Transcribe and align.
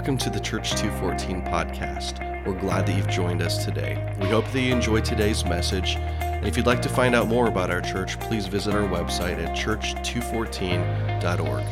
Welcome 0.00 0.16
to 0.16 0.30
the 0.30 0.40
Church 0.40 0.70
214 0.76 1.42
podcast. 1.42 2.46
We're 2.46 2.58
glad 2.58 2.86
that 2.86 2.96
you've 2.96 3.10
joined 3.10 3.42
us 3.42 3.66
today. 3.66 4.16
We 4.18 4.28
hope 4.28 4.50
that 4.50 4.58
you 4.58 4.72
enjoyed 4.72 5.04
today's 5.04 5.44
message. 5.44 5.96
And 5.96 6.46
if 6.46 6.56
you'd 6.56 6.64
like 6.64 6.80
to 6.80 6.88
find 6.88 7.14
out 7.14 7.28
more 7.28 7.48
about 7.48 7.70
our 7.70 7.82
church, 7.82 8.18
please 8.18 8.46
visit 8.46 8.74
our 8.74 8.88
website 8.88 9.36
at 9.36 9.54
church214.org. 9.54 11.66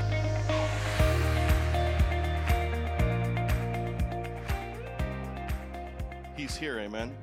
He's 6.37 6.55
here, 6.55 6.81
amen. 6.81 7.17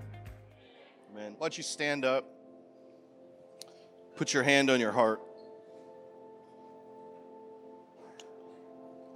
Amen. 1.13 1.35
Why 1.37 1.45
don't 1.45 1.55
you 1.55 1.63
stand 1.63 2.03
up? 2.03 2.25
Put 4.15 4.33
your 4.33 4.41
hand 4.41 4.71
on 4.71 4.79
your 4.79 4.91
heart 4.91 5.21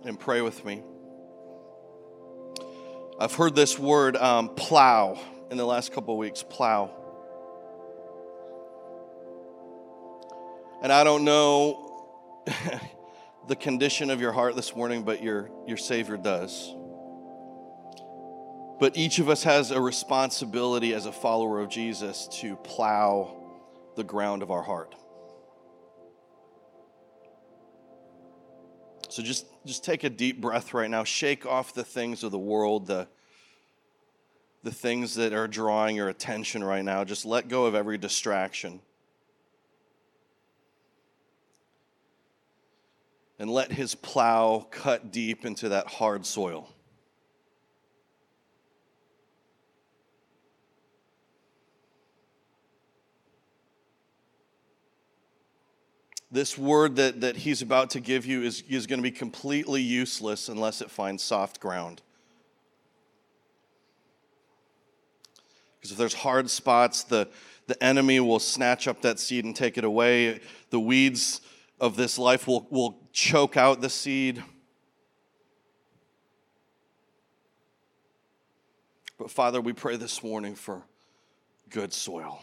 and 0.06 0.20
pray 0.20 0.42
with 0.42 0.64
me. 0.64 0.84
I've 3.22 3.34
heard 3.34 3.54
this 3.54 3.78
word 3.78 4.16
um, 4.16 4.56
plow 4.56 5.20
in 5.52 5.58
the 5.58 5.66
last 5.66 5.92
couple 5.92 6.14
of 6.14 6.18
weeks 6.18 6.42
plow. 6.42 6.90
And 10.82 10.94
I 10.94 11.04
don't 11.04 11.26
know 11.26 12.46
the 13.50 13.58
condition 13.58 14.10
of 14.10 14.22
your 14.22 14.32
heart 14.32 14.56
this 14.56 14.74
morning, 14.74 15.04
but 15.04 15.22
your, 15.22 15.52
your 15.68 15.76
Savior 15.76 16.16
does. 16.16 16.74
But 18.80 18.96
each 18.96 19.20
of 19.20 19.28
us 19.28 19.44
has 19.44 19.72
a 19.72 19.82
responsibility 19.82 20.94
as 20.94 21.06
a 21.06 21.12
follower 21.12 21.60
of 21.60 21.68
Jesus 21.68 22.30
to 22.40 22.56
plow 22.56 23.36
the 23.98 24.04
ground 24.06 24.44
of 24.44 24.50
our 24.50 24.64
heart. 24.64 24.96
So 29.10 29.24
just, 29.24 29.48
just 29.66 29.84
take 29.84 30.04
a 30.04 30.10
deep 30.10 30.40
breath 30.40 30.74
right 30.74 30.90
now. 30.90 31.04
Shake 31.04 31.46
off 31.46 31.74
the 31.74 31.84
things 31.84 32.24
of 32.24 32.32
the 32.32 32.40
world, 32.40 32.88
the, 32.88 33.08
the 34.64 34.72
things 34.72 35.16
that 35.16 35.34
are 35.34 35.48
drawing 35.48 35.96
your 35.96 36.10
attention 36.10 36.64
right 36.64 36.84
now. 36.84 37.04
Just 37.04 37.26
let 37.26 37.48
go 37.48 37.66
of 37.66 37.76
every 37.76 37.98
distraction. 37.98 38.82
And 43.38 43.50
let 43.50 43.72
his 43.72 43.96
plow 43.96 44.68
cut 44.70 45.12
deep 45.12 45.46
into 45.46 45.70
that 45.70 45.88
hard 45.88 46.26
soil. 46.26 46.70
this 56.32 56.58
word 56.58 56.96
that, 56.98 57.22
that 57.22 57.38
he's 57.38 57.62
about 57.62 57.90
to 57.92 58.00
give 58.00 58.26
you 58.26 58.44
is, 58.44 58.64
is 58.70 58.86
going 58.88 59.00
to 59.00 59.04
be 59.04 59.12
completely 59.12 59.82
useless 59.82 60.50
unless 60.50 60.82
it 60.82 60.92
finds 60.92 61.24
soft 61.24 61.60
ground. 61.60 62.02
Because 65.80 65.92
if 65.92 65.98
there's 65.98 66.14
hard 66.14 66.50
spots, 66.50 67.04
the, 67.04 67.28
the 67.68 67.82
enemy 67.84 68.20
will 68.20 68.40
snatch 68.40 68.88
up 68.88 69.02
that 69.02 69.20
seed 69.20 69.46
and 69.46 69.56
take 69.56 69.78
it 69.78 69.84
away. 69.84 70.40
The 70.70 70.80
weeds 70.80 71.42
of 71.80 71.96
this 71.96 72.18
life 72.18 72.48
will, 72.48 72.68
will 72.70 73.00
choke 73.14 73.58
out 73.58 73.82
the 73.82 73.90
seed. 73.90 74.44
But 79.18 79.32
Father, 79.32 79.62
we 79.62 79.74
pray 79.74 79.96
this 79.96 80.24
morning 80.24 80.56
for 80.56 80.84
good 81.70 81.94
soil. 81.94 82.42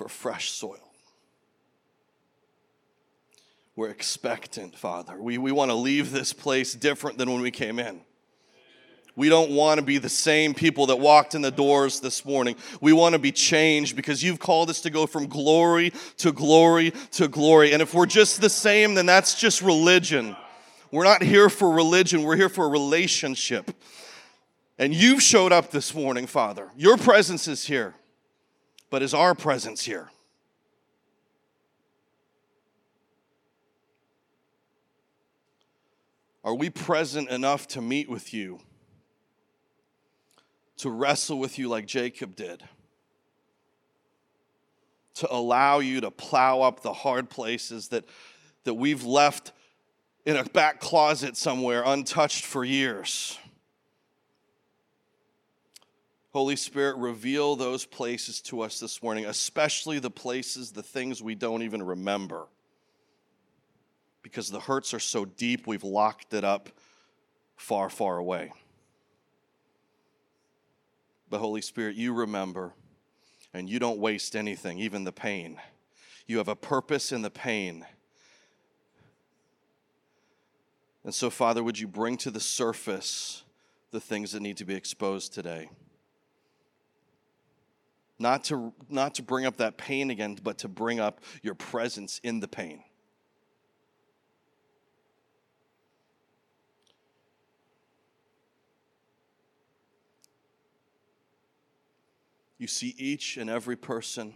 for 0.00 0.08
fresh 0.08 0.50
soil. 0.50 0.94
We're 3.76 3.90
expectant, 3.90 4.74
Father. 4.74 5.20
We, 5.20 5.36
we 5.36 5.52
want 5.52 5.70
to 5.70 5.74
leave 5.74 6.10
this 6.10 6.32
place 6.32 6.72
different 6.72 7.18
than 7.18 7.30
when 7.30 7.42
we 7.42 7.50
came 7.50 7.78
in. 7.78 8.00
We 9.20 9.28
don't 9.28 9.50
want 9.50 9.78
to 9.78 9.84
be 9.84 9.98
the 9.98 10.08
same 10.08 10.54
people 10.54 10.86
that 10.86 10.96
walked 10.96 11.34
in 11.34 11.42
the 11.42 11.50
doors 11.50 12.00
this 12.00 12.24
morning. 12.24 12.56
We 12.80 12.92
want 12.92 13.12
to 13.12 13.18
be 13.18 13.30
changed 13.30 13.94
because 13.94 14.22
you've 14.22 14.40
called 14.40 14.70
us 14.70 14.80
to 14.80 14.90
go 14.90 15.06
from 15.06 15.26
glory 15.26 15.92
to 16.16 16.32
glory 16.32 16.92
to 17.12 17.28
glory. 17.28 17.72
And 17.72 17.82
if 17.82 17.94
we're 17.94 18.06
just 18.06 18.40
the 18.40 18.50
same, 18.50 18.94
then 18.94 19.06
that's 19.06 19.38
just 19.38 19.60
religion. 19.60 20.34
We're 20.90 21.04
not 21.04 21.22
here 21.22 21.50
for 21.50 21.70
religion, 21.70 22.22
we're 22.22 22.36
here 22.36 22.48
for 22.48 22.64
a 22.64 22.68
relationship. 22.68 23.70
And 24.78 24.94
you've 24.94 25.22
showed 25.22 25.52
up 25.52 25.70
this 25.70 25.94
morning, 25.94 26.26
Father. 26.26 26.70
Your 26.74 26.96
presence 26.96 27.46
is 27.46 27.66
here 27.66 27.94
but 28.90 29.02
is 29.02 29.14
our 29.14 29.36
presence 29.36 29.84
here? 29.84 30.10
Are 36.42 36.54
we 36.54 36.70
present 36.70 37.28
enough 37.28 37.68
to 37.68 37.80
meet 37.80 38.08
with 38.08 38.34
you, 38.34 38.60
to 40.80 40.90
wrestle 40.90 41.38
with 41.38 41.58
you 41.58 41.68
like 41.68 41.86
Jacob 41.86 42.34
did, 42.36 42.62
to 45.14 45.32
allow 45.32 45.78
you 45.78 46.00
to 46.00 46.10
plow 46.10 46.62
up 46.62 46.82
the 46.82 46.92
hard 46.92 47.28
places 47.28 47.88
that, 47.88 48.04
that 48.64 48.74
we've 48.74 49.04
left 49.04 49.52
in 50.24 50.36
a 50.36 50.44
back 50.44 50.80
closet 50.80 51.36
somewhere 51.36 51.82
untouched 51.84 52.44
for 52.44 52.64
years? 52.64 53.38
Holy 56.32 56.56
Spirit, 56.56 56.96
reveal 56.96 57.56
those 57.56 57.84
places 57.84 58.40
to 58.42 58.60
us 58.60 58.78
this 58.78 59.02
morning, 59.02 59.26
especially 59.26 59.98
the 59.98 60.10
places, 60.10 60.70
the 60.70 60.82
things 60.82 61.20
we 61.20 61.34
don't 61.34 61.62
even 61.62 61.82
remember. 61.82 62.46
Because 64.22 64.48
the 64.48 64.60
hurts 64.60 64.94
are 64.94 65.00
so 65.00 65.24
deep, 65.24 65.66
we've 65.66 65.82
locked 65.82 66.32
it 66.32 66.44
up 66.44 66.70
far, 67.56 67.90
far 67.90 68.18
away. 68.18 68.52
But 71.30 71.38
Holy 71.38 71.62
Spirit, 71.62 71.96
you 71.96 72.12
remember, 72.12 72.74
and 73.54 73.70
you 73.70 73.78
don't 73.78 73.98
waste 73.98 74.36
anything, 74.36 74.78
even 74.78 75.04
the 75.04 75.12
pain. 75.12 75.58
You 76.26 76.38
have 76.38 76.48
a 76.48 76.56
purpose 76.56 77.12
in 77.12 77.22
the 77.22 77.30
pain. 77.30 77.86
And 81.04 81.14
so, 81.14 81.30
Father, 81.30 81.64
would 81.64 81.78
you 81.78 81.88
bring 81.88 82.16
to 82.18 82.30
the 82.30 82.40
surface 82.40 83.44
the 83.90 84.00
things 84.00 84.32
that 84.32 84.40
need 84.40 84.58
to 84.58 84.64
be 84.64 84.74
exposed 84.74 85.32
today? 85.32 85.70
not 88.20 88.44
to, 88.44 88.72
not 88.90 89.14
to 89.14 89.22
bring 89.22 89.46
up 89.46 89.56
that 89.56 89.78
pain 89.78 90.10
again, 90.10 90.36
but 90.40 90.58
to 90.58 90.68
bring 90.68 91.00
up 91.00 91.24
your 91.42 91.54
presence 91.54 92.20
in 92.22 92.38
the 92.38 92.46
pain. 92.46 92.84
You 102.60 102.68
see 102.68 102.94
each 102.96 103.36
and 103.36 103.50
every 103.50 103.74
person 103.74 104.34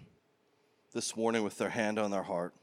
this 0.93 1.17
morning 1.17 1.45
with 1.45 1.59
their 1.59 1.69
hand 1.69 2.01
on 2.01 2.11
their 2.11 2.25
heart. 2.25 2.55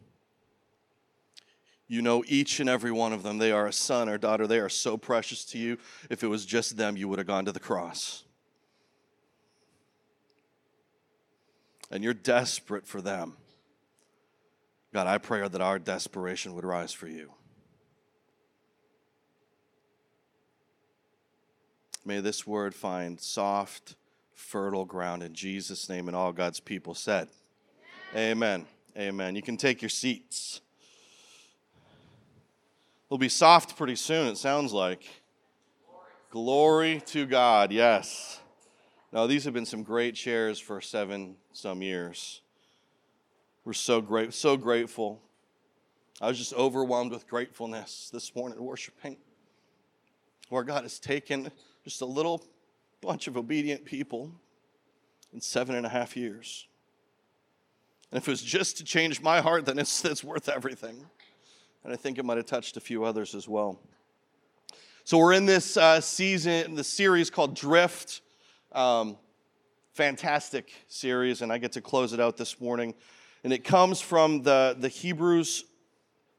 You 1.87 2.01
know 2.01 2.23
each 2.27 2.59
and 2.59 2.69
every 2.69 2.91
one 2.91 3.13
of 3.13 3.23
them. 3.23 3.37
They 3.37 3.53
are 3.53 3.67
a 3.67 3.73
son 3.73 4.09
or 4.09 4.17
daughter. 4.17 4.45
They 4.45 4.59
are 4.59 4.67
so 4.67 4.97
precious 4.97 5.45
to 5.45 5.57
you. 5.57 5.77
If 6.09 6.21
it 6.21 6.27
was 6.27 6.45
just 6.45 6.75
them, 6.75 6.97
you 6.97 7.07
would 7.07 7.19
have 7.19 7.27
gone 7.27 7.45
to 7.45 7.53
the 7.53 7.59
cross. 7.61 8.25
and 11.91 12.03
you're 12.03 12.13
desperate 12.13 12.87
for 12.87 13.01
them. 13.01 13.33
God, 14.93 15.07
I 15.07 15.17
pray 15.17 15.47
that 15.47 15.61
our 15.61 15.77
desperation 15.77 16.55
would 16.55 16.65
rise 16.65 16.93
for 16.93 17.07
you. 17.07 17.31
May 22.03 22.19
this 22.19 22.47
word 22.47 22.73
find 22.73 23.19
soft, 23.19 23.95
fertile 24.41 24.85
ground 24.85 25.23
in 25.23 25.33
Jesus' 25.33 25.87
name, 25.87 26.07
and 26.07 26.15
all 26.15 26.33
God's 26.33 26.59
people 26.59 26.93
said, 26.93 27.29
Amen. 28.13 28.31
Amen. 28.31 28.65
Amen. 28.97 29.35
You 29.35 29.41
can 29.41 29.55
take 29.55 29.81
your 29.81 29.89
seats. 29.89 30.59
It'll 33.07 33.17
be 33.17 33.29
soft 33.29 33.77
pretty 33.77 33.95
soon, 33.95 34.27
it 34.27 34.37
sounds 34.37 34.73
like. 34.73 35.07
Glory, 36.29 36.95
Glory 36.95 37.03
to 37.07 37.25
God, 37.25 37.71
yes. 37.71 38.39
Now, 39.13 39.27
these 39.27 39.45
have 39.45 39.53
been 39.53 39.65
some 39.65 39.83
great 39.83 40.15
chairs 40.15 40.59
for 40.59 40.81
seven 40.81 41.35
some 41.53 41.81
years. 41.81 42.41
We're 43.63 43.73
so 43.73 44.01
great, 44.01 44.33
so 44.33 44.57
grateful. 44.57 45.21
I 46.19 46.27
was 46.27 46.37
just 46.37 46.53
overwhelmed 46.53 47.11
with 47.11 47.27
gratefulness 47.27 48.09
this 48.11 48.35
morning 48.35 48.61
worshiping, 48.61 49.17
where 50.49 50.63
God 50.63 50.83
has 50.83 50.99
taken 50.99 51.51
just 51.83 52.01
a 52.01 52.05
little 52.05 52.45
bunch 53.01 53.27
of 53.27 53.37
obedient 53.37 53.85
people 53.85 54.31
in 55.33 55.41
seven 55.41 55.75
and 55.75 55.85
a 55.85 55.89
half 55.89 56.15
years. 56.15 56.67
And 58.11 58.17
if 58.17 58.27
it 58.27 58.31
was 58.31 58.41
just 58.41 58.77
to 58.77 58.83
change 58.83 59.21
my 59.21 59.41
heart, 59.41 59.65
then 59.65 59.79
it's, 59.79 60.03
it's 60.05 60.23
worth 60.23 60.49
everything. 60.49 61.05
And 61.83 61.93
I 61.93 61.95
think 61.95 62.17
it 62.17 62.25
might 62.25 62.37
have 62.37 62.45
touched 62.45 62.77
a 62.77 62.81
few 62.81 63.03
others 63.03 63.33
as 63.33 63.47
well. 63.47 63.79
So 65.03 65.17
we're 65.17 65.33
in 65.33 65.45
this 65.45 65.77
uh, 65.77 65.99
season, 65.99 66.75
the 66.75 66.83
series 66.83 67.29
called 67.29 67.55
Drift. 67.55 68.21
Um, 68.71 69.17
fantastic 69.93 70.71
series, 70.87 71.41
and 71.41 71.51
I 71.51 71.57
get 71.57 71.73
to 71.73 71.81
close 71.81 72.13
it 72.13 72.19
out 72.19 72.37
this 72.37 72.61
morning. 72.61 72.93
And 73.43 73.51
it 73.51 73.63
comes 73.63 73.99
from 73.99 74.43
the, 74.43 74.75
the 74.79 74.87
Hebrews, 74.87 75.65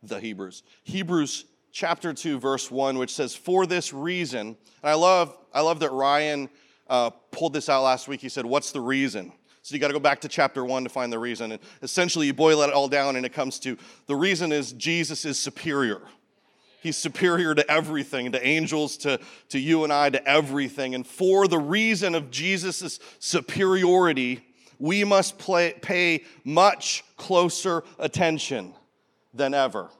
the 0.02 0.20
Hebrews, 0.20 0.62
Hebrews 0.84 1.44
chapter 1.72 2.12
2, 2.12 2.38
verse 2.38 2.70
1, 2.70 2.98
which 2.98 3.12
says, 3.12 3.34
For 3.34 3.66
this 3.66 3.92
reason, 3.92 4.56
and 4.82 4.90
I 4.90 4.94
love, 4.94 5.36
I 5.52 5.62
love 5.62 5.80
that 5.80 5.90
Ryan 5.90 6.48
uh, 6.88 7.10
pulled 7.10 7.54
this 7.54 7.68
out 7.68 7.82
last 7.82 8.06
week. 8.06 8.20
He 8.20 8.28
said, 8.28 8.46
What's 8.46 8.70
the 8.70 8.80
reason? 8.80 9.32
So 9.62 9.74
you 9.74 9.80
got 9.80 9.88
to 9.88 9.92
go 9.92 10.00
back 10.00 10.20
to 10.22 10.28
chapter 10.28 10.64
1 10.64 10.84
to 10.84 10.90
find 10.90 11.12
the 11.12 11.18
reason. 11.18 11.52
And 11.52 11.60
essentially, 11.82 12.26
you 12.26 12.34
boil 12.34 12.62
it 12.62 12.72
all 12.72 12.88
down, 12.88 13.16
and 13.16 13.24
it 13.24 13.32
comes 13.32 13.58
to 13.60 13.76
the 14.06 14.16
reason 14.16 14.52
is 14.52 14.72
Jesus 14.72 15.24
is 15.24 15.38
superior. 15.38 16.02
He's 16.82 16.96
superior 16.96 17.54
to 17.54 17.70
everything, 17.70 18.32
to 18.32 18.44
angels, 18.44 18.96
to, 18.98 19.20
to 19.50 19.58
you 19.60 19.84
and 19.84 19.92
I, 19.92 20.10
to 20.10 20.28
everything. 20.28 20.96
And 20.96 21.06
for 21.06 21.46
the 21.46 21.58
reason 21.58 22.16
of 22.16 22.32
Jesus' 22.32 22.98
superiority, 23.20 24.44
we 24.80 25.04
must 25.04 25.38
play, 25.38 25.74
pay 25.80 26.24
much 26.42 27.04
closer 27.16 27.84
attention 28.00 28.74
than 29.32 29.54
ever. 29.54 29.90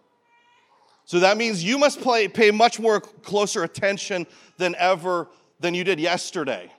So 1.13 1.21
that 1.21 1.37
means 1.37 1.63
you 1.63 1.77
must 1.77 2.01
play, 2.01 2.27
pay 2.27 2.51
much 2.51 2.81
more 2.81 2.99
closer 2.99 3.65
attention 3.65 4.27
than 4.57 4.75
ever 4.79 5.29
than 5.61 5.75
you 5.75 5.85
did 5.85 6.01
yesterday. 6.01 6.73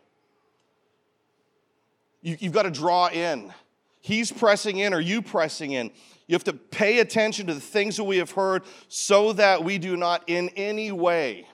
You, 2.23 2.37
you've 2.39 2.51
got 2.51 2.63
to 2.63 2.71
draw 2.71 3.09
in. 3.09 3.53
He's 4.01 4.31
pressing 4.31 4.79
in, 4.79 4.91
or 4.91 4.99
you 4.99 5.21
pressing 5.21 5.73
in. 5.73 5.91
You 6.25 6.33
have 6.33 6.45
to 6.45 6.53
pay 6.53 6.97
attention 6.97 7.45
to 7.45 7.53
the 7.53 7.59
things 7.59 7.95
that 7.97 8.05
we 8.05 8.17
have 8.17 8.31
heard 8.31 8.63
so 8.87 9.33
that 9.33 9.63
we 9.63 9.77
do 9.77 9.95
not 9.95 10.23
in 10.25 10.49
any 10.55 10.91
way 10.91 11.47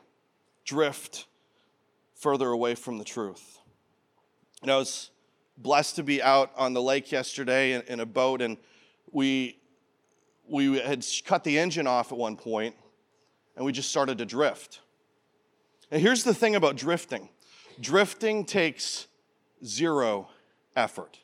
drift 0.64 1.28
further 2.16 2.48
away 2.48 2.76
from 2.76 2.98
the 2.98 3.04
truth. 3.04 3.60
And 4.62 4.72
I 4.72 4.78
was 4.78 5.10
blessed 5.58 5.98
to 5.98 6.04
be 6.04 6.24
out 6.24 6.54
on 6.56 6.74
the 6.74 6.82
lake 6.82 7.12
yesterday 7.12 7.74
in, 7.74 7.82
in 7.90 8.00
a 8.00 8.06
boat, 8.06 8.42
and 8.42 8.56
we, 9.12 9.59
we 10.50 10.80
had 10.80 11.06
cut 11.26 11.44
the 11.44 11.60
engine 11.60 11.88
off 11.88 12.12
at 12.12 12.18
one 12.18 12.36
point, 12.36 12.76
and 13.56 13.66
we 13.66 13.72
just 13.72 13.90
started 13.90 14.18
to 14.18 14.26
drift. 14.26 14.82
And 15.92 16.02
here's 16.02 16.24
the 16.24 16.34
thing 16.34 16.56
about 16.56 16.76
drifting 16.76 17.30
drifting 17.80 18.46
takes 18.46 19.08
zero 19.64 20.30
effort. 20.76 21.20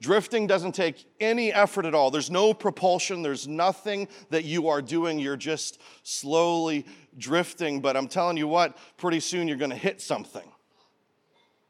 Drifting 0.00 0.46
doesn't 0.46 0.72
take 0.72 1.06
any 1.20 1.52
effort 1.52 1.86
at 1.86 1.94
all. 1.94 2.10
There's 2.10 2.30
no 2.30 2.52
propulsion, 2.52 3.22
there's 3.22 3.48
nothing 3.48 4.08
that 4.30 4.44
you 4.44 4.68
are 4.68 4.82
doing. 4.82 5.18
You're 5.18 5.36
just 5.36 5.80
slowly 6.02 6.84
drifting. 7.16 7.80
But 7.80 7.96
I'm 7.96 8.08
telling 8.08 8.36
you 8.36 8.46
what, 8.46 8.76
pretty 8.98 9.20
soon 9.20 9.48
you're 9.48 9.56
going 9.56 9.70
to 9.70 9.76
hit 9.76 10.02
something. 10.02 10.52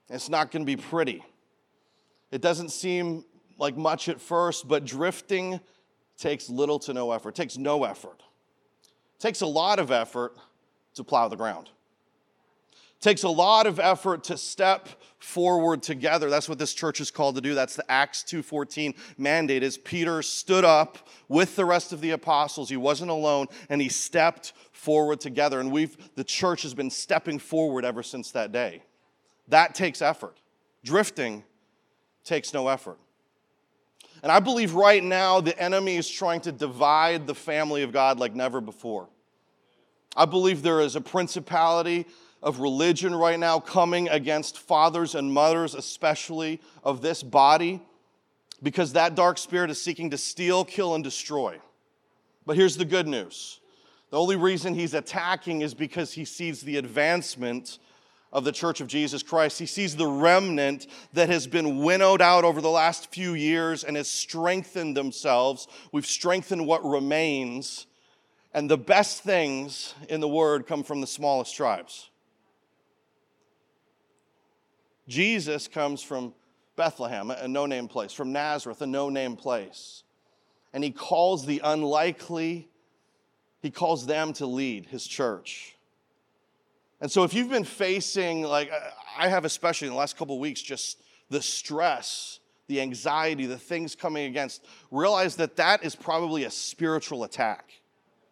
It's 0.08 0.28
not 0.28 0.50
going 0.50 0.62
to 0.62 0.66
be 0.66 0.76
pretty. 0.76 1.22
It 2.30 2.40
doesn't 2.40 2.70
seem 2.70 3.24
like 3.58 3.76
much 3.76 4.08
at 4.08 4.20
first, 4.20 4.66
but 4.66 4.84
drifting 4.84 5.60
takes 6.18 6.48
little 6.48 6.78
to 6.80 6.92
no 6.92 7.12
effort. 7.12 7.34
Takes 7.34 7.56
no 7.56 7.84
effort. 7.84 8.22
Takes 9.18 9.40
a 9.40 9.46
lot 9.46 9.78
of 9.78 9.90
effort 9.90 10.36
to 10.94 11.04
plow 11.04 11.28
the 11.28 11.36
ground. 11.36 11.70
Takes 13.00 13.24
a 13.24 13.28
lot 13.28 13.66
of 13.66 13.78
effort 13.78 14.24
to 14.24 14.38
step 14.38 14.88
forward 15.18 15.82
together. 15.82 16.30
That's 16.30 16.48
what 16.48 16.58
this 16.58 16.72
church 16.72 17.00
is 17.00 17.10
called 17.10 17.34
to 17.34 17.40
do. 17.40 17.54
That's 17.54 17.76
the 17.76 17.90
acts 17.90 18.22
2.14 18.24 18.94
mandate 19.18 19.62
is 19.62 19.76
peter 19.76 20.22
stood 20.22 20.64
up 20.64 21.08
with 21.28 21.56
the 21.56 21.64
rest 21.64 21.92
of 21.92 22.00
the 22.00 22.12
apostles. 22.12 22.70
He 22.70 22.76
wasn't 22.76 23.10
alone 23.10 23.48
and 23.68 23.80
he 23.80 23.90
stepped 23.90 24.54
forward 24.72 25.20
together. 25.20 25.60
And 25.60 25.70
we've 25.70 25.96
the 26.14 26.24
church 26.24 26.62
has 26.62 26.72
been 26.72 26.90
stepping 26.90 27.38
forward 27.38 27.84
ever 27.84 28.02
since 28.02 28.30
that 28.32 28.50
day. 28.50 28.82
That 29.48 29.74
takes 29.74 30.00
effort. 30.00 30.38
Drifting 30.82 31.44
takes 32.24 32.54
no 32.54 32.68
effort 32.68 32.98
and 34.26 34.32
i 34.32 34.40
believe 34.40 34.74
right 34.74 35.04
now 35.04 35.40
the 35.40 35.56
enemy 35.56 35.94
is 35.94 36.10
trying 36.10 36.40
to 36.40 36.50
divide 36.50 37.28
the 37.28 37.34
family 37.34 37.84
of 37.84 37.92
god 37.92 38.18
like 38.18 38.34
never 38.34 38.60
before 38.60 39.08
i 40.16 40.24
believe 40.24 40.62
there 40.62 40.80
is 40.80 40.96
a 40.96 41.00
principality 41.00 42.04
of 42.42 42.60
religion 42.60 43.14
right 43.14 43.38
now 43.38 43.58
coming 43.58 44.08
against 44.08 44.58
fathers 44.58 45.14
and 45.14 45.32
mothers, 45.32 45.74
especially 45.74 46.60
of 46.84 47.02
this 47.02 47.22
body, 47.22 47.82
because 48.62 48.92
that 48.92 49.14
dark 49.14 49.38
spirit 49.38 49.70
is 49.70 49.82
seeking 49.82 50.10
to 50.10 50.18
steal, 50.18 50.64
kill, 50.64 50.94
and 50.94 51.02
destroy. 51.02 51.58
But 52.46 52.56
here's 52.56 52.76
the 52.76 52.84
good 52.84 53.08
news 53.08 53.60
the 54.10 54.18
only 54.18 54.36
reason 54.36 54.74
he's 54.74 54.94
attacking 54.94 55.62
is 55.62 55.74
because 55.74 56.12
he 56.12 56.24
sees 56.24 56.60
the 56.60 56.76
advancement 56.76 57.78
of 58.32 58.44
the 58.44 58.52
Church 58.52 58.80
of 58.80 58.88
Jesus 58.88 59.22
Christ. 59.22 59.58
He 59.58 59.66
sees 59.66 59.96
the 59.96 60.06
remnant 60.06 60.86
that 61.12 61.28
has 61.28 61.46
been 61.46 61.78
winnowed 61.78 62.20
out 62.20 62.44
over 62.44 62.60
the 62.60 62.70
last 62.70 63.12
few 63.12 63.34
years 63.34 63.84
and 63.84 63.96
has 63.96 64.08
strengthened 64.08 64.96
themselves. 64.96 65.68
We've 65.92 66.06
strengthened 66.06 66.66
what 66.66 66.84
remains. 66.84 67.86
And 68.52 68.70
the 68.70 68.78
best 68.78 69.22
things 69.22 69.94
in 70.08 70.20
the 70.20 70.28
word 70.28 70.66
come 70.66 70.82
from 70.82 71.00
the 71.00 71.06
smallest 71.06 71.54
tribes. 71.54 72.10
Jesus 75.08 75.68
comes 75.68 76.02
from 76.02 76.34
Bethlehem, 76.74 77.30
a 77.30 77.46
no 77.46 77.66
name 77.66 77.88
place, 77.88 78.12
from 78.12 78.32
Nazareth, 78.32 78.82
a 78.82 78.86
no 78.86 79.08
name 79.08 79.36
place. 79.36 80.02
And 80.72 80.82
he 80.82 80.90
calls 80.90 81.46
the 81.46 81.60
unlikely, 81.64 82.68
he 83.62 83.70
calls 83.70 84.06
them 84.06 84.32
to 84.34 84.46
lead 84.46 84.86
his 84.86 85.06
church. 85.06 85.75
And 87.00 87.10
so 87.10 87.24
if 87.24 87.34
you've 87.34 87.50
been 87.50 87.64
facing, 87.64 88.42
like 88.42 88.70
I 89.16 89.28
have 89.28 89.44
especially 89.44 89.88
in 89.88 89.92
the 89.92 89.98
last 89.98 90.16
couple 90.16 90.38
weeks, 90.38 90.62
just 90.62 91.02
the 91.28 91.42
stress, 91.42 92.40
the 92.68 92.80
anxiety, 92.80 93.46
the 93.46 93.58
things 93.58 93.94
coming 93.94 94.26
against, 94.26 94.64
realize 94.90 95.36
that 95.36 95.56
that 95.56 95.84
is 95.84 95.94
probably 95.94 96.44
a 96.44 96.50
spiritual 96.50 97.24
attack. 97.24 97.72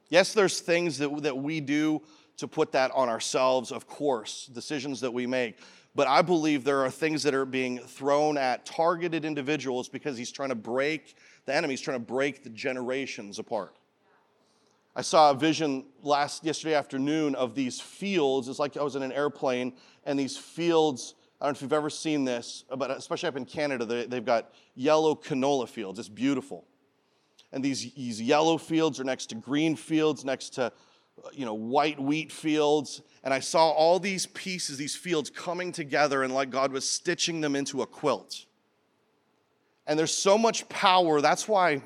Yes, 0.08 0.32
there's 0.32 0.60
things 0.60 0.98
that, 0.98 1.22
that 1.22 1.36
we 1.36 1.60
do 1.60 2.02
to 2.36 2.48
put 2.48 2.72
that 2.72 2.90
on 2.92 3.08
ourselves, 3.08 3.70
of 3.70 3.86
course, 3.86 4.46
decisions 4.52 5.00
that 5.00 5.12
we 5.12 5.26
make. 5.26 5.58
But 5.94 6.08
I 6.08 6.22
believe 6.22 6.64
there 6.64 6.80
are 6.80 6.90
things 6.90 7.22
that 7.22 7.34
are 7.34 7.44
being 7.44 7.78
thrown 7.78 8.36
at 8.36 8.66
targeted 8.66 9.24
individuals 9.24 9.88
because 9.88 10.18
he's 10.18 10.32
trying 10.32 10.48
to 10.48 10.56
break 10.56 11.14
the 11.46 11.54
enemy, 11.54 11.74
he's 11.74 11.80
trying 11.80 11.98
to 11.98 12.04
break 12.04 12.42
the 12.42 12.50
generations 12.50 13.38
apart. 13.38 13.76
I 14.96 15.02
saw 15.02 15.30
a 15.30 15.34
vision 15.34 15.86
last 16.02 16.44
yesterday 16.44 16.74
afternoon 16.74 17.34
of 17.34 17.54
these 17.54 17.80
fields. 17.80 18.48
It's 18.48 18.58
like 18.58 18.76
I 18.76 18.82
was 18.82 18.94
in 18.94 19.02
an 19.02 19.12
airplane, 19.12 19.74
and 20.04 20.18
these 20.18 20.36
fields. 20.36 21.14
I 21.40 21.46
don't 21.46 21.54
know 21.54 21.56
if 21.56 21.62
you've 21.62 21.72
ever 21.72 21.90
seen 21.90 22.24
this, 22.24 22.64
but 22.76 22.90
especially 22.92 23.28
up 23.28 23.36
in 23.36 23.44
Canada, 23.44 23.84
they, 23.84 24.16
have 24.16 24.24
got 24.24 24.54
yellow 24.76 25.14
canola 25.14 25.68
fields. 25.68 25.98
It's 25.98 26.08
beautiful. 26.08 26.64
And 27.52 27.62
these, 27.62 27.92
these 27.92 28.22
yellow 28.22 28.56
fields 28.56 28.98
are 28.98 29.04
next 29.04 29.26
to 29.26 29.34
green 29.34 29.76
fields, 29.76 30.24
next 30.24 30.50
to 30.54 30.72
you 31.32 31.44
know, 31.44 31.54
white 31.54 31.98
wheat 32.00 32.32
fields. 32.32 33.02
And 33.22 33.34
I 33.34 33.40
saw 33.40 33.70
all 33.70 33.98
these 33.98 34.26
pieces, 34.26 34.78
these 34.78 34.96
fields 34.96 35.28
coming 35.28 35.72
together, 35.72 36.22
and 36.22 36.32
like 36.32 36.50
God 36.50 36.72
was 36.72 36.88
stitching 36.88 37.40
them 37.40 37.56
into 37.56 37.82
a 37.82 37.86
quilt. 37.86 38.46
And 39.86 39.98
there's 39.98 40.14
so 40.14 40.38
much 40.38 40.68
power. 40.68 41.20
That's 41.20 41.46
why, 41.46 41.82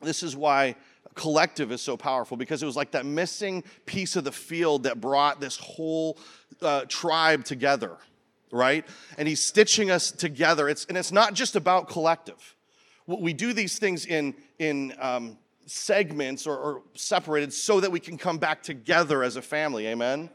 this 0.00 0.22
is 0.22 0.36
why 0.36 0.76
collective 1.14 1.70
is 1.72 1.80
so 1.80 1.96
powerful, 1.96 2.36
because 2.36 2.62
it 2.62 2.66
was 2.66 2.76
like 2.76 2.92
that 2.92 3.06
missing 3.06 3.64
piece 3.86 4.16
of 4.16 4.24
the 4.24 4.32
field 4.32 4.84
that 4.84 5.00
brought 5.00 5.40
this 5.40 5.56
whole 5.56 6.18
uh, 6.62 6.84
tribe 6.88 7.44
together, 7.44 7.96
right? 8.50 8.86
And 9.18 9.28
he's 9.28 9.40
stitching 9.40 9.90
us 9.90 10.10
together. 10.10 10.68
It's, 10.68 10.84
and 10.86 10.98
it's 10.98 11.12
not 11.12 11.34
just 11.34 11.56
about 11.56 11.88
collective. 11.88 12.56
We 13.06 13.32
do 13.32 13.52
these 13.52 13.78
things 13.78 14.06
in, 14.06 14.34
in 14.58 14.94
um, 14.98 15.38
segments 15.66 16.46
or, 16.46 16.56
or 16.56 16.82
separated 16.94 17.52
so 17.52 17.80
that 17.80 17.90
we 17.90 18.00
can 18.00 18.16
come 18.16 18.38
back 18.38 18.62
together 18.62 19.22
as 19.22 19.36
a 19.36 19.42
family. 19.42 19.86
Amen. 19.88 20.30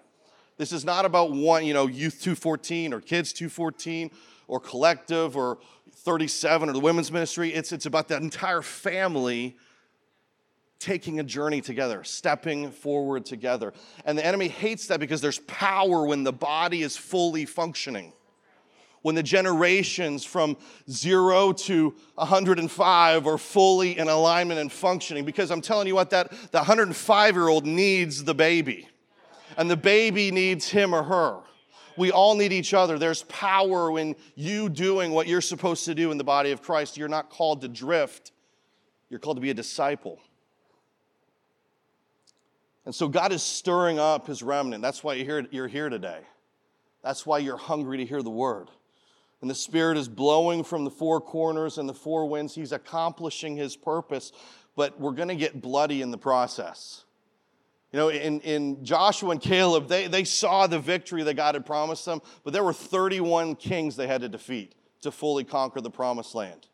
This 0.58 0.72
is 0.72 0.84
not 0.84 1.06
about 1.06 1.32
one, 1.32 1.66
you 1.66 1.74
know, 1.74 1.88
Youth 1.88 2.22
214 2.22 2.94
or 2.94 3.00
Kids 3.00 3.32
214 3.34 4.12
or 4.48 4.60
Collective 4.60 5.38
or 5.38 5.60
37 5.92 6.70
or 6.70 6.74
the 6.74 6.80
women's 6.80 7.12
ministry. 7.12 7.54
It's, 7.54 7.72
it's 7.72 7.86
about 7.86 8.10
that 8.10 8.22
entire 8.22 8.62
family 8.62 9.58
taking 10.80 11.20
a 11.20 11.24
journey 11.24 11.62
together, 11.62 12.04
stepping 12.04 12.72
forward 12.72 13.26
together. 13.26 13.74
And 14.06 14.18
the 14.18 14.26
enemy 14.26 14.48
hates 14.48 14.88
that 14.88 15.00
because 15.00 15.22
there's 15.22 15.40
power 15.40 16.06
when 16.06 16.24
the 16.24 16.34
body 16.34 16.82
is 16.82 16.96
fully 16.98 17.46
functioning 17.46 18.14
when 19.02 19.16
the 19.16 19.24
generations 19.24 20.26
from 20.26 20.58
zero 20.90 21.54
to 21.54 21.96
105 22.16 23.28
are 23.28 23.38
fully 23.38 23.98
in 23.98 24.08
alignment 24.08 24.60
and 24.60 24.72
functioning. 24.72 25.26
Because 25.26 25.52
I'm 25.52 25.62
telling 25.62 25.88
you 25.88 25.96
what, 25.96 26.10
that 26.10 26.32
the 26.52 26.58
105 26.58 27.36
year 27.36 27.48
old 27.48 27.66
needs 27.66 28.24
the 28.24 28.36
baby, 28.36 28.88
and 29.58 29.70
the 29.70 29.78
baby 29.78 30.32
needs 30.32 30.70
him 30.70 30.94
or 30.94 31.04
her. 31.04 31.40
We 31.98 32.12
all 32.12 32.36
need 32.36 32.54
each 32.54 32.74
other. 32.74 32.98
There's 32.98 33.24
power 33.24 33.98
in 34.00 34.16
you 34.36 34.70
doing 34.70 35.12
what 35.12 35.28
you're 35.28 35.42
supposed 35.42 35.86
to 35.86 35.96
do 35.96 36.12
in 36.12 36.18
the 36.18 36.24
body 36.24 36.52
of 36.52 36.62
Christ. 36.62 36.98
You're 36.98 37.10
not 37.10 37.30
called 37.30 37.62
to 37.62 37.68
drift, 37.68 38.32
you're 39.10 39.20
called 39.20 39.38
to 39.38 39.42
be 39.42 39.50
a 39.50 39.56
disciple. 39.56 40.20
And 42.86 42.96
so 42.96 43.08
God 43.08 43.32
is 43.32 43.44
stirring 43.44 44.00
up 44.00 44.28
his 44.28 44.42
remnant. 44.42 44.82
That's 44.82 45.04
why 45.04 45.16
you're 45.16 45.26
here, 45.26 45.48
you're 45.52 45.68
here 45.68 45.90
today. 45.90 46.22
That's 47.04 47.26
why 47.26 47.40
you're 47.40 47.58
hungry 47.58 47.98
to 47.98 48.06
hear 48.06 48.22
the 48.22 48.30
word 48.30 48.70
and 49.42 49.50
the 49.50 49.56
Spirit 49.56 49.98
is 49.98 50.10
blowing 50.10 50.64
from 50.64 50.84
the 50.84 50.92
four 50.92 51.22
corners 51.22 51.78
and 51.78 51.88
the 51.88 51.94
four 51.94 52.28
winds. 52.28 52.56
He's 52.56 52.72
accomplishing 52.72 53.56
His 53.56 53.76
purpose, 53.76 54.32
but 54.76 55.00
we're 55.00 55.12
going 55.12 55.30
to 55.30 55.36
get 55.36 55.62
bloody 55.62 56.02
in 56.02 56.12
the 56.12 56.18
process. 56.18 57.06
You 57.92 58.00
know, 58.00 58.10
in, 58.10 58.42
in 58.42 58.84
Joshua 58.84 59.32
and 59.32 59.42
Caleb, 59.42 59.88
they, 59.88 60.08
they 60.08 60.24
saw 60.24 60.68
the 60.68 60.78
victory 60.78 61.24
that 61.24 61.36
God 61.36 61.56
had 61.56 61.66
promised 61.66 62.06
them, 62.06 62.22
but 62.44 62.54
there 62.54 62.64
were 62.64 62.74
31 62.74 63.56
kings 63.56 63.96
they 63.96 64.08
had 64.08 64.22
to 64.22 64.30
defeat 64.30 64.76
to 65.02 65.12
fully 65.12 65.44
conquer 65.44 65.82
the 65.82 65.90
promised 65.90 66.36
land. 66.36 66.68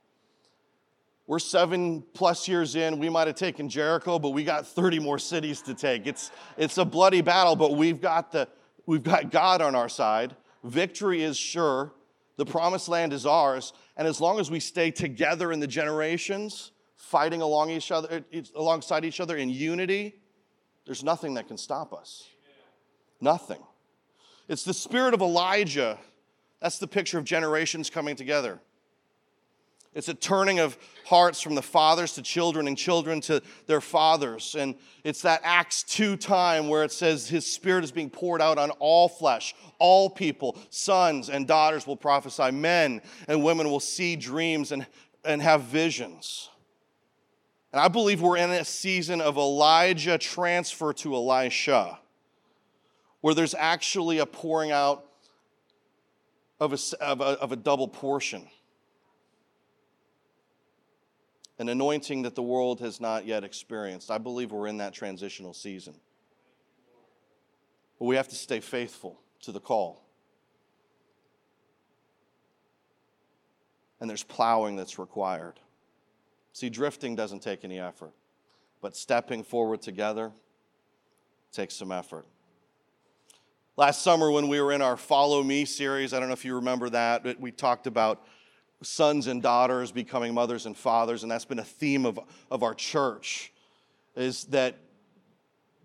We're 1.27 1.39
seven 1.39 2.03
plus 2.13 2.47
years 2.47 2.75
in. 2.75 2.99
We 2.99 3.09
might 3.09 3.27
have 3.27 3.35
taken 3.35 3.67
Jericho, 3.67 4.19
but 4.19 4.29
we 4.29 4.43
got 4.43 4.67
30 4.67 4.99
more 4.99 5.17
cities 5.17 5.61
to 5.63 5.73
take. 5.73 6.05
It's, 6.05 6.29
it's 6.55 6.77
a 6.77 6.85
bloody 6.85 7.21
battle, 7.21 7.55
but 7.55 7.73
we've 7.73 7.99
got, 7.99 8.31
the, 8.31 8.47
we've 8.85 9.01
got 9.01 9.31
God 9.31 9.61
on 9.61 9.73
our 9.73 9.89
side. 9.89 10.35
Victory 10.63 11.23
is 11.23 11.35
sure. 11.35 11.93
The 12.37 12.45
promised 12.45 12.89
land 12.89 13.11
is 13.11 13.25
ours. 13.25 13.73
And 13.97 14.07
as 14.07 14.21
long 14.21 14.39
as 14.39 14.51
we 14.51 14.59
stay 14.59 14.91
together 14.91 15.51
in 15.51 15.59
the 15.59 15.67
generations, 15.67 16.71
fighting 16.95 17.41
along 17.41 17.71
each 17.71 17.91
other, 17.91 18.23
alongside 18.55 19.03
each 19.03 19.19
other 19.19 19.35
in 19.35 19.49
unity, 19.49 20.15
there's 20.85 21.03
nothing 21.03 21.33
that 21.35 21.47
can 21.47 21.57
stop 21.57 21.93
us. 21.93 22.27
Nothing. 23.19 23.63
It's 24.47 24.63
the 24.63 24.73
spirit 24.73 25.15
of 25.15 25.21
Elijah. 25.21 25.97
That's 26.61 26.77
the 26.77 26.87
picture 26.87 27.17
of 27.17 27.23
generations 27.23 27.89
coming 27.89 28.15
together. 28.15 28.59
It's 29.95 30.09
a 30.09 30.13
turning 30.13 30.59
of 30.59 30.77
hearts 31.05 31.39
from 31.41 31.55
the 31.55 31.61
fathers 31.61 32.13
to 32.15 32.21
children 32.21 32.67
and 32.67 32.77
children 32.77 33.21
to 33.21 33.41
their 33.65 33.79
fathers. 33.79 34.53
And 34.59 34.75
it's 35.05 35.21
that 35.21 35.39
Acts 35.43 35.83
2 35.83 36.17
time 36.17 36.67
where 36.67 36.83
it 36.83 36.91
says 36.91 37.29
his 37.29 37.51
spirit 37.51 37.85
is 37.85 37.93
being 37.93 38.09
poured 38.09 38.41
out 38.41 38.57
on 38.57 38.71
all 38.71 39.07
flesh, 39.07 39.55
all 39.79 40.09
people. 40.09 40.57
Sons 40.69 41.29
and 41.29 41.47
daughters 41.47 41.87
will 41.87 41.95
prophesy, 41.95 42.51
men 42.51 43.01
and 43.29 43.41
women 43.41 43.69
will 43.69 43.79
see 43.79 44.17
dreams 44.17 44.73
and, 44.73 44.85
and 45.23 45.41
have 45.41 45.61
visions. 45.61 46.49
And 47.71 47.79
I 47.79 47.87
believe 47.87 48.21
we're 48.21 48.37
in 48.37 48.49
a 48.49 48.65
season 48.65 49.21
of 49.21 49.37
Elijah 49.37 50.17
transfer 50.17 50.91
to 50.93 51.15
Elisha, 51.15 51.99
where 53.21 53.33
there's 53.33 53.55
actually 53.55 54.19
a 54.19 54.25
pouring 54.25 54.71
out 54.71 55.05
of 56.59 56.73
a, 56.73 57.03
of 57.03 57.21
a, 57.21 57.23
of 57.23 57.51
a 57.53 57.55
double 57.55 57.87
portion 57.87 58.47
an 61.57 61.69
anointing 61.69 62.23
that 62.23 62.35
the 62.35 62.43
world 62.43 62.79
has 62.81 62.99
not 62.99 63.25
yet 63.25 63.43
experienced. 63.43 64.11
I 64.11 64.17
believe 64.17 64.51
we're 64.51 64.67
in 64.67 64.77
that 64.77 64.93
transitional 64.93 65.53
season. 65.53 65.95
But 67.97 68.05
we 68.05 68.15
have 68.15 68.27
to 68.29 68.35
stay 68.35 68.59
faithful 68.59 69.19
to 69.43 69.51
the 69.51 69.59
call. 69.59 70.03
And 74.01 74.09
there's 74.09 74.23
plowing 74.23 74.75
that's 74.75 74.99
required. 74.99 75.59
See, 76.51 76.69
drifting 76.69 77.15
doesn't 77.15 77.41
take 77.41 77.63
any 77.63 77.79
effort, 77.79 78.11
but 78.81 78.95
stepping 78.95 79.43
forward 79.43 79.81
together 79.81 80.31
takes 81.53 81.75
some 81.75 81.91
effort. 81.91 82.25
Last 83.77 84.01
summer, 84.01 84.31
when 84.31 84.47
we 84.47 84.61
were 84.61 84.71
in 84.71 84.81
our 84.81 84.95
Follow 84.95 85.43
Me 85.43 85.65
series, 85.65 86.13
I 86.13 86.19
don't 86.19 86.29
know 86.29 86.33
if 86.33 86.45
you 86.45 86.55
remember 86.55 86.89
that, 86.89 87.39
we 87.39 87.51
talked 87.51 87.87
about 87.87 88.25
sons 88.81 89.27
and 89.27 89.41
daughters 89.41 89.91
becoming 89.91 90.33
mothers 90.33 90.65
and 90.65 90.75
fathers, 90.75 91.23
and 91.23 91.31
that's 91.31 91.45
been 91.45 91.59
a 91.59 91.63
theme 91.63 92.05
of, 92.05 92.19
of 92.51 92.63
our 92.63 92.73
church, 92.73 93.51
is 94.15 94.45
that 94.45 94.77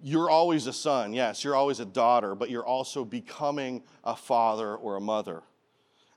you're 0.02 0.30
always 0.30 0.66
a 0.66 0.72
son, 0.72 1.12
yes, 1.12 1.44
you're 1.44 1.54
always 1.54 1.80
a 1.80 1.84
daughter, 1.84 2.34
but 2.34 2.50
you're 2.50 2.66
also 2.66 3.04
becoming 3.04 3.82
a 4.04 4.16
father 4.16 4.74
or 4.74 4.96
a 4.96 5.00
mother. 5.00 5.42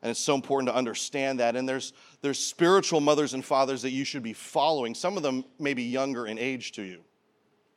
And 0.01 0.09
it's 0.09 0.19
so 0.19 0.35
important 0.35 0.69
to 0.69 0.75
understand 0.75 1.39
that. 1.39 1.55
And 1.55 1.67
there's, 1.67 1.93
there's 2.21 2.37
spiritual 2.37 2.99
mothers 2.99 3.33
and 3.33 3.43
fathers 3.43 3.81
that 3.83 3.91
you 3.91 4.03
should 4.03 4.21
be 4.21 4.33
following. 4.33 4.93
Some 4.93 5.15
of 5.15 5.23
them 5.23 5.45
may 5.59 5.73
be 5.73 5.83
younger 5.83 6.27
in 6.27 6.37
age 6.37 6.73
to 6.73 6.81
you. 6.81 7.03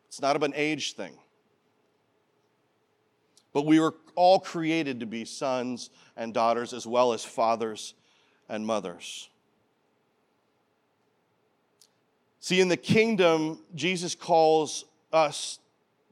It's 0.09 0.21
not 0.21 0.43
an 0.43 0.53
age 0.57 0.95
thing. 0.95 1.15
But 3.53 3.65
we 3.65 3.79
were 3.79 3.95
all 4.17 4.41
created 4.41 5.00
to 5.00 5.07
be 5.07 5.25
sons 5.25 5.91
and 6.17 6.35
daughters 6.35 6.73
as 6.73 6.85
well 6.85 7.12
as 7.12 7.25
fathers 7.25 7.95
and 8.49 8.67
mothers. 8.67 9.29
See, 12.41 12.61
in 12.61 12.69
the 12.69 12.76
kingdom, 12.76 13.59
Jesus 13.75 14.15
calls 14.15 14.85
us 15.12 15.59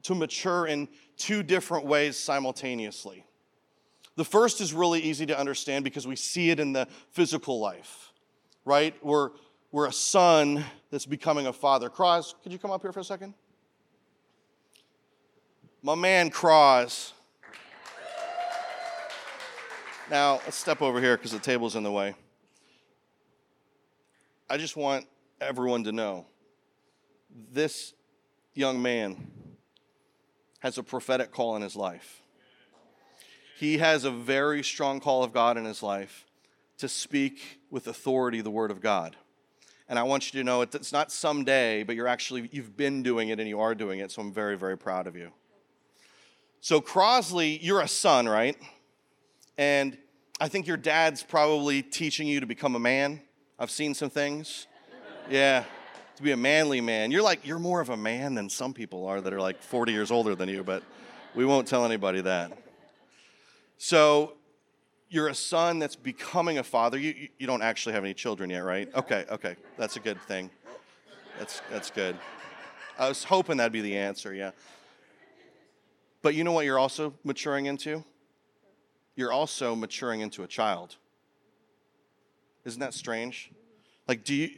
to 0.03 0.13
mature 0.13 0.67
in 0.67 0.89
two 1.17 1.43
different 1.43 1.85
ways 1.85 2.17
simultaneously. 2.17 3.25
The 4.17 4.25
first 4.25 4.61
is 4.61 4.73
really 4.73 4.99
easy 4.99 5.25
to 5.27 5.37
understand 5.37 5.83
because 5.83 6.05
we 6.05 6.15
see 6.15 6.49
it 6.49 6.59
in 6.59 6.73
the 6.73 6.87
physical 7.11 7.59
life, 7.59 8.11
right? 8.65 8.93
We're, 9.03 9.31
we're 9.71 9.87
a 9.87 9.93
son 9.93 10.63
that's 10.89 11.05
becoming 11.05 11.47
a 11.47 11.53
father. 11.53 11.89
Cross, 11.89 12.35
could 12.43 12.51
you 12.51 12.59
come 12.59 12.71
up 12.71 12.81
here 12.81 12.91
for 12.91 13.01
a 13.01 13.03
second? 13.03 13.33
My 15.81 15.95
man, 15.95 16.29
Cross. 16.29 17.13
Now, 20.09 20.33
let's 20.43 20.55
step 20.55 20.81
over 20.81 21.01
here 21.01 21.17
because 21.17 21.31
the 21.31 21.39
table's 21.39 21.75
in 21.75 21.83
the 21.83 21.91
way. 21.91 22.15
I 24.47 24.57
just 24.57 24.77
want 24.77 25.07
everyone 25.41 25.85
to 25.85 25.91
know 25.91 26.27
this 27.51 27.93
young 28.53 28.79
man 28.79 29.31
has 30.59 30.77
a 30.77 30.83
prophetic 30.83 31.31
call 31.31 31.55
in 31.55 31.63
his 31.63 31.75
life. 31.75 32.21
He 33.57 33.79
has 33.79 34.03
a 34.03 34.11
very 34.11 34.63
strong 34.63 34.99
call 34.99 35.23
of 35.23 35.33
God 35.33 35.57
in 35.57 35.65
his 35.65 35.81
life 35.81 36.25
to 36.77 36.87
speak 36.87 37.59
with 37.71 37.87
authority 37.87 38.41
the 38.41 38.51
word 38.51 38.69
of 38.69 38.81
God. 38.81 39.15
And 39.89 39.97
I 39.97 40.03
want 40.03 40.31
you 40.31 40.39
to 40.39 40.43
know 40.43 40.61
it's 40.61 40.91
not 40.91 41.11
someday, 41.11 41.81
but 41.81 41.95
you're 41.95 42.07
actually, 42.07 42.47
you've 42.51 42.77
been 42.77 43.01
doing 43.01 43.29
it 43.29 43.39
and 43.39 43.49
you 43.49 43.59
are 43.59 43.73
doing 43.73 43.99
it. 43.99 44.11
So 44.11 44.21
I'm 44.21 44.31
very, 44.31 44.57
very 44.57 44.77
proud 44.77 45.07
of 45.07 45.15
you. 45.15 45.31
So, 46.61 46.81
Crosley, 46.81 47.57
you're 47.61 47.81
a 47.81 47.87
son, 47.87 48.27
right? 48.27 48.57
And 49.57 49.97
I 50.39 50.49
think 50.49 50.67
your 50.67 50.77
dad's 50.77 51.23
probably 51.23 51.81
teaching 51.81 52.27
you 52.27 52.39
to 52.41 52.45
become 52.45 52.75
a 52.75 52.79
man. 52.79 53.21
I've 53.57 53.71
seen 53.71 53.93
some 53.93 54.09
things. 54.09 54.67
Yeah, 55.29 55.63
to 56.17 56.23
be 56.23 56.31
a 56.31 56.37
manly 56.37 56.81
man. 56.81 57.11
You're 57.11 57.21
like, 57.21 57.45
you're 57.47 57.59
more 57.59 57.81
of 57.81 57.89
a 57.89 57.97
man 57.97 58.35
than 58.35 58.49
some 58.49 58.73
people 58.73 59.07
are 59.07 59.21
that 59.21 59.33
are 59.33 59.39
like 59.39 59.61
40 59.61 59.91
years 59.91 60.11
older 60.11 60.35
than 60.35 60.49
you, 60.49 60.63
but 60.63 60.83
we 61.33 61.45
won't 61.45 61.67
tell 61.67 61.85
anybody 61.85 62.21
that. 62.21 62.51
So, 63.77 64.33
you're 65.09 65.27
a 65.29 65.35
son 65.35 65.79
that's 65.79 65.95
becoming 65.95 66.57
a 66.57 66.63
father. 66.63 66.97
You, 66.97 67.29
you 67.37 67.47
don't 67.47 67.61
actually 67.61 67.93
have 67.93 68.03
any 68.03 68.13
children 68.13 68.49
yet, 68.49 68.63
right? 68.63 68.93
Okay, 68.95 69.25
okay. 69.31 69.55
That's 69.77 69.95
a 69.95 69.99
good 69.99 70.21
thing. 70.23 70.49
That's, 71.39 71.61
that's 71.71 71.91
good. 71.91 72.17
I 72.97 73.07
was 73.07 73.23
hoping 73.23 73.57
that'd 73.57 73.71
be 73.71 73.81
the 73.81 73.97
answer, 73.97 74.33
yeah. 74.33 74.51
But 76.21 76.35
you 76.35 76.43
know 76.43 76.51
what 76.51 76.65
you're 76.65 76.79
also 76.79 77.13
maturing 77.23 77.65
into? 77.65 78.03
You're 79.15 79.31
also 79.31 79.75
maturing 79.75 80.21
into 80.21 80.43
a 80.43 80.47
child. 80.47 80.97
Isn't 82.65 82.79
that 82.79 82.93
strange? 82.93 83.51
Like, 84.07 84.23
do 84.23 84.33
you, 84.33 84.49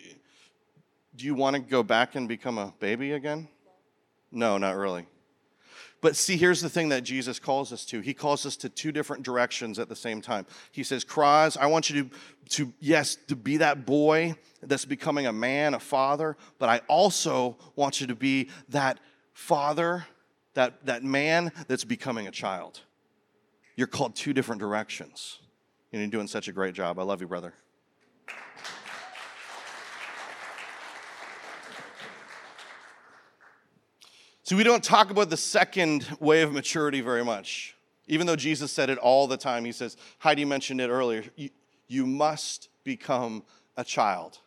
do 1.16 1.26
you 1.26 1.36
want 1.36 1.56
to 1.56 1.62
go 1.62 1.84
back 1.84 2.16
and 2.16 2.28
become 2.28 2.58
a 2.58 2.74
baby 2.80 3.12
again? 3.12 3.48
No, 4.32 4.58
not 4.58 4.76
really. 4.76 5.06
But 6.00 6.16
see, 6.16 6.38
here's 6.38 6.62
the 6.62 6.70
thing 6.70 6.90
that 6.90 7.02
Jesus 7.02 7.40
calls 7.40 7.74
us 7.74 7.84
to. 7.86 8.02
He 8.02 8.14
calls 8.14 8.46
us 8.46 8.56
to 8.58 8.70
two 8.70 8.92
different 8.92 9.24
directions 9.24 9.80
at 9.80 9.90
the 9.90 9.96
same 9.96 10.22
time. 10.22 10.46
He 10.72 10.84
says, 10.84 11.04
Kraz, 11.04 11.58
I 11.58 11.66
want 11.66 11.90
you 11.90 12.04
to, 12.04 12.10
to, 12.50 12.74
yes, 12.80 13.18
to 13.28 13.36
be 13.36 13.58
that 13.58 13.86
boy 13.86 14.36
that's 14.62 14.86
becoming 14.86 15.26
a 15.26 15.34
man, 15.34 15.74
a 15.74 15.80
father, 15.80 16.38
but 16.60 16.70
I 16.70 16.82
also 16.88 17.58
want 17.76 18.00
you 18.00 18.08
to 18.08 18.16
be 18.16 18.50
that 18.70 19.00
father, 19.34 20.06
that, 20.54 20.86
that 20.86 21.04
man 21.04 21.52
that's 21.68 21.84
becoming 21.84 22.28
a 22.28 22.32
child. 22.32 22.82
You're 23.76 23.88
called 23.88 24.16
two 24.16 24.34
different 24.34 24.60
directions. 24.60 25.40
And 25.92 26.02
you're 26.02 26.12
doing 26.12 26.28
such 26.28 26.48
a 26.48 26.52
great 26.52 26.76
job. 26.76 27.00
I 27.00 27.04
love 27.04 27.22
you, 27.22 27.28
brother. 27.28 27.54
So 34.48 34.56
we 34.56 34.64
don't 34.64 34.82
talk 34.82 35.12
about 35.12 35.30
the 35.30 35.36
second 35.36 36.08
way 36.22 36.42
of 36.42 36.54
maturity 36.54 37.02
very 37.02 37.22
much. 37.22 37.76
Even 38.08 38.26
though 38.26 38.38
Jesus 38.38 38.72
said 38.72 38.90
it 38.90 38.98
all 38.98 39.28
the 39.28 39.36
time, 39.36 39.66
he 39.66 39.74
says, 39.74 39.98
Heidi 40.20 40.46
mentioned 40.46 40.80
it 40.80 40.88
earlier, 40.88 41.26
you, 41.36 41.50
you 41.90 42.06
must 42.06 42.70
become 42.86 43.44
a 43.76 43.84
child. 43.84 44.40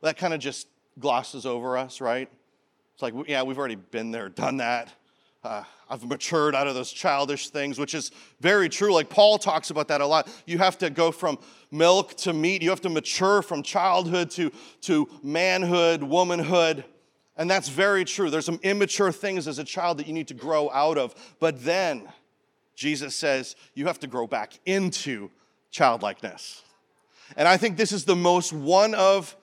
That 0.00 0.16
kind 0.16 0.32
of 0.32 0.40
just 0.40 0.66
glosses 0.98 1.44
over 1.44 1.76
us, 1.76 2.00
right? 2.00 2.30
It's 2.94 3.02
like, 3.02 3.12
yeah, 3.26 3.42
we've 3.42 3.58
already 3.58 3.74
been 3.74 4.12
there, 4.12 4.30
done 4.30 4.56
that. 4.56 4.94
Uh, 5.44 5.62
I've 5.90 6.06
matured 6.06 6.54
out 6.54 6.66
of 6.66 6.74
those 6.74 6.90
childish 6.90 7.50
things, 7.50 7.78
which 7.78 7.92
is 7.92 8.10
very 8.40 8.70
true. 8.70 8.94
Like 8.94 9.10
Paul 9.10 9.36
talks 9.36 9.68
about 9.68 9.88
that 9.88 10.00
a 10.00 10.06
lot. 10.06 10.26
You 10.46 10.56
have 10.56 10.78
to 10.78 10.88
go 10.88 11.12
from 11.12 11.38
milk 11.70 12.14
to 12.14 12.32
meat. 12.32 12.62
You 12.62 12.70
have 12.70 12.80
to 12.80 12.88
mature 12.88 13.42
from 13.42 13.62
childhood 13.62 14.30
to, 14.30 14.50
to 14.80 15.06
manhood, 15.22 16.02
womanhood. 16.02 16.86
And 17.38 17.48
that's 17.48 17.68
very 17.68 18.04
true. 18.04 18.28
There's 18.28 18.44
some 18.44 18.60
immature 18.62 19.12
things 19.12 19.48
as 19.48 19.58
a 19.58 19.64
child 19.64 19.98
that 19.98 20.06
you 20.06 20.12
need 20.12 20.28
to 20.28 20.34
grow 20.34 20.70
out 20.70 20.98
of. 20.98 21.14
But 21.40 21.64
then 21.64 22.08
Jesus 22.74 23.14
says 23.14 23.56
you 23.74 23.86
have 23.86 24.00
to 24.00 24.06
grow 24.06 24.26
back 24.26 24.58
into 24.66 25.30
childlikeness. 25.70 26.62
And 27.36 27.48
I 27.48 27.56
think 27.56 27.76
this 27.76 27.92
is 27.92 28.04
the 28.04 28.16
most, 28.16 28.52
one 28.52 28.94
of 28.94 29.36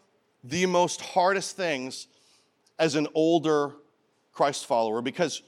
the 0.43 0.65
most 0.65 1.01
hardest 1.01 1.55
things 1.55 2.07
as 2.77 2.95
an 2.95 3.07
older 3.13 3.73
Christ 4.33 4.65
follower 4.65 5.01
because 5.01 5.41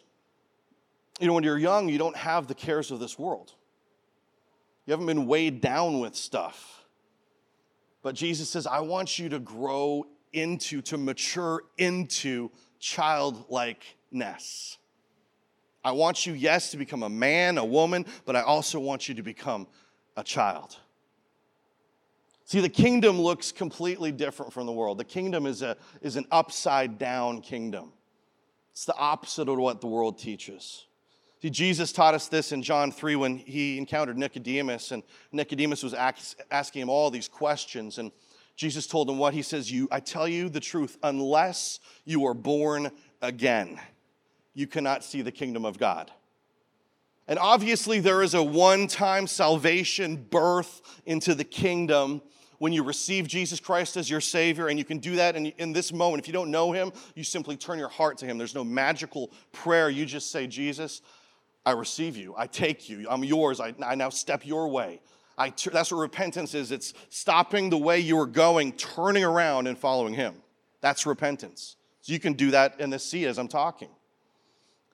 You 1.20 1.28
know, 1.28 1.34
when 1.34 1.44
you're 1.44 1.58
young, 1.58 1.90
you 1.90 1.98
don't 1.98 2.16
have 2.16 2.48
the 2.48 2.54
cares 2.54 2.92
of 2.92 3.00
this 3.00 3.18
world. 3.18 3.54
You 4.86 4.92
haven't 4.92 5.08
been 5.08 5.26
weighed 5.26 5.62
down 5.62 6.00
with 6.00 6.16
stuff. 6.16 6.86
But 8.04 8.16
Jesus 8.16 8.50
says, 8.50 8.68
I 8.68 8.82
want 8.82 9.18
you 9.18 9.30
to 9.30 9.40
grow 9.40 10.06
into, 10.34 10.82
to 10.84 10.98
mature 10.98 11.64
into 11.78 12.52
childlikeness. 12.80 14.78
I 15.84 15.92
want 15.92 16.26
you, 16.26 16.34
yes, 16.34 16.72
to 16.72 16.78
become 16.78 17.04
a 17.04 17.10
man, 17.10 17.58
a 17.58 17.66
woman, 17.66 18.06
but 18.26 18.36
I 18.36 18.42
also 18.42 18.80
want 18.80 19.08
you 19.08 19.16
to 19.16 19.24
become 19.24 19.68
a 20.16 20.24
child. 20.24 20.78
See, 22.46 22.62
the 22.62 22.70
kingdom 22.70 23.20
looks 23.20 23.52
completely 23.52 24.12
different 24.12 24.54
from 24.54 24.66
the 24.68 24.72
world. 24.72 24.98
The 24.98 25.06
kingdom 25.06 25.46
is, 25.46 25.62
a, 25.62 25.76
is 26.02 26.16
an 26.16 26.26
upside 26.32 26.98
down 26.98 27.42
kingdom, 27.42 27.94
it's 28.72 28.86
the 28.86 28.96
opposite 28.96 29.50
of 29.50 29.58
what 29.58 29.82
the 29.82 29.88
world 29.88 30.20
teaches. 30.20 30.86
See, 31.42 31.50
Jesus 31.52 31.92
taught 31.92 32.16
us 32.16 32.28
this 32.28 32.52
in 32.52 32.64
John 32.64 32.92
3 32.92 33.16
when 33.16 33.38
he 33.38 33.78
encountered 33.78 34.18
Nicodemus, 34.18 34.92
and 34.92 35.04
Nicodemus 35.32 35.84
was 35.84 35.94
asking 35.94 36.82
him 36.82 36.90
all 36.90 37.12
these 37.12 37.28
questions. 37.28 38.00
And 38.00 38.12
Jesus 38.58 38.88
told 38.88 39.08
him 39.10 39.20
what? 39.20 39.36
He 39.36 39.44
says, 39.44 39.72
you, 39.72 39.88
I 39.92 40.00
tell 40.00 40.28
you 40.28 40.50
the 40.50 40.60
truth, 40.60 40.98
unless 41.04 41.80
you 42.06 42.26
are 42.26 42.34
born 42.34 42.92
again, 43.22 43.80
you 44.56 44.66
cannot 44.66 45.04
see 45.04 45.22
the 45.22 45.32
kingdom 45.32 45.64
of 45.64 45.78
God. 45.78 46.12
And 47.28 47.38
obviously, 47.38 48.00
there 48.00 48.24
is 48.24 48.34
a 48.34 48.42
one 48.42 48.88
time 48.88 49.28
salvation 49.28 50.16
birth 50.16 50.82
into 51.06 51.36
the 51.36 51.44
kingdom 51.44 52.22
when 52.58 52.74
you 52.74 52.84
receive 52.84 53.28
Jesus 53.28 53.60
Christ 53.60 53.96
as 53.96 54.10
your 54.10 54.22
Savior, 54.22 54.68
and 54.68 54.80
you 54.80 54.86
can 54.86 54.98
do 54.98 55.18
that 55.18 55.36
in, 55.36 55.48
in 55.58 55.74
this 55.74 55.94
moment. 55.94 56.24
If 56.24 56.28
you 56.28 56.34
don't 56.34 56.50
know 56.50 56.72
Him, 56.72 56.92
you 57.14 57.24
simply 57.24 57.58
turn 57.58 57.78
your 57.78 57.90
heart 57.90 58.18
to 58.20 58.26
Him. 58.26 58.40
There's 58.40 58.56
no 58.56 58.64
magical 58.64 59.30
prayer. 59.52 59.92
You 59.92 60.06
just 60.06 60.32
say, 60.32 60.48
Jesus, 60.48 61.02
I 61.64 61.72
receive 61.72 62.18
you. 62.18 62.34
I 62.36 62.48
take 62.48 62.90
you. 62.90 63.06
I'm 63.08 63.24
yours. 63.24 63.60
I, 63.60 63.76
I 63.86 63.94
now 63.94 64.10
step 64.10 64.46
your 64.48 64.70
way. 64.70 65.02
I, 65.38 65.54
that's 65.72 65.92
what 65.92 66.00
repentance 66.00 66.54
is 66.56 66.72
it's 66.72 66.94
stopping 67.10 67.70
the 67.70 67.78
way 67.78 68.00
you 68.00 68.16
were 68.16 68.26
going, 68.26 68.72
turning 68.74 69.24
around, 69.24 69.68
and 69.68 69.78
following 69.78 70.14
Him. 70.14 70.36
That's 70.82 71.06
repentance. 71.06 71.76
So 72.02 72.14
you 72.14 72.20
can 72.20 72.34
do 72.34 72.52
that 72.52 72.80
in 72.80 72.90
the 72.90 73.00
sea 73.00 73.26
as 73.26 73.38
I'm 73.38 73.48
talking. 73.48 73.90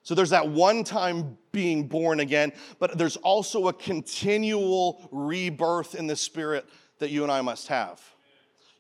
So 0.04 0.16
there's 0.16 0.32
that 0.32 0.50
one 0.50 0.84
time 0.84 1.38
being 1.54 1.88
born 1.88 2.20
again, 2.20 2.52
but 2.78 2.98
there's 2.98 3.16
also 3.18 3.70
a 3.70 3.74
continual 3.74 5.08
rebirth 5.12 5.96
in 5.96 6.08
the 6.08 6.16
Spirit 6.16 6.66
that 7.00 7.10
you 7.10 7.24
and 7.24 7.32
I 7.32 7.42
must 7.42 7.68
have. 7.70 8.02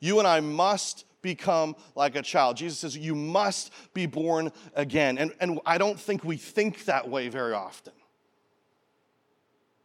You 0.02 0.20
and 0.20 0.28
I 0.28 0.42
must 0.42 1.06
become 1.22 1.78
like 1.96 2.18
a 2.18 2.22
child. 2.22 2.58
Jesus 2.58 2.80
says, 2.80 2.98
You 2.98 3.16
must 3.16 3.72
be 3.94 4.06
born 4.06 4.52
again. 4.76 5.18
And, 5.18 5.32
and 5.40 5.60
I 5.66 5.78
don't 5.78 5.98
think 5.98 6.26
we 6.26 6.36
think 6.36 6.86
that 6.86 7.10
way 7.10 7.30
very 7.30 7.54
often. 7.54 7.94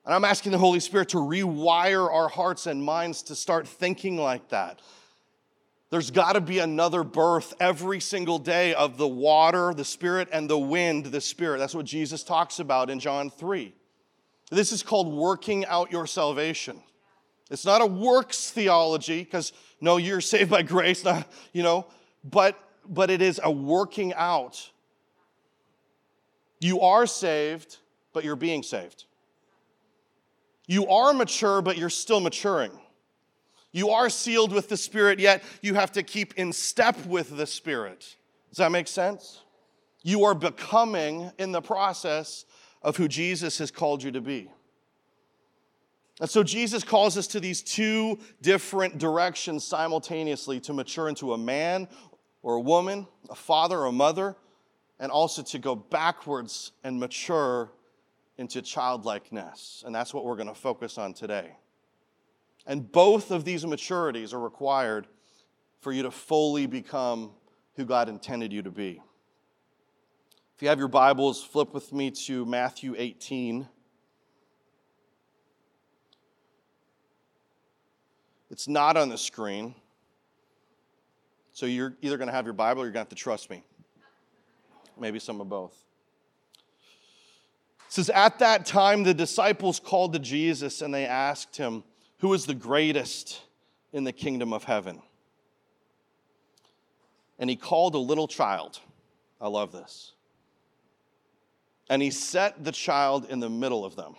And 0.08 0.14
I'm 0.14 0.24
asking 0.24 0.52
the 0.52 0.58
Holy 0.58 0.80
Spirit 0.80 1.10
to 1.10 1.18
rewire 1.18 2.10
our 2.10 2.30
hearts 2.30 2.66
and 2.66 2.82
minds 2.82 3.22
to 3.24 3.34
start 3.34 3.68
thinking 3.68 4.16
like 4.16 4.48
that. 4.48 4.80
There's 5.90 6.10
got 6.10 6.32
to 6.32 6.40
be 6.40 6.60
another 6.60 7.04
birth 7.04 7.52
every 7.60 8.00
single 8.00 8.38
day 8.38 8.72
of 8.72 8.96
the 8.96 9.06
water, 9.06 9.74
the 9.74 9.84
Spirit, 9.84 10.30
and 10.32 10.48
the 10.48 10.58
wind, 10.58 11.04
the 11.04 11.20
Spirit. 11.20 11.58
That's 11.58 11.74
what 11.74 11.84
Jesus 11.84 12.24
talks 12.24 12.58
about 12.58 12.88
in 12.88 13.00
John 13.00 13.28
3. 13.28 13.74
This 14.50 14.72
is 14.72 14.82
called 14.82 15.12
working 15.12 15.66
out 15.66 15.92
your 15.92 16.06
salvation. 16.06 16.80
It's 17.50 17.66
not 17.66 17.82
a 17.82 17.86
works 17.86 18.50
theology, 18.50 19.22
because 19.22 19.52
no, 19.78 19.98
you're 19.98 20.22
saved 20.22 20.48
by 20.48 20.62
grace, 20.62 21.04
not, 21.04 21.30
you 21.52 21.62
know, 21.62 21.86
but 22.24 22.58
but 22.88 23.10
it 23.10 23.20
is 23.20 23.38
a 23.44 23.50
working 23.50 24.14
out. 24.14 24.70
You 26.60 26.80
are 26.80 27.06
saved, 27.06 27.76
but 28.14 28.24
you're 28.24 28.36
being 28.36 28.62
saved. 28.62 29.04
You 30.68 30.86
are 30.86 31.14
mature, 31.14 31.62
but 31.62 31.78
you're 31.78 31.90
still 31.90 32.20
maturing. 32.20 32.70
You 33.72 33.90
are 33.90 34.10
sealed 34.10 34.52
with 34.52 34.68
the 34.68 34.76
Spirit, 34.76 35.18
yet 35.18 35.42
you 35.62 35.74
have 35.74 35.92
to 35.92 36.02
keep 36.02 36.34
in 36.34 36.52
step 36.52 37.06
with 37.06 37.36
the 37.36 37.46
Spirit. 37.46 38.16
Does 38.50 38.58
that 38.58 38.70
make 38.70 38.86
sense? 38.86 39.40
You 40.02 40.24
are 40.24 40.34
becoming 40.34 41.32
in 41.38 41.52
the 41.52 41.62
process 41.62 42.44
of 42.82 42.96
who 42.96 43.08
Jesus 43.08 43.58
has 43.58 43.70
called 43.70 44.02
you 44.02 44.12
to 44.12 44.20
be. 44.20 44.50
And 46.20 46.28
so 46.28 46.42
Jesus 46.42 46.84
calls 46.84 47.16
us 47.16 47.26
to 47.28 47.40
these 47.40 47.62
two 47.62 48.18
different 48.42 48.98
directions 48.98 49.64
simultaneously 49.64 50.60
to 50.60 50.74
mature 50.74 51.08
into 51.08 51.32
a 51.32 51.38
man 51.38 51.88
or 52.42 52.56
a 52.56 52.60
woman, 52.60 53.06
a 53.30 53.34
father 53.34 53.78
or 53.78 53.86
a 53.86 53.92
mother, 53.92 54.36
and 55.00 55.10
also 55.10 55.42
to 55.42 55.58
go 55.58 55.74
backwards 55.74 56.72
and 56.84 57.00
mature 57.00 57.70
into 58.38 58.62
childlikeness. 58.62 59.82
And 59.84 59.94
that's 59.94 60.14
what 60.14 60.24
we're 60.24 60.36
going 60.36 60.48
to 60.48 60.54
focus 60.54 60.96
on 60.96 61.12
today. 61.12 61.56
And 62.66 62.90
both 62.90 63.30
of 63.30 63.44
these 63.44 63.64
maturities 63.64 64.32
are 64.32 64.40
required 64.40 65.06
for 65.80 65.92
you 65.92 66.04
to 66.04 66.10
fully 66.10 66.66
become 66.66 67.32
who 67.74 67.84
God 67.84 68.08
intended 68.08 68.52
you 68.52 68.62
to 68.62 68.70
be. 68.70 69.02
If 70.54 70.62
you 70.62 70.68
have 70.68 70.78
your 70.78 70.88
Bibles, 70.88 71.42
flip 71.42 71.72
with 71.72 71.92
me 71.92 72.10
to 72.10 72.44
Matthew 72.44 72.94
18. 72.96 73.68
It's 78.50 78.66
not 78.66 78.96
on 78.96 79.08
the 79.08 79.18
screen. 79.18 79.74
So 81.52 81.66
you're 81.66 81.96
either 82.02 82.16
going 82.16 82.28
to 82.28 82.34
have 82.34 82.44
your 82.44 82.54
Bible 82.54 82.82
or 82.82 82.84
you're 82.84 82.92
going 82.92 83.04
to 83.04 83.10
have 83.10 83.16
to 83.16 83.16
trust 83.16 83.50
me. 83.50 83.62
Maybe 84.98 85.18
some 85.18 85.40
of 85.40 85.48
both. 85.48 85.87
Says, 87.88 88.10
At 88.10 88.38
that 88.40 88.66
time, 88.66 89.02
the 89.02 89.14
disciples 89.14 89.80
called 89.80 90.12
to 90.12 90.18
Jesus 90.18 90.82
and 90.82 90.92
they 90.92 91.06
asked 91.06 91.56
him, 91.56 91.82
Who 92.18 92.34
is 92.34 92.46
the 92.46 92.54
greatest 92.54 93.42
in 93.92 94.04
the 94.04 94.12
kingdom 94.12 94.52
of 94.52 94.64
heaven? 94.64 95.00
And 97.38 97.48
he 97.48 97.56
called 97.56 97.94
a 97.94 97.98
little 97.98 98.28
child. 98.28 98.80
I 99.40 99.48
love 99.48 99.72
this. 99.72 100.12
And 101.88 102.02
he 102.02 102.10
set 102.10 102.64
the 102.64 102.72
child 102.72 103.26
in 103.30 103.40
the 103.40 103.48
middle 103.48 103.84
of 103.84 103.96
them. 103.96 104.14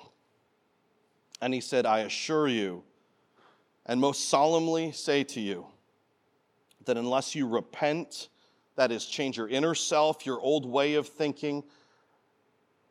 And 1.41 1.53
he 1.53 1.61
said, 1.61 1.85
I 1.85 1.99
assure 1.99 2.47
you, 2.47 2.83
and 3.85 4.01
most 4.01 4.29
solemnly 4.29 4.91
say 4.91 5.23
to 5.25 5.39
you 5.39 5.67
that 6.85 6.97
unless 6.97 7.35
you 7.35 7.47
repent, 7.47 8.29
that 8.75 8.91
is, 8.91 9.05
change 9.05 9.37
your 9.37 9.47
inner 9.47 9.75
self, 9.75 10.25
your 10.25 10.39
old 10.39 10.65
way 10.65 10.95
of 10.95 11.07
thinking, 11.07 11.63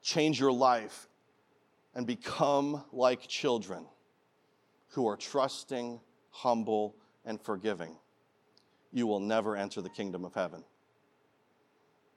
change 0.08 0.40
your 0.40 0.52
life, 0.52 1.08
and 1.94 2.06
become 2.06 2.84
like 2.92 3.26
children 3.26 3.84
who 4.90 5.06
are 5.08 5.16
trusting, 5.16 6.00
humble, 6.30 6.94
and 7.24 7.40
forgiving, 7.40 7.96
you 8.92 9.06
will 9.06 9.20
never 9.20 9.56
enter 9.56 9.80
the 9.80 9.90
kingdom 9.90 10.24
of 10.24 10.34
heaven. 10.34 10.64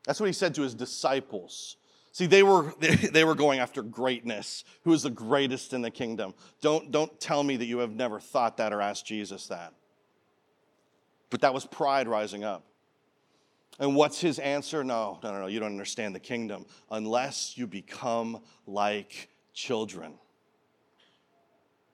That's 0.05 0.19
what 0.19 0.27
he 0.27 0.33
said 0.33 0.55
to 0.55 0.61
his 0.61 0.73
disciples 0.73 1.77
See, 2.11 2.25
they 2.25 2.43
were, 2.43 2.73
they 2.79 3.23
were 3.23 3.35
going 3.35 3.59
after 3.59 3.81
greatness. 3.81 4.63
Who 4.83 4.93
is 4.93 5.03
the 5.03 5.09
greatest 5.09 5.73
in 5.73 5.81
the 5.81 5.91
kingdom? 5.91 6.33
Don't, 6.61 6.91
don't 6.91 7.19
tell 7.19 7.43
me 7.43 7.57
that 7.57 7.65
you 7.65 7.79
have 7.79 7.91
never 7.91 8.19
thought 8.19 8.57
that 8.57 8.73
or 8.73 8.81
asked 8.81 9.05
Jesus 9.05 9.47
that. 9.47 9.73
But 11.29 11.41
that 11.41 11.53
was 11.53 11.65
pride 11.65 12.07
rising 12.07 12.43
up. 12.43 12.65
And 13.81 13.95
what's 13.95 14.21
his 14.21 14.37
answer? 14.37 14.83
No, 14.83 15.19
no, 15.23 15.31
no, 15.33 15.41
no, 15.41 15.47
you 15.47 15.59
don't 15.59 15.71
understand 15.71 16.13
the 16.13 16.19
kingdom 16.19 16.67
unless 16.91 17.57
you 17.57 17.65
become 17.65 18.43
like 18.67 19.27
children. 19.53 20.13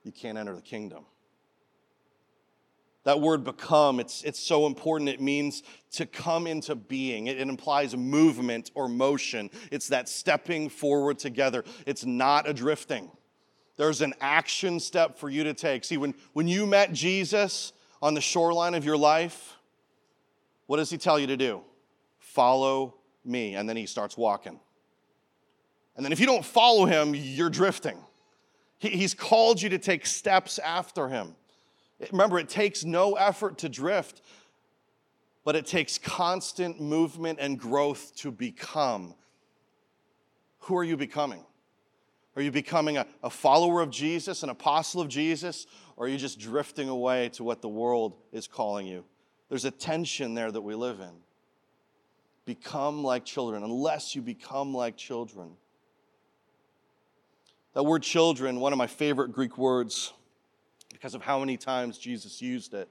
You 0.04 0.12
can't 0.12 0.36
enter 0.36 0.54
the 0.54 0.60
kingdom. 0.60 1.06
That 3.04 3.22
word 3.22 3.42
become, 3.42 4.00
it's, 4.00 4.22
it's 4.22 4.38
so 4.38 4.66
important. 4.66 5.08
It 5.08 5.22
means 5.22 5.62
to 5.92 6.04
come 6.04 6.46
into 6.46 6.74
being. 6.74 7.26
It, 7.26 7.38
it, 7.38 7.48
implies 7.48 7.96
movement 7.96 8.70
or 8.74 8.86
motion. 8.86 9.48
It's 9.72 9.88
that 9.88 10.10
stepping 10.10 10.68
forward 10.68 11.18
together. 11.18 11.64
It's 11.86 12.04
not 12.04 12.46
a 12.46 12.52
drifting. 12.52 13.10
There's 13.78 14.02
an 14.02 14.12
action 14.20 14.78
step 14.78 15.16
for 15.16 15.30
you 15.30 15.42
to 15.44 15.54
take. 15.54 15.84
See, 15.84 15.96
when, 15.96 16.14
when 16.34 16.48
you 16.48 16.66
met 16.66 16.92
Jesus 16.92 17.72
on 18.02 18.12
the 18.12 18.20
shoreline 18.20 18.74
of 18.74 18.84
your 18.84 18.98
life, 18.98 19.56
what 20.66 20.76
does 20.76 20.90
he 20.90 20.98
tell 20.98 21.18
you 21.18 21.28
to 21.28 21.36
do? 21.38 21.62
Follow 22.34 22.94
me. 23.24 23.54
And 23.54 23.68
then 23.68 23.76
he 23.76 23.86
starts 23.86 24.16
walking. 24.16 24.58
And 25.96 26.04
then 26.04 26.12
if 26.12 26.20
you 26.20 26.26
don't 26.26 26.44
follow 26.44 26.86
him, 26.86 27.14
you're 27.14 27.50
drifting. 27.50 27.98
He, 28.78 28.90
he's 28.90 29.14
called 29.14 29.60
you 29.60 29.68
to 29.70 29.78
take 29.78 30.06
steps 30.06 30.58
after 30.58 31.08
him. 31.08 31.34
Remember, 32.12 32.38
it 32.38 32.48
takes 32.48 32.84
no 32.84 33.14
effort 33.14 33.58
to 33.58 33.68
drift, 33.68 34.22
but 35.44 35.56
it 35.56 35.66
takes 35.66 35.98
constant 35.98 36.80
movement 36.80 37.38
and 37.40 37.58
growth 37.58 38.14
to 38.16 38.30
become. 38.30 39.14
Who 40.60 40.76
are 40.76 40.84
you 40.84 40.96
becoming? 40.96 41.44
Are 42.36 42.42
you 42.42 42.52
becoming 42.52 42.98
a, 42.98 43.06
a 43.24 43.30
follower 43.30 43.80
of 43.80 43.90
Jesus, 43.90 44.44
an 44.44 44.50
apostle 44.50 45.00
of 45.00 45.08
Jesus, 45.08 45.66
or 45.96 46.06
are 46.06 46.08
you 46.08 46.18
just 46.18 46.38
drifting 46.38 46.88
away 46.88 47.30
to 47.30 47.42
what 47.42 47.62
the 47.62 47.68
world 47.68 48.16
is 48.30 48.46
calling 48.46 48.86
you? 48.86 49.04
There's 49.48 49.64
a 49.64 49.72
tension 49.72 50.34
there 50.34 50.52
that 50.52 50.60
we 50.60 50.76
live 50.76 51.00
in. 51.00 51.10
Become 52.48 53.04
like 53.04 53.26
children, 53.26 53.62
unless 53.62 54.16
you 54.16 54.22
become 54.22 54.72
like 54.72 54.96
children. 54.96 55.50
That 57.74 57.82
word 57.82 58.02
children, 58.02 58.58
one 58.58 58.72
of 58.72 58.78
my 58.78 58.86
favorite 58.86 59.32
Greek 59.32 59.58
words, 59.58 60.14
because 60.90 61.14
of 61.14 61.20
how 61.20 61.40
many 61.40 61.58
times 61.58 61.98
Jesus 61.98 62.40
used 62.40 62.72
it. 62.72 62.88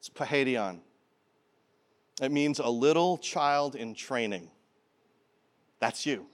It's 0.00 0.08
pahadion. 0.08 0.80
It 2.20 2.32
means 2.32 2.58
a 2.58 2.68
little 2.68 3.18
child 3.18 3.76
in 3.76 3.94
training. 3.94 4.50
That's 5.78 6.04
you. 6.04 6.26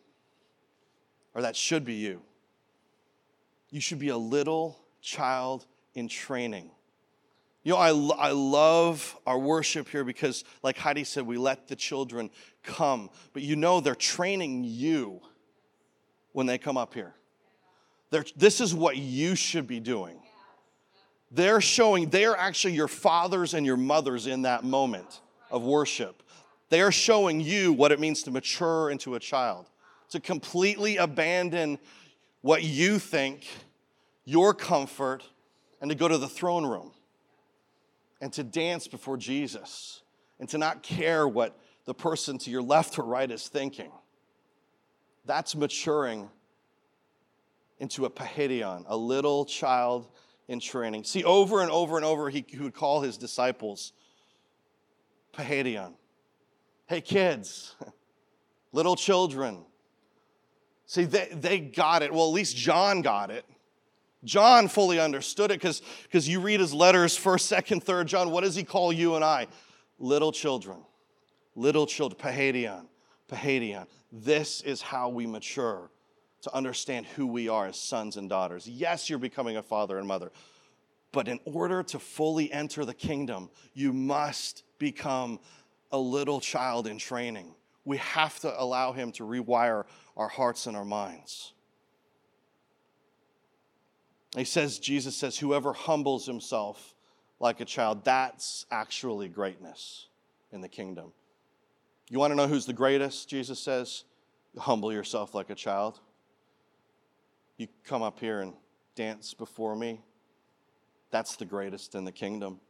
Or 1.34 1.42
that 1.42 1.54
should 1.54 1.84
be 1.84 1.96
you. 1.96 2.22
You 3.68 3.82
should 3.82 3.98
be 3.98 4.08
a 4.08 4.16
little 4.16 4.80
child 5.02 5.66
in 5.94 6.08
training. 6.08 6.70
You 7.64 7.73
know, 7.73 7.79
I, 7.79 7.88
I 8.29 8.31
love 8.31 9.16
our 9.27 9.38
worship 9.38 9.88
here 9.88 10.05
because, 10.05 10.44
like 10.62 10.79
Heidi 10.79 11.05
said, 11.05 11.27
we 11.27 11.37
let 11.37 11.68
the 11.68 11.77
children 11.77 12.31
come. 12.62 13.11
But 13.33 13.42
you 13.42 13.57
know, 13.57 13.81
they're 13.81 13.94
training 13.94 14.64
you 14.64 15.21
when 16.33 16.47
they 16.47 16.59
come 16.59 16.77
up 16.77 16.94
here. 16.94 17.14
They're, 18.11 18.25
this 18.37 18.61
is 18.61 18.75
what 18.75 18.97
you 18.97 19.35
should 19.35 19.66
be 19.66 19.81
doing. 19.81 20.21
They're 21.31 21.61
showing, 21.61 22.09
they're 22.09 22.37
actually 22.37 22.73
your 22.73 22.88
fathers 22.88 23.53
and 23.53 23.66
your 23.66 23.77
mothers 23.77 24.27
in 24.27 24.42
that 24.42 24.64
moment 24.64 25.21
of 25.51 25.62
worship. 25.62 26.23
They 26.71 26.81
are 26.81 26.92
showing 26.92 27.40
you 27.40 27.73
what 27.73 27.92
it 27.92 28.01
means 28.01 28.23
to 28.23 28.31
mature 28.31 28.88
into 28.88 29.14
a 29.14 29.21
child, 29.21 29.66
to 30.11 30.21
completely 30.21 30.97
abandon 30.97 31.79
what 32.40 32.62
you 32.62 32.99
think, 32.99 33.47
your 34.25 34.55
comfort, 34.55 35.23
and 35.83 35.90
to 35.90 35.94
go 35.94 36.09
to 36.09 36.16
the 36.16 36.29
throne 36.29 36.64
room 36.64 36.92
and 38.20 38.33
to 38.33 38.42
dance 38.42 38.88
before 38.88 39.16
Jesus 39.16 40.02
and 40.40 40.48
to 40.48 40.59
not 40.59 40.83
care 40.83 41.26
what 41.26 41.59
the 41.85 41.94
person 41.94 42.38
to 42.38 42.50
your 42.50 42.62
left 42.62 42.98
or 42.98 43.04
right 43.04 43.31
is 43.31 43.48
thinking. 43.48 43.90
That's 45.24 45.54
maturing 45.54 46.28
into 47.78 48.04
a 48.04 48.11
pahadion, 48.11 48.85
a 48.87 48.96
little 48.96 49.44
child 49.44 50.09
in 50.48 50.61
training. 50.61 51.04
See, 51.04 51.24
over 51.24 51.62
and 51.62 51.70
over 51.70 51.96
and 51.96 52.04
over, 52.04 52.31
he, 52.31 52.44
he 52.48 52.59
would 52.59 52.74
call 52.74 53.00
his 53.02 53.16
disciples 53.16 53.92
pahadion. 55.33 55.94
Hey, 56.87 57.00
kids, 57.00 57.76
little 58.72 58.96
children. 58.96 59.64
See, 60.87 61.04
they, 61.04 61.28
they 61.33 61.61
got 61.61 62.02
it. 62.02 62.12
Well, 62.12 62.26
at 62.26 62.33
least 62.33 62.57
John 62.57 63.02
got 63.02 63.31
it. 63.31 63.44
John 64.24 64.68
fully 64.68 64.98
understood 64.98 65.50
it 65.50 65.61
because 65.61 66.28
you 66.28 66.40
read 66.40 66.61
his 66.61 66.74
letters, 66.74 67.16
first, 67.16 67.46
second, 67.46 67.85
third 67.85 68.09
John. 68.09 68.31
What 68.31 68.42
does 68.42 68.57
he 68.57 68.64
call 68.64 68.92
you 68.92 69.14
and 69.14 69.24
I? 69.24 69.46
Little 69.98 70.33
children. 70.33 70.78
Little 71.54 71.87
children. 71.87 72.20
Pahadion. 72.20 72.87
Pahadion. 73.31 73.87
This 74.11 74.61
is 74.62 74.83
how 74.83 75.09
we 75.09 75.26
mature 75.26 75.90
to 76.42 76.54
understand 76.54 77.07
who 77.07 77.26
we 77.26 77.48
are 77.48 77.66
as 77.66 77.78
sons 77.78 78.16
and 78.16 78.28
daughters. 78.28 78.68
Yes, 78.68 79.11
you're 79.11 79.18
becoming 79.18 79.57
a 79.57 79.62
father 79.62 79.98
and 79.98 80.07
mother, 80.07 80.33
but 81.12 81.28
in 81.28 81.40
order 81.44 81.83
to 81.83 81.98
fully 81.98 82.50
enter 82.52 82.85
the 82.85 82.94
kingdom, 82.94 83.50
you 83.74 83.92
must 83.92 84.62
become 84.78 85.40
a 85.90 85.98
little 85.98 86.40
child 86.40 86.87
in 86.87 86.98
training. 86.98 87.54
We 87.85 87.96
have 87.98 88.38
to 88.40 88.61
allow 88.61 88.92
Him 88.92 89.12
to 89.12 89.24
rewire 89.24 89.85
our 90.16 90.28
hearts 90.28 90.66
and 90.66 90.76
our 90.76 90.85
minds. 90.85 91.54
He 94.37 94.45
says, 94.45 94.79
Jesus 94.79 95.17
says, 95.17 95.38
whoever 95.38 95.73
humbles 95.73 96.27
himself 96.27 96.95
like 97.41 97.61
a 97.61 97.64
child, 97.64 98.05
that's 98.05 98.67
actually 98.71 99.29
greatness 99.29 100.07
in 100.53 100.61
the 100.61 100.69
kingdom. 100.69 101.12
You 102.11 102.19
want 102.19 102.33
to 102.33 102.37
know 102.37 102.47
who's 102.47 102.67
the 102.67 102.73
greatest? 102.73 103.29
Jesus 103.29 103.59
says, 103.59 104.05
humble 104.59 104.93
yourself 104.93 105.35
like 105.35 105.51
a 105.51 105.55
child. 105.55 106.01
You 107.57 107.69
come 107.85 108.03
up 108.03 108.21
here 108.21 108.41
and 108.41 108.55
dance 108.95 109.35
before 109.35 109.75
me. 109.75 110.01
That's 111.11 111.37
the 111.37 111.45
greatest 111.45 111.95
in 111.95 112.05
the 112.05 112.12
kingdom. 112.12 112.61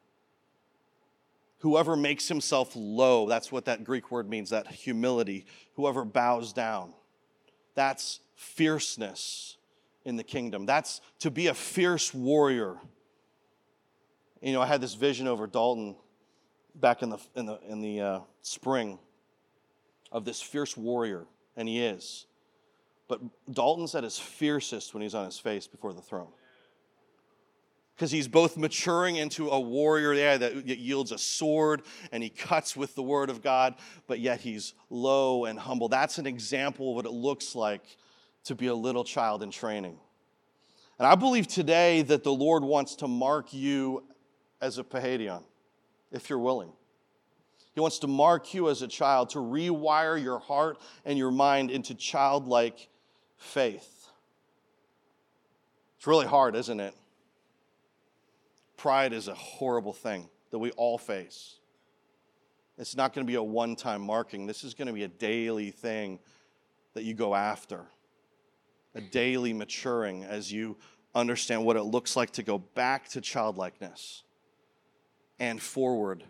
Whoever 1.59 1.97
makes 1.97 2.29
himself 2.29 2.73
low, 2.77 3.29
that's 3.29 3.51
what 3.51 3.65
that 3.65 3.83
Greek 3.85 4.11
word 4.11 4.29
means, 4.31 4.51
that 4.51 4.69
humility. 4.69 5.47
Whoever 5.75 6.05
bows 6.05 6.53
down, 6.53 6.95
that's 7.75 8.21
fierceness 8.37 9.58
in 10.05 10.17
the 10.17 10.25
kingdom. 10.25 10.67
That's 10.67 11.01
to 11.21 11.31
be 11.31 11.49
a 11.49 11.55
fierce 11.55 12.13
warrior. 12.15 12.77
You 14.41 14.53
know, 14.53 14.63
I 14.63 14.67
had 14.67 14.81
this 14.81 14.95
vision 14.95 15.27
over 15.27 15.47
Dalton 15.47 15.97
back 16.75 17.03
in 17.03 17.11
the, 17.11 17.19
in 17.35 17.47
the, 17.47 17.61
in 17.69 17.81
the 17.81 18.01
uh, 18.01 18.21
spring 18.43 18.99
of 20.13 20.25
this 20.25 20.41
fierce 20.41 20.77
warrior, 20.77 21.27
and 21.57 21.69
he 21.69 21.85
is. 21.85 22.27
But 23.09 23.21
Dalton's 23.51 23.95
at 23.95 24.05
his 24.05 24.19
fiercest 24.19 24.95
when 24.95 25.03
he's 25.03 25.15
on 25.15 25.25
his 25.25 25.39
face 25.39 25.67
before 25.67 25.93
the 25.93 26.03
throne 26.03 26.29
because 27.99 28.13
he's 28.13 28.29
both 28.29 28.57
maturing 28.57 29.17
into 29.17 29.51
a 29.51 29.59
warrior 29.59 30.15
there 30.15 30.39
that 30.39 30.67
yields 30.67 31.11
a 31.11 31.19
sword 31.19 31.83
and 32.13 32.23
he 32.23 32.29
cuts 32.29 32.77
with 32.77 32.95
the 32.95 33.03
word 33.03 33.29
of 33.29 33.43
God, 33.43 33.75
but 34.07 34.21
yet 34.21 34.41
he's 34.41 34.75
low 34.89 35.47
and 35.47 35.59
humble. 35.59 35.89
That's 35.89 36.17
an 36.19 36.27
example 36.27 36.91
of 36.91 36.95
what 36.95 37.07
it 37.07 37.11
looks 37.11 37.57
like 37.57 37.83
to 38.49 38.55
be 38.55 38.67
a 38.67 38.75
little 38.75 39.05
child 39.05 39.43
in 39.43 39.51
training. 39.51 39.99
And 40.99 41.07
I 41.07 41.15
believe 41.15 41.47
today 41.47 42.03
that 42.03 42.25
the 42.25 42.33
Lord 42.33 42.65
wants 42.65 42.97
to 42.97 43.09
mark 43.09 43.55
you 43.55 44.05
as 44.61 44.79
a 44.79 44.85
Pahadion, 44.85 45.45
if 46.11 46.29
you're 46.29 46.39
willing. 46.39 46.73
He 47.75 47.81
wants 47.81 48.01
to 48.01 48.09
mark 48.09 48.53
you 48.53 48.69
as 48.69 48.83
a 48.83 48.89
child, 48.89 49.31
to 49.31 49.39
rewire 49.39 50.21
your 50.21 50.41
heart 50.41 50.79
and 51.05 51.17
your 51.17 51.31
mind 51.31 51.71
into 51.71 51.95
childlike 51.95 52.89
faith. 53.37 54.09
It's 55.97 56.07
really 56.07 56.27
hard, 56.27 56.57
isn't 56.57 56.81
it? 56.81 56.95
Pride 58.77 59.13
is 59.13 59.29
a 59.29 59.35
horrible 59.35 59.93
thing 59.93 60.29
that 60.51 60.59
we 60.59 60.71
all 60.73 60.99
face. 60.99 61.57
It's 62.79 62.97
not 62.97 63.13
going 63.13 63.27
to 63.27 63.31
be 63.31 63.37
a 63.37 63.43
one 63.43 63.77
time 63.77 64.03
marking. 64.03 64.47
This 64.47 64.65
is 64.65 64.75
going 64.75 64.87
to 64.87 64.93
be 64.93 65.03
a 65.03 65.09
daily 65.09 65.71
thing 65.71 66.19
that 66.95 67.05
you 67.05 67.15
go 67.15 67.35
after, 67.35 67.87
a 68.99 69.01
daily 69.01 69.53
maturing 69.53 70.25
as 70.25 70.53
you 70.53 70.77
understand 71.15 71.65
what 71.65 71.77
it 71.77 71.85
looks 71.85 72.17
like 72.17 72.33
to 72.33 72.43
go 72.43 72.59
back 72.59 73.09
to 73.09 73.21
childlikeness 73.21 74.25
and 75.39 75.63
forward 75.63 76.25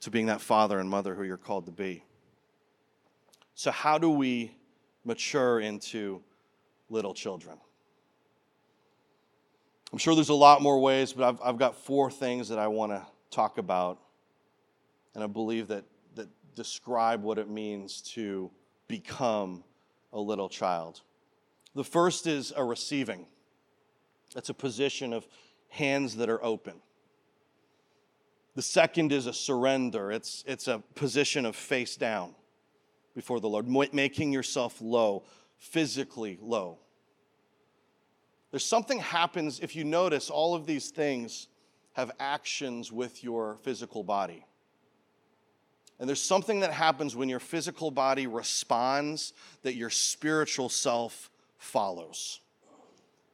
to 0.00 0.10
being 0.10 0.26
that 0.26 0.40
father 0.40 0.78
and 0.78 0.88
mother 0.88 1.14
who 1.14 1.22
you're 1.22 1.36
called 1.36 1.66
to 1.66 1.72
be. 1.72 2.02
So, 3.54 3.70
how 3.70 3.98
do 3.98 4.10
we 4.10 4.56
mature 5.04 5.60
into 5.60 6.22
little 6.88 7.14
children? 7.14 7.58
I'm 9.92 9.98
sure 9.98 10.14
there's 10.14 10.30
a 10.30 10.34
lot 10.34 10.62
more 10.62 10.80
ways, 10.80 11.12
but 11.12 11.28
I've, 11.28 11.40
I've 11.44 11.58
got 11.58 11.76
four 11.76 12.10
things 12.10 12.48
that 12.48 12.58
I 12.58 12.68
want 12.68 12.92
to 12.92 13.06
talk 13.30 13.58
about. 13.58 13.98
And 15.14 15.22
I 15.22 15.26
believe 15.26 15.68
that, 15.68 15.84
that 16.14 16.28
describe 16.54 17.22
what 17.22 17.36
it 17.36 17.50
means 17.50 18.00
to 18.12 18.50
become 18.88 19.62
a 20.14 20.18
little 20.18 20.48
child. 20.48 21.02
The 21.74 21.84
first 21.84 22.26
is 22.26 22.52
a 22.54 22.64
receiving, 22.64 23.26
it's 24.36 24.48
a 24.48 24.54
position 24.54 25.12
of 25.12 25.26
hands 25.68 26.16
that 26.16 26.28
are 26.28 26.42
open. 26.44 26.74
The 28.54 28.62
second 28.62 29.12
is 29.12 29.26
a 29.26 29.32
surrender, 29.32 30.12
it's, 30.12 30.44
it's 30.46 30.68
a 30.68 30.82
position 30.94 31.46
of 31.46 31.56
face 31.56 31.96
down 31.96 32.34
before 33.14 33.40
the 33.40 33.48
Lord, 33.48 33.66
making 33.92 34.32
yourself 34.32 34.80
low, 34.80 35.24
physically 35.58 36.38
low. 36.40 36.78
There's 38.50 38.64
something 38.64 38.98
happens 38.98 39.60
if 39.60 39.74
you 39.74 39.84
notice 39.84 40.28
all 40.28 40.54
of 40.54 40.66
these 40.66 40.90
things 40.90 41.48
have 41.94 42.10
actions 42.20 42.92
with 42.92 43.24
your 43.24 43.56
physical 43.62 44.02
body. 44.04 44.44
And 45.98 46.08
there's 46.08 46.22
something 46.22 46.60
that 46.60 46.72
happens 46.72 47.14
when 47.16 47.28
your 47.28 47.40
physical 47.40 47.90
body 47.90 48.26
responds 48.26 49.32
that 49.62 49.74
your 49.74 49.90
spiritual 49.90 50.68
self 50.68 51.30
follows. 51.62 52.40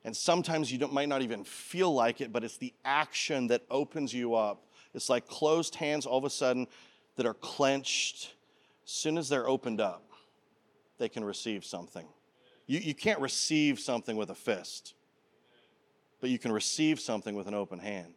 And 0.04 0.16
sometimes 0.16 0.72
you 0.72 0.86
might 0.88 1.08
not 1.08 1.22
even 1.22 1.44
feel 1.44 1.92
like 1.92 2.20
it, 2.20 2.32
but 2.32 2.44
it's 2.44 2.56
the 2.56 2.72
action 2.84 3.48
that 3.48 3.62
opens 3.70 4.14
you 4.14 4.34
up. 4.34 4.64
It's 4.94 5.08
like 5.08 5.26
closed 5.26 5.74
hands 5.74 6.06
all 6.06 6.18
of 6.18 6.24
a 6.24 6.30
sudden 6.30 6.66
that 7.16 7.26
are 7.26 7.34
clenched. 7.34 8.34
As 8.84 8.90
soon 8.90 9.18
as 9.18 9.28
they're 9.28 9.48
opened 9.48 9.80
up, 9.80 10.10
they 10.98 11.08
can 11.08 11.24
receive 11.24 11.64
something. 11.64 12.06
You, 12.66 12.78
you 12.78 12.94
can't 12.94 13.20
receive 13.20 13.80
something 13.80 14.16
with 14.16 14.30
a 14.30 14.34
fist 14.34 14.94
but 16.20 16.30
you 16.30 16.38
can 16.38 16.52
receive 16.52 17.00
something 17.00 17.34
with 17.34 17.46
an 17.46 17.54
open 17.54 17.78
hand. 17.78 18.14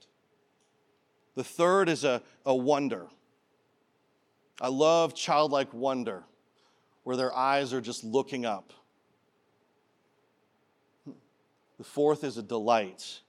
The 1.35 1.43
third 1.43 1.89
is 1.89 2.03
a, 2.03 2.21
a 2.45 2.55
wonder. 2.55 3.07
I 4.59 4.67
love 4.67 5.15
childlike 5.15 5.73
wonder, 5.73 6.23
where 7.03 7.15
their 7.15 7.35
eyes 7.35 7.73
are 7.73 7.81
just 7.81 8.03
looking 8.03 8.45
up. 8.45 8.73
The 11.81 11.85
fourth 11.85 12.23
is 12.23 12.37
a 12.37 12.43
delight, 12.43 13.21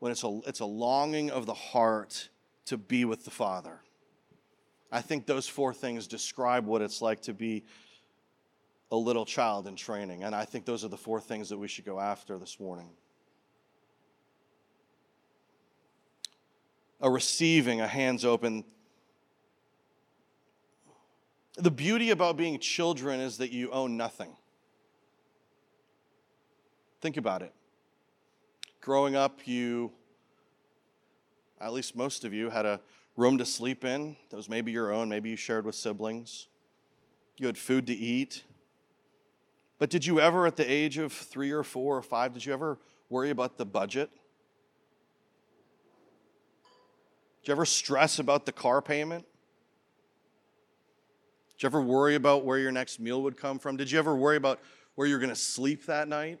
when 0.00 0.10
it's 0.10 0.24
a, 0.24 0.40
it's 0.44 0.58
a 0.58 0.66
longing 0.66 1.30
of 1.30 1.46
the 1.46 1.54
heart 1.54 2.30
to 2.64 2.76
be 2.76 3.04
with 3.04 3.24
the 3.24 3.30
Father. 3.30 3.80
I 4.90 5.00
think 5.00 5.24
those 5.24 5.46
four 5.46 5.72
things 5.72 6.08
describe 6.08 6.66
what 6.66 6.82
it's 6.82 7.00
like 7.00 7.22
to 7.22 7.32
be 7.32 7.62
a 8.90 8.96
little 8.96 9.24
child 9.24 9.68
in 9.68 9.76
training. 9.76 10.24
And 10.24 10.34
I 10.34 10.44
think 10.44 10.64
those 10.64 10.84
are 10.84 10.88
the 10.88 10.96
four 10.96 11.20
things 11.20 11.48
that 11.50 11.58
we 11.58 11.68
should 11.68 11.84
go 11.84 12.00
after 12.00 12.38
this 12.38 12.58
morning. 12.58 12.88
A 17.00 17.08
receiving, 17.08 17.80
a 17.80 17.86
hands 17.86 18.24
open. 18.24 18.64
The 21.54 21.70
beauty 21.70 22.10
about 22.10 22.36
being 22.36 22.58
children 22.58 23.20
is 23.20 23.36
that 23.36 23.52
you 23.52 23.70
own 23.70 23.96
nothing. 23.96 24.34
Think 27.00 27.16
about 27.16 27.42
it. 27.42 27.52
Growing 28.86 29.16
up, 29.16 29.48
you, 29.48 29.90
at 31.60 31.72
least 31.72 31.96
most 31.96 32.24
of 32.24 32.32
you, 32.32 32.50
had 32.50 32.64
a 32.64 32.80
room 33.16 33.36
to 33.36 33.44
sleep 33.44 33.84
in 33.84 34.14
that 34.30 34.36
was 34.36 34.48
maybe 34.48 34.70
your 34.70 34.92
own, 34.92 35.08
maybe 35.08 35.28
you 35.28 35.34
shared 35.34 35.66
with 35.66 35.74
siblings. 35.74 36.46
You 37.36 37.48
had 37.48 37.58
food 37.58 37.88
to 37.88 37.92
eat. 37.92 38.44
But 39.80 39.90
did 39.90 40.06
you 40.06 40.20
ever, 40.20 40.46
at 40.46 40.54
the 40.54 40.70
age 40.70 40.98
of 40.98 41.12
three 41.12 41.50
or 41.50 41.64
four 41.64 41.96
or 41.96 42.02
five, 42.02 42.32
did 42.32 42.46
you 42.46 42.52
ever 42.52 42.78
worry 43.10 43.30
about 43.30 43.58
the 43.58 43.66
budget? 43.66 44.08
Did 47.42 47.48
you 47.48 47.52
ever 47.54 47.66
stress 47.66 48.20
about 48.20 48.46
the 48.46 48.52
car 48.52 48.80
payment? 48.80 49.24
Did 51.56 51.64
you 51.64 51.66
ever 51.66 51.82
worry 51.82 52.14
about 52.14 52.44
where 52.44 52.60
your 52.60 52.70
next 52.70 53.00
meal 53.00 53.20
would 53.24 53.36
come 53.36 53.58
from? 53.58 53.76
Did 53.76 53.90
you 53.90 53.98
ever 53.98 54.14
worry 54.14 54.36
about 54.36 54.60
where 54.94 55.08
you're 55.08 55.18
going 55.18 55.30
to 55.30 55.34
sleep 55.34 55.86
that 55.86 56.06
night? 56.06 56.38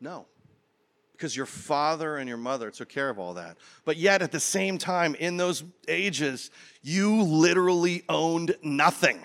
No. 0.00 0.26
Because 1.14 1.36
your 1.36 1.46
father 1.46 2.16
and 2.16 2.28
your 2.28 2.38
mother 2.38 2.70
took 2.70 2.88
care 2.88 3.08
of 3.08 3.18
all 3.18 3.34
that. 3.34 3.56
But 3.84 3.96
yet, 3.96 4.20
at 4.20 4.32
the 4.32 4.40
same 4.40 4.78
time, 4.78 5.14
in 5.14 5.36
those 5.36 5.62
ages, 5.86 6.50
you 6.82 7.22
literally 7.22 8.02
owned 8.08 8.56
nothing. 8.62 9.20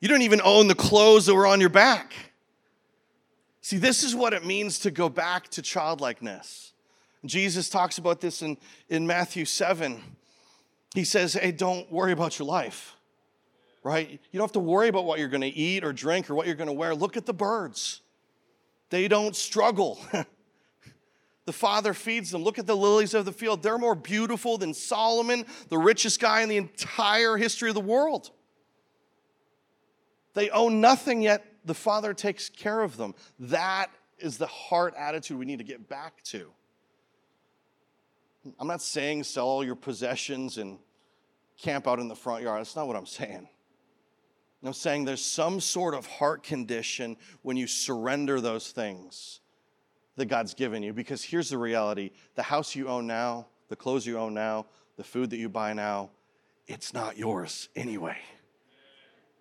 You 0.00 0.08
don't 0.08 0.22
even 0.22 0.42
own 0.44 0.68
the 0.68 0.74
clothes 0.74 1.26
that 1.26 1.34
were 1.34 1.46
on 1.46 1.60
your 1.60 1.70
back. 1.70 2.12
See, 3.62 3.78
this 3.78 4.04
is 4.04 4.14
what 4.14 4.32
it 4.32 4.44
means 4.44 4.78
to 4.80 4.90
go 4.90 5.08
back 5.08 5.48
to 5.48 5.62
childlikeness. 5.62 6.72
Jesus 7.24 7.68
talks 7.68 7.98
about 7.98 8.20
this 8.20 8.42
in, 8.42 8.56
in 8.88 9.06
Matthew 9.06 9.44
7. 9.44 10.00
He 10.94 11.04
says, 11.04 11.34
Hey, 11.34 11.52
don't 11.52 11.90
worry 11.90 12.12
about 12.12 12.38
your 12.38 12.46
life, 12.46 12.94
right? 13.82 14.08
You 14.08 14.38
don't 14.38 14.44
have 14.44 14.52
to 14.52 14.60
worry 14.60 14.88
about 14.88 15.04
what 15.04 15.18
you're 15.18 15.28
going 15.28 15.40
to 15.40 15.48
eat 15.48 15.82
or 15.82 15.92
drink 15.92 16.30
or 16.30 16.34
what 16.34 16.46
you're 16.46 16.54
going 16.54 16.68
to 16.68 16.72
wear. 16.72 16.94
Look 16.94 17.16
at 17.16 17.26
the 17.26 17.34
birds, 17.34 18.02
they 18.90 19.08
don't 19.08 19.34
struggle. 19.34 19.98
the 21.46 21.52
Father 21.52 21.94
feeds 21.94 22.30
them. 22.30 22.42
Look 22.42 22.58
at 22.58 22.66
the 22.66 22.76
lilies 22.76 23.14
of 23.14 23.24
the 23.24 23.32
field. 23.32 23.62
They're 23.62 23.78
more 23.78 23.94
beautiful 23.94 24.58
than 24.58 24.74
Solomon, 24.74 25.46
the 25.68 25.78
richest 25.78 26.20
guy 26.20 26.42
in 26.42 26.48
the 26.48 26.56
entire 26.56 27.36
history 27.36 27.68
of 27.68 27.74
the 27.76 27.80
world. 27.80 28.30
They 30.34 30.50
own 30.50 30.80
nothing, 30.80 31.22
yet 31.22 31.46
the 31.64 31.72
Father 31.72 32.12
takes 32.12 32.50
care 32.50 32.82
of 32.82 32.96
them. 32.96 33.14
That 33.38 33.90
is 34.18 34.36
the 34.38 34.46
heart 34.46 34.94
attitude 34.98 35.38
we 35.38 35.46
need 35.46 35.58
to 35.58 35.64
get 35.64 35.88
back 35.88 36.22
to. 36.24 36.50
I'm 38.58 38.68
not 38.68 38.82
saying 38.82 39.24
sell 39.24 39.46
all 39.46 39.64
your 39.64 39.76
possessions 39.76 40.58
and 40.58 40.78
camp 41.58 41.86
out 41.86 42.00
in 42.00 42.08
the 42.08 42.14
front 42.16 42.42
yard. 42.42 42.60
That's 42.60 42.76
not 42.76 42.86
what 42.86 42.96
I'm 42.96 43.06
saying. 43.06 43.48
I'm 44.64 44.72
saying 44.72 45.04
there's 45.04 45.24
some 45.24 45.60
sort 45.60 45.94
of 45.94 46.06
heart 46.06 46.42
condition 46.42 47.16
when 47.42 47.56
you 47.56 47.68
surrender 47.68 48.40
those 48.40 48.72
things 48.72 49.40
that 50.16 50.26
God's 50.26 50.54
given 50.54 50.82
you. 50.82 50.92
Because 50.92 51.22
here's 51.22 51.50
the 51.50 51.58
reality 51.58 52.10
the 52.34 52.42
house 52.42 52.74
you 52.74 52.88
own 52.88 53.06
now, 53.06 53.46
the 53.68 53.76
clothes 53.76 54.06
you 54.06 54.18
own 54.18 54.34
now, 54.34 54.66
the 54.96 55.04
food 55.04 55.30
that 55.30 55.36
you 55.36 55.48
buy 55.48 55.72
now, 55.72 56.10
it's 56.66 56.92
not 56.92 57.16
yours 57.16 57.68
anyway. 57.76 58.18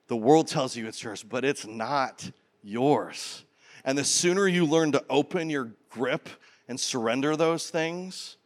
The 0.08 0.16
world 0.16 0.48
tells 0.48 0.76
you 0.76 0.88
it's 0.88 1.02
yours, 1.02 1.24
but 1.24 1.44
it's 1.44 1.66
not 1.66 2.30
yours. 2.62 3.44
And 3.84 3.98
the 3.98 4.04
sooner 4.04 4.48
you 4.48 4.66
learn 4.66 4.92
to 4.92 5.04
open 5.10 5.50
your 5.50 5.72
grip 5.90 6.30
and 6.68 6.80
surrender 6.80 7.36
those 7.36 7.70
things, 7.70 8.38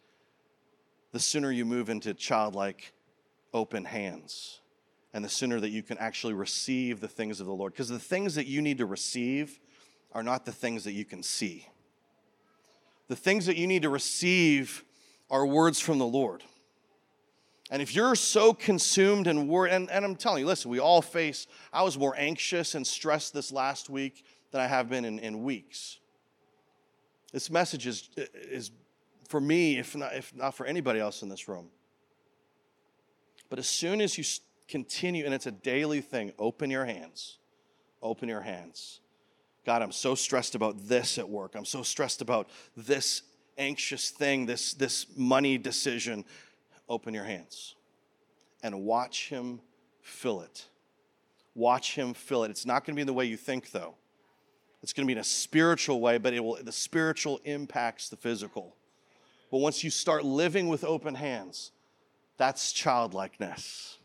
the 1.11 1.19
sooner 1.19 1.51
you 1.51 1.65
move 1.65 1.89
into 1.89 2.13
childlike 2.13 2.93
open 3.53 3.85
hands. 3.85 4.59
And 5.13 5.25
the 5.25 5.29
sooner 5.29 5.59
that 5.59 5.69
you 5.69 5.81
can 5.81 5.97
actually 5.97 6.33
receive 6.33 6.99
the 6.99 7.07
things 7.07 7.39
of 7.39 7.47
the 7.47 7.53
Lord. 7.53 7.73
Because 7.73 7.89
the 7.89 7.97
things 7.97 8.35
that 8.35 8.45
you 8.45 8.61
need 8.61 8.77
to 8.77 8.85
receive 8.85 9.59
are 10.11 10.21
not 10.21 10.45
the 10.45 10.51
things 10.51 10.83
that 10.83 10.91
you 10.91 11.03
can 11.03 11.23
see. 11.23 11.65
The 13.09 13.15
things 13.15 13.47
that 13.47 13.57
you 13.57 13.67
need 13.67 13.81
to 13.81 13.89
receive 13.89 14.85
are 15.29 15.45
words 15.45 15.79
from 15.79 15.97
the 15.97 16.05
Lord. 16.05 16.43
And 17.71 17.81
if 17.81 17.93
you're 17.93 18.15
so 18.15 18.53
consumed 18.53 19.27
and 19.27 19.49
worried, 19.49 19.73
and, 19.73 19.91
and 19.91 20.05
I'm 20.05 20.15
telling 20.15 20.41
you, 20.41 20.47
listen, 20.47 20.71
we 20.71 20.79
all 20.79 21.01
face, 21.01 21.45
I 21.73 21.83
was 21.83 21.97
more 21.97 22.15
anxious 22.17 22.73
and 22.73 22.85
stressed 22.85 23.33
this 23.33 23.51
last 23.51 23.89
week 23.89 24.25
than 24.51 24.61
I 24.61 24.67
have 24.67 24.89
been 24.89 25.05
in, 25.05 25.19
in 25.19 25.43
weeks. 25.43 25.99
This 27.31 27.51
message 27.51 27.85
is, 27.85 28.09
is 28.33 28.71
for 29.27 29.39
me, 29.39 29.77
if 29.77 29.95
not, 29.95 30.15
if 30.15 30.35
not 30.35 30.55
for 30.55 30.65
anybody 30.65 30.99
else 30.99 31.21
in 31.21 31.29
this 31.29 31.47
room. 31.47 31.67
But 33.49 33.59
as 33.59 33.67
soon 33.67 34.01
as 34.01 34.17
you 34.17 34.23
continue, 34.67 35.25
and 35.25 35.33
it's 35.33 35.45
a 35.45 35.51
daily 35.51 36.01
thing, 36.01 36.31
open 36.39 36.71
your 36.71 36.85
hands. 36.85 37.37
Open 38.01 38.29
your 38.29 38.41
hands. 38.41 39.01
God, 39.69 39.84
I'm 39.84 39.91
so 39.91 40.15
stressed 40.15 40.55
about 40.55 40.88
this 40.88 41.19
at 41.19 41.29
work. 41.29 41.53
I'm 41.53 41.63
so 41.63 41.84
stressed 41.84 42.23
about 42.23 42.49
this 42.75 43.21
anxious 43.55 44.10
thing, 44.10 44.47
this, 44.47 44.73
this 44.73 45.05
money 45.15 45.60
decision 45.60 46.25
open 46.89 47.13
your 47.13 47.23
hands 47.23 47.75
and 48.63 48.84
watch 48.84 49.29
Him 49.29 49.62
fill 50.01 50.41
it. 50.41 50.65
Watch 51.53 51.93
Him 51.93 52.15
fill 52.15 52.45
it. 52.45 52.49
It's 52.49 52.65
not 52.65 52.84
going 52.84 52.95
to 52.95 52.95
be 52.95 53.01
in 53.01 53.05
the 53.05 53.13
way 53.13 53.25
you 53.25 53.38
think, 53.38 53.69
though. 53.69 53.93
It's 54.82 54.91
going 54.91 55.05
to 55.05 55.08
be 55.08 55.13
in 55.13 55.19
a 55.19 55.23
spiritual 55.23 56.01
way, 56.01 56.17
but 56.17 56.34
it 56.34 56.43
will, 56.43 56.58
the 56.60 56.71
spiritual 56.71 57.39
impacts 57.43 58.10
the 58.10 58.17
physical. 58.17 58.75
But 59.51 59.60
once 59.60 59.84
you 59.84 59.91
start 59.91 60.25
living 60.25 60.67
with 60.67 60.84
open 60.84 61.13
hands, 61.13 61.69
that's 62.38 62.71
childlikeness. 62.71 63.99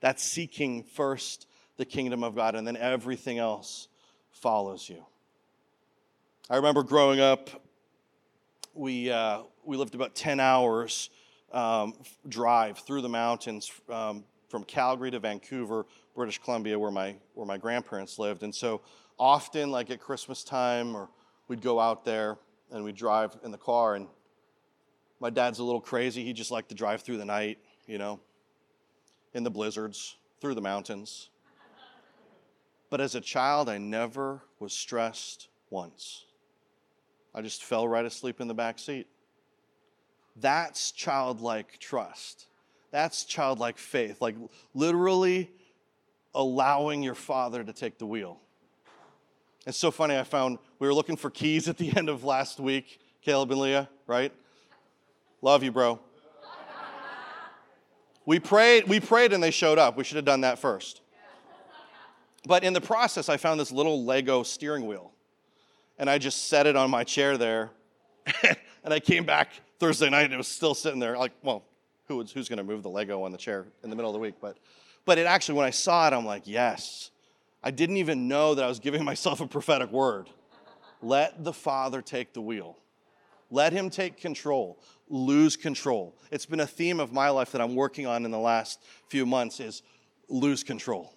That's 0.00 0.22
seeking 0.22 0.82
first 0.82 1.46
the 1.76 1.84
kingdom 1.84 2.24
of 2.24 2.34
God, 2.34 2.54
and 2.54 2.66
then 2.66 2.78
everything 2.78 3.36
else 3.36 3.88
follows 4.44 4.90
you. 4.90 5.02
I 6.50 6.56
remember 6.56 6.82
growing 6.82 7.18
up, 7.18 7.48
we, 8.74 9.10
uh, 9.10 9.44
we 9.64 9.78
lived 9.78 9.94
about 9.94 10.14
10 10.14 10.38
hours 10.38 11.08
um, 11.50 11.94
drive 12.28 12.76
through 12.80 13.00
the 13.00 13.08
mountains 13.08 13.72
um, 13.88 14.22
from 14.50 14.62
Calgary 14.64 15.10
to 15.12 15.18
Vancouver, 15.18 15.86
British 16.14 16.36
Columbia, 16.36 16.78
where 16.78 16.90
my, 16.90 17.16
where 17.32 17.46
my 17.46 17.56
grandparents 17.56 18.18
lived. 18.18 18.42
And 18.42 18.54
so 18.54 18.82
often, 19.18 19.70
like 19.70 19.88
at 19.88 19.98
Christmas 19.98 20.44
time, 20.44 20.94
or 20.94 21.08
we'd 21.48 21.62
go 21.62 21.80
out 21.80 22.04
there 22.04 22.36
and 22.70 22.84
we'd 22.84 22.96
drive 22.96 23.34
in 23.44 23.50
the 23.50 23.56
car. 23.56 23.94
And 23.94 24.08
my 25.20 25.30
dad's 25.30 25.58
a 25.58 25.64
little 25.64 25.80
crazy. 25.80 26.22
He 26.22 26.34
just 26.34 26.50
liked 26.50 26.68
to 26.68 26.74
drive 26.74 27.00
through 27.00 27.16
the 27.16 27.24
night, 27.24 27.56
you 27.86 27.96
know, 27.96 28.20
in 29.32 29.42
the 29.42 29.50
blizzards, 29.50 30.16
through 30.42 30.54
the 30.54 30.60
mountains. 30.60 31.30
But 32.94 33.00
as 33.00 33.16
a 33.16 33.20
child, 33.20 33.68
I 33.68 33.78
never 33.78 34.40
was 34.60 34.72
stressed 34.72 35.48
once. 35.68 36.26
I 37.34 37.42
just 37.42 37.64
fell 37.64 37.88
right 37.88 38.04
asleep 38.04 38.40
in 38.40 38.46
the 38.46 38.54
back 38.54 38.78
seat. 38.78 39.08
That's 40.36 40.92
childlike 40.92 41.78
trust. 41.80 42.46
That's 42.92 43.24
childlike 43.24 43.78
faith. 43.78 44.22
Like 44.22 44.36
literally 44.74 45.50
allowing 46.36 47.02
your 47.02 47.16
father 47.16 47.64
to 47.64 47.72
take 47.72 47.98
the 47.98 48.06
wheel. 48.06 48.38
It's 49.66 49.76
so 49.76 49.90
funny. 49.90 50.16
I 50.16 50.22
found 50.22 50.58
we 50.78 50.86
were 50.86 50.94
looking 50.94 51.16
for 51.16 51.30
keys 51.30 51.66
at 51.66 51.76
the 51.76 51.96
end 51.96 52.08
of 52.08 52.22
last 52.22 52.60
week, 52.60 53.00
Caleb 53.22 53.50
and 53.50 53.60
Leah, 53.60 53.88
right? 54.06 54.32
Love 55.42 55.64
you, 55.64 55.72
bro. 55.72 55.98
We 58.24 58.38
prayed, 58.38 58.86
we 58.86 59.00
prayed 59.00 59.32
and 59.32 59.42
they 59.42 59.50
showed 59.50 59.78
up. 59.78 59.96
We 59.96 60.04
should 60.04 60.14
have 60.14 60.24
done 60.24 60.42
that 60.42 60.60
first. 60.60 61.00
But 62.46 62.64
in 62.64 62.72
the 62.72 62.80
process, 62.80 63.28
I 63.28 63.36
found 63.36 63.58
this 63.58 63.72
little 63.72 64.04
Lego 64.04 64.42
steering 64.42 64.86
wheel. 64.86 65.12
And 65.98 66.10
I 66.10 66.18
just 66.18 66.48
set 66.48 66.66
it 66.66 66.76
on 66.76 66.90
my 66.90 67.04
chair 67.04 67.38
there. 67.38 67.70
and 68.42 68.92
I 68.92 69.00
came 69.00 69.24
back 69.24 69.50
Thursday 69.78 70.10
night 70.10 70.24
and 70.24 70.34
it 70.34 70.36
was 70.36 70.48
still 70.48 70.74
sitting 70.74 71.00
there. 71.00 71.16
Like, 71.16 71.32
well, 71.42 71.64
who 72.08 72.16
was, 72.18 72.32
who's 72.32 72.48
going 72.48 72.58
to 72.58 72.64
move 72.64 72.82
the 72.82 72.90
Lego 72.90 73.22
on 73.22 73.32
the 73.32 73.38
chair 73.38 73.66
in 73.82 73.90
the 73.90 73.96
middle 73.96 74.10
of 74.10 74.14
the 74.14 74.20
week? 74.20 74.34
But, 74.40 74.58
but 75.04 75.18
it 75.18 75.26
actually, 75.26 75.56
when 75.56 75.66
I 75.66 75.70
saw 75.70 76.06
it, 76.06 76.12
I'm 76.12 76.26
like, 76.26 76.42
yes. 76.46 77.10
I 77.62 77.70
didn't 77.70 77.96
even 77.96 78.28
know 78.28 78.54
that 78.54 78.64
I 78.64 78.68
was 78.68 78.80
giving 78.80 79.04
myself 79.06 79.40
a 79.40 79.46
prophetic 79.46 79.90
word. 79.90 80.28
Let 81.00 81.44
the 81.44 81.52
Father 81.52 82.02
take 82.02 82.32
the 82.32 82.40
wheel. 82.40 82.78
Let 83.50 83.72
Him 83.72 83.88
take 83.88 84.16
control. 84.18 84.78
Lose 85.08 85.56
control. 85.56 86.16
It's 86.30 86.46
been 86.46 86.60
a 86.60 86.66
theme 86.66 86.98
of 86.98 87.12
my 87.12 87.28
life 87.30 87.52
that 87.52 87.60
I'm 87.60 87.74
working 87.74 88.06
on 88.06 88.24
in 88.24 88.30
the 88.30 88.38
last 88.38 88.82
few 89.08 89.26
months 89.26 89.60
is 89.60 89.82
lose 90.28 90.64
control. 90.64 91.14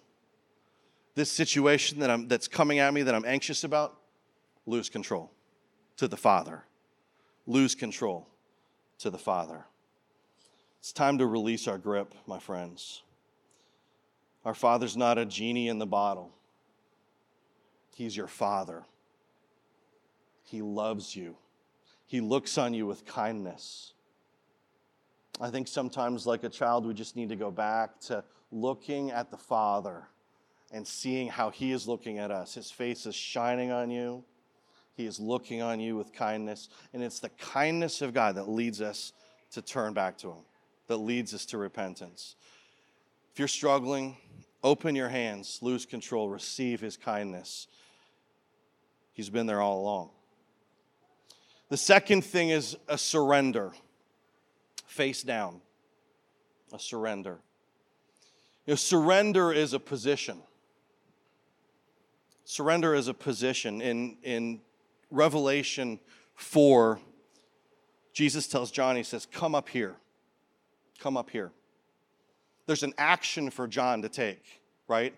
This 1.18 1.32
situation 1.32 1.98
that 1.98 2.10
I'm, 2.10 2.28
that's 2.28 2.46
coming 2.46 2.78
at 2.78 2.94
me 2.94 3.02
that 3.02 3.12
I'm 3.12 3.24
anxious 3.24 3.64
about, 3.64 3.96
lose 4.66 4.88
control 4.88 5.32
to 5.96 6.06
the 6.06 6.16
Father. 6.16 6.62
Lose 7.44 7.74
control 7.74 8.28
to 9.00 9.10
the 9.10 9.18
Father. 9.18 9.66
It's 10.78 10.92
time 10.92 11.18
to 11.18 11.26
release 11.26 11.66
our 11.66 11.76
grip, 11.76 12.14
my 12.28 12.38
friends. 12.38 13.02
Our 14.44 14.54
Father's 14.54 14.96
not 14.96 15.18
a 15.18 15.26
genie 15.26 15.66
in 15.66 15.80
the 15.80 15.88
bottle. 15.88 16.30
He's 17.96 18.16
your 18.16 18.28
Father. 18.28 18.84
He 20.44 20.62
loves 20.62 21.16
you. 21.16 21.34
He 22.06 22.20
looks 22.20 22.56
on 22.58 22.74
you 22.74 22.86
with 22.86 23.04
kindness. 23.04 23.92
I 25.40 25.50
think 25.50 25.66
sometimes, 25.66 26.28
like 26.28 26.44
a 26.44 26.48
child, 26.48 26.86
we 26.86 26.94
just 26.94 27.16
need 27.16 27.30
to 27.30 27.36
go 27.36 27.50
back 27.50 27.98
to 28.02 28.22
looking 28.52 29.10
at 29.10 29.32
the 29.32 29.36
Father 29.36 30.06
and 30.72 30.86
seeing 30.86 31.28
how 31.28 31.50
He 31.50 31.72
is 31.72 31.88
looking 31.88 32.18
at 32.18 32.30
us. 32.30 32.54
His 32.54 32.70
face 32.70 33.06
is 33.06 33.14
shining 33.14 33.70
on 33.70 33.90
you, 33.90 34.24
He 34.94 35.06
is 35.06 35.18
looking 35.18 35.62
on 35.62 35.80
you 35.80 35.96
with 35.96 36.12
kindness. 36.12 36.68
And 36.92 37.02
it's 37.02 37.20
the 37.20 37.30
kindness 37.30 38.02
of 38.02 38.14
God 38.14 38.34
that 38.36 38.48
leads 38.48 38.80
us 38.80 39.12
to 39.52 39.62
turn 39.62 39.94
back 39.94 40.18
to 40.18 40.28
Him, 40.28 40.44
that 40.88 40.98
leads 40.98 41.34
us 41.34 41.46
to 41.46 41.58
repentance. 41.58 42.36
If 43.32 43.38
you're 43.38 43.48
struggling, 43.48 44.16
open 44.62 44.94
your 44.94 45.08
hands, 45.08 45.60
lose 45.62 45.86
control, 45.86 46.28
receive 46.28 46.80
His 46.80 46.96
kindness. 46.96 47.66
He's 49.12 49.30
been 49.30 49.46
there 49.46 49.60
all 49.60 49.80
along. 49.80 50.10
The 51.70 51.76
second 51.76 52.22
thing 52.22 52.48
is 52.50 52.76
a 52.88 52.96
surrender, 52.96 53.72
face 54.86 55.22
down, 55.22 55.60
a 56.72 56.78
surrender. 56.78 57.38
You 58.66 58.72
know, 58.72 58.76
surrender 58.76 59.52
is 59.52 59.72
a 59.72 59.80
position. 59.80 60.42
Surrender 62.48 62.94
is 62.94 63.08
a 63.08 63.14
position. 63.14 63.82
In, 63.82 64.16
in 64.22 64.62
Revelation 65.10 66.00
4, 66.34 66.98
Jesus 68.14 68.48
tells 68.48 68.70
John, 68.70 68.96
He 68.96 69.02
says, 69.02 69.26
Come 69.26 69.54
up 69.54 69.68
here. 69.68 69.96
Come 70.98 71.18
up 71.18 71.28
here. 71.28 71.52
There's 72.64 72.82
an 72.82 72.94
action 72.96 73.50
for 73.50 73.68
John 73.68 74.00
to 74.00 74.08
take, 74.08 74.62
right? 74.88 75.14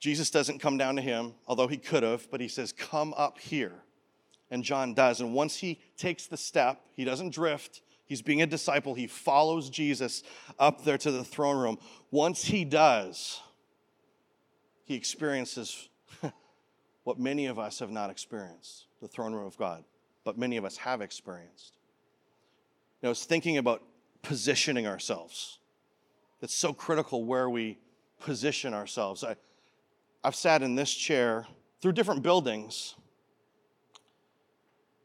Jesus 0.00 0.28
doesn't 0.28 0.58
come 0.58 0.76
down 0.76 0.96
to 0.96 1.02
him, 1.02 1.34
although 1.46 1.68
he 1.68 1.76
could 1.76 2.02
have, 2.02 2.28
but 2.32 2.40
he 2.40 2.48
says, 2.48 2.72
Come 2.72 3.14
up 3.16 3.38
here. 3.38 3.84
And 4.50 4.64
John 4.64 4.92
does. 4.92 5.20
And 5.20 5.32
once 5.32 5.54
he 5.54 5.78
takes 5.96 6.26
the 6.26 6.36
step, 6.36 6.80
he 6.96 7.04
doesn't 7.04 7.32
drift. 7.32 7.80
He's 8.06 8.22
being 8.22 8.42
a 8.42 8.46
disciple. 8.46 8.94
He 8.94 9.06
follows 9.06 9.70
Jesus 9.70 10.24
up 10.58 10.82
there 10.82 10.98
to 10.98 11.12
the 11.12 11.22
throne 11.22 11.58
room. 11.58 11.78
Once 12.10 12.42
he 12.42 12.64
does, 12.64 13.40
he 14.84 14.96
experiences 14.96 15.89
what 17.04 17.18
many 17.18 17.46
of 17.46 17.58
us 17.58 17.78
have 17.78 17.90
not 17.90 18.10
experienced 18.10 18.86
the 19.00 19.08
throne 19.08 19.32
room 19.32 19.46
of 19.46 19.56
God, 19.56 19.84
but 20.24 20.36
many 20.36 20.56
of 20.56 20.64
us 20.64 20.76
have 20.78 21.00
experienced. 21.00 21.72
You 23.00 23.06
know, 23.06 23.10
it's 23.10 23.24
thinking 23.24 23.56
about 23.56 23.82
positioning 24.22 24.86
ourselves. 24.86 25.58
It's 26.42 26.54
so 26.54 26.72
critical 26.72 27.24
where 27.24 27.48
we 27.48 27.78
position 28.20 28.74
ourselves. 28.74 29.24
I, 29.24 29.36
I've 30.22 30.34
sat 30.34 30.62
in 30.62 30.74
this 30.74 30.92
chair 30.92 31.46
through 31.80 31.92
different 31.92 32.22
buildings 32.22 32.94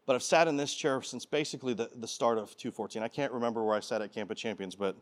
but 0.05 0.15
I've 0.15 0.23
sat 0.23 0.47
in 0.47 0.55
this 0.55 0.73
chair 0.73 1.01
since 1.01 1.25
basically 1.25 1.73
the, 1.73 1.89
the 1.95 2.07
start 2.07 2.37
of 2.37 2.55
214. 2.57 3.01
I 3.01 3.07
can't 3.07 3.31
remember 3.31 3.63
where 3.63 3.75
I 3.75 3.79
sat 3.79 4.01
at 4.01 4.13
Camp 4.13 4.29
of 4.29 4.37
Champions, 4.37 4.75
but 4.75 4.95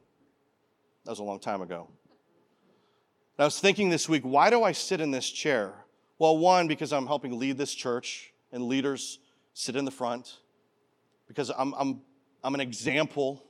that 1.03 1.11
was 1.11 1.19
a 1.19 1.23
long 1.23 1.39
time 1.39 1.61
ago. 1.61 1.89
And 3.37 3.43
I 3.43 3.45
was 3.45 3.59
thinking 3.59 3.89
this 3.89 4.07
week, 4.07 4.23
why 4.23 4.49
do 4.49 4.63
I 4.63 4.71
sit 4.71 5.01
in 5.01 5.11
this 5.11 5.29
chair? 5.29 5.73
Well, 6.19 6.37
one, 6.37 6.67
because 6.67 6.93
I'm 6.93 7.07
helping 7.07 7.39
lead 7.39 7.57
this 7.57 7.73
church, 7.73 8.33
and 8.51 8.63
leaders 8.63 9.19
sit 9.53 9.75
in 9.75 9.85
the 9.85 9.91
front, 9.91 10.37
because 11.27 11.51
I'm, 11.57 11.73
I'm, 11.73 12.01
I'm 12.43 12.53
an 12.53 12.61
example 12.61 13.43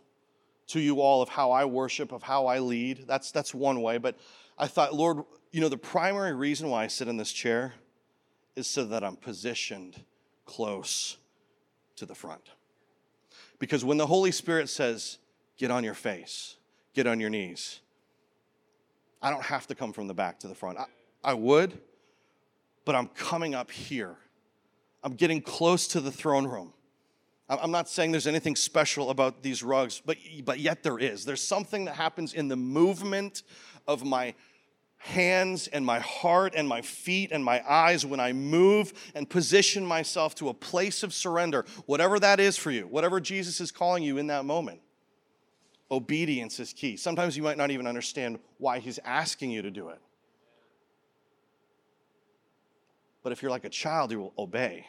to 0.67 0.79
you 0.79 1.01
all 1.01 1.21
of 1.21 1.29
how 1.29 1.51
I 1.51 1.65
worship, 1.65 2.11
of 2.11 2.23
how 2.23 2.45
I 2.45 2.59
lead. 2.59 3.05
That's, 3.07 3.31
that's 3.31 3.53
one 3.53 3.81
way. 3.81 3.97
But 3.97 4.17
I 4.57 4.67
thought, 4.67 4.93
Lord, 4.93 5.23
you 5.51 5.61
know, 5.61 5.69
the 5.69 5.77
primary 5.77 6.33
reason 6.33 6.69
why 6.69 6.83
I 6.83 6.87
sit 6.87 7.07
in 7.07 7.17
this 7.17 7.31
chair 7.31 7.73
is 8.55 8.67
so 8.67 8.85
that 8.85 9.03
I'm 9.03 9.17
positioned 9.17 10.01
close 10.45 11.17
to 11.97 12.05
the 12.05 12.15
front. 12.15 12.49
Because 13.59 13.83
when 13.83 13.97
the 13.97 14.07
Holy 14.07 14.31
Spirit 14.31 14.69
says, 14.69 15.17
get 15.57 15.69
on 15.69 15.83
your 15.83 15.93
face, 15.93 16.55
get 16.93 17.07
on 17.07 17.19
your 17.19 17.29
knees, 17.29 17.81
I 19.21 19.29
don't 19.29 19.43
have 19.43 19.67
to 19.67 19.75
come 19.75 19.93
from 19.93 20.07
the 20.07 20.13
back 20.13 20.39
to 20.39 20.47
the 20.47 20.55
front. 20.55 20.77
I, 20.77 20.85
I 21.23 21.33
would, 21.33 21.79
but 22.85 22.95
I'm 22.95 23.07
coming 23.07 23.55
up 23.55 23.71
here. 23.71 24.15
I'm 25.03 25.13
getting 25.13 25.41
close 25.41 25.87
to 25.89 26.01
the 26.01 26.11
throne 26.11 26.47
room. 26.47 26.73
I'm 27.49 27.71
not 27.71 27.89
saying 27.89 28.11
there's 28.11 28.27
anything 28.27 28.55
special 28.55 29.09
about 29.09 29.43
these 29.43 29.63
rugs, 29.63 30.01
but, 30.05 30.17
but 30.45 30.59
yet 30.59 30.81
there 30.81 30.97
is. 30.97 31.25
There's 31.25 31.41
something 31.41 31.85
that 31.85 31.95
happens 31.95 32.33
in 32.33 32.47
the 32.47 32.55
movement 32.55 33.43
of 33.87 34.05
my 34.05 34.33
hands 34.97 35.67
and 35.67 35.85
my 35.85 35.99
heart 35.99 36.53
and 36.55 36.67
my 36.67 36.81
feet 36.81 37.31
and 37.33 37.43
my 37.43 37.61
eyes 37.69 38.05
when 38.05 38.21
I 38.21 38.31
move 38.31 38.93
and 39.13 39.29
position 39.29 39.85
myself 39.85 40.33
to 40.35 40.47
a 40.47 40.53
place 40.53 41.03
of 41.03 41.13
surrender, 41.13 41.65
whatever 41.85 42.19
that 42.19 42.39
is 42.39 42.55
for 42.57 42.71
you, 42.71 42.83
whatever 42.87 43.19
Jesus 43.19 43.59
is 43.59 43.71
calling 43.71 44.03
you 44.03 44.17
in 44.17 44.27
that 44.27 44.45
moment. 44.45 44.79
Obedience 45.91 46.59
is 46.61 46.71
key. 46.71 46.95
Sometimes 46.95 47.35
you 47.35 47.43
might 47.43 47.57
not 47.57 47.69
even 47.69 47.85
understand 47.85 48.39
why 48.57 48.79
he's 48.79 48.97
asking 49.03 49.51
you 49.51 49.61
to 49.61 49.69
do 49.69 49.89
it. 49.89 49.99
But 53.23 53.31
if 53.31 53.41
you're 53.41 53.51
like 53.51 53.65
a 53.65 53.69
child, 53.69 54.11
you 54.11 54.19
will 54.19 54.33
obey. 54.37 54.85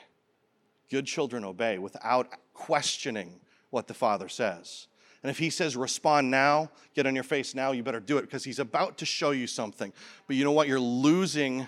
Good 0.91 1.07
children 1.07 1.45
obey 1.45 1.79
without 1.79 2.29
questioning 2.53 3.41
what 3.71 3.87
the 3.87 3.95
Father 3.95 4.29
says. 4.29 4.89
And 5.23 5.31
if 5.31 5.39
he 5.39 5.49
says, 5.49 5.75
respond 5.75 6.31
now, 6.31 6.71
get 6.95 7.07
on 7.07 7.15
your 7.15 7.25
face 7.25 7.55
now, 7.55 7.73
you 7.73 7.83
better 7.83 8.01
do 8.01 8.19
it 8.19 8.23
because 8.23 8.45
he's 8.45 8.59
about 8.59 8.99
to 8.99 9.07
show 9.07 9.31
you 9.31 9.47
something. 9.47 9.91
But 10.27 10.37
you 10.37 10.45
know 10.45 10.53
what? 10.53 10.69
You're 10.69 10.79
losing, 10.79 11.67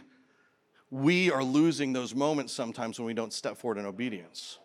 we 0.90 1.30
are 1.30 1.42
losing 1.42 1.94
those 1.94 2.14
moments 2.14 2.52
sometimes 2.52 2.98
when 2.98 3.06
we 3.06 3.14
don't 3.14 3.32
step 3.32 3.56
forward 3.56 3.78
in 3.78 3.86
obedience. 3.86 4.58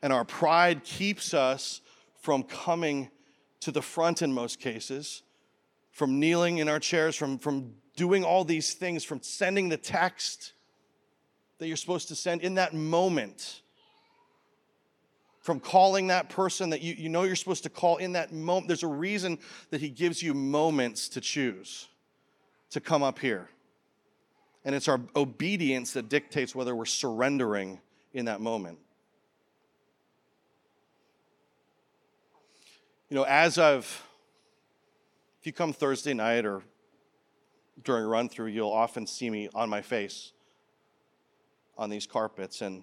And 0.00 0.12
our 0.12 0.24
pride 0.24 0.84
keeps 0.84 1.34
us 1.34 1.80
from 2.20 2.44
coming 2.44 3.10
to 3.60 3.72
the 3.72 3.82
front 3.82 4.22
in 4.22 4.32
most 4.32 4.60
cases, 4.60 5.22
from 5.90 6.20
kneeling 6.20 6.58
in 6.58 6.68
our 6.68 6.78
chairs, 6.78 7.16
from, 7.16 7.38
from 7.38 7.74
doing 7.96 8.22
all 8.22 8.44
these 8.44 8.74
things, 8.74 9.02
from 9.02 9.22
sending 9.22 9.70
the 9.70 9.76
text 9.76 10.52
that 11.58 11.68
you're 11.68 11.76
supposed 11.76 12.08
to 12.08 12.14
send 12.14 12.42
in 12.42 12.54
that 12.54 12.74
moment 12.74 13.62
from 15.40 15.60
calling 15.60 16.06
that 16.06 16.30
person 16.30 16.70
that 16.70 16.80
you, 16.80 16.94
you 16.94 17.08
know 17.08 17.24
you're 17.24 17.36
supposed 17.36 17.64
to 17.64 17.68
call 17.68 17.98
in 17.98 18.12
that 18.12 18.32
moment. 18.32 18.66
There's 18.66 18.82
a 18.82 18.88
reason 18.88 19.38
that 19.70 19.80
He 19.80 19.90
gives 19.90 20.22
you 20.22 20.32
moments 20.32 21.08
to 21.10 21.20
choose 21.20 21.88
to 22.70 22.80
come 22.80 23.02
up 23.02 23.18
here. 23.18 23.50
And 24.64 24.74
it's 24.74 24.88
our 24.88 25.00
obedience 25.14 25.92
that 25.92 26.08
dictates 26.08 26.54
whether 26.54 26.74
we're 26.74 26.86
surrendering 26.86 27.80
in 28.14 28.24
that 28.24 28.40
moment. 28.40 28.78
You 33.10 33.16
know, 33.16 33.24
as 33.24 33.58
I've, 33.58 34.02
if 35.40 35.46
you 35.46 35.52
come 35.52 35.72
Thursday 35.74 36.14
night 36.14 36.46
or 36.46 36.62
during 37.82 38.04
a 38.04 38.08
run 38.08 38.28
through, 38.30 38.46
you'll 38.46 38.72
often 38.72 39.06
see 39.06 39.28
me 39.28 39.50
on 39.54 39.68
my 39.68 39.82
face 39.82 40.32
on 41.76 41.90
these 41.90 42.06
carpets. 42.06 42.60
And 42.60 42.82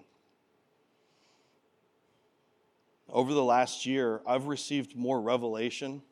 over 3.08 3.34
the 3.34 3.44
last 3.44 3.86
year, 3.86 4.22
I've 4.26 4.46
received 4.46 4.96
more 4.96 5.20
revelation. 5.20 6.02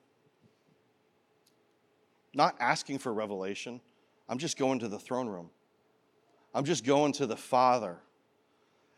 Not 2.34 2.56
asking 2.60 2.98
for 2.98 3.12
revelation, 3.12 3.80
I'm 4.28 4.38
just 4.38 4.56
going 4.56 4.78
to 4.80 4.88
the 4.88 4.98
throne 4.98 5.28
room. 5.28 5.50
I'm 6.54 6.64
just 6.64 6.84
going 6.84 7.12
to 7.14 7.26
the 7.26 7.36
Father. 7.36 7.98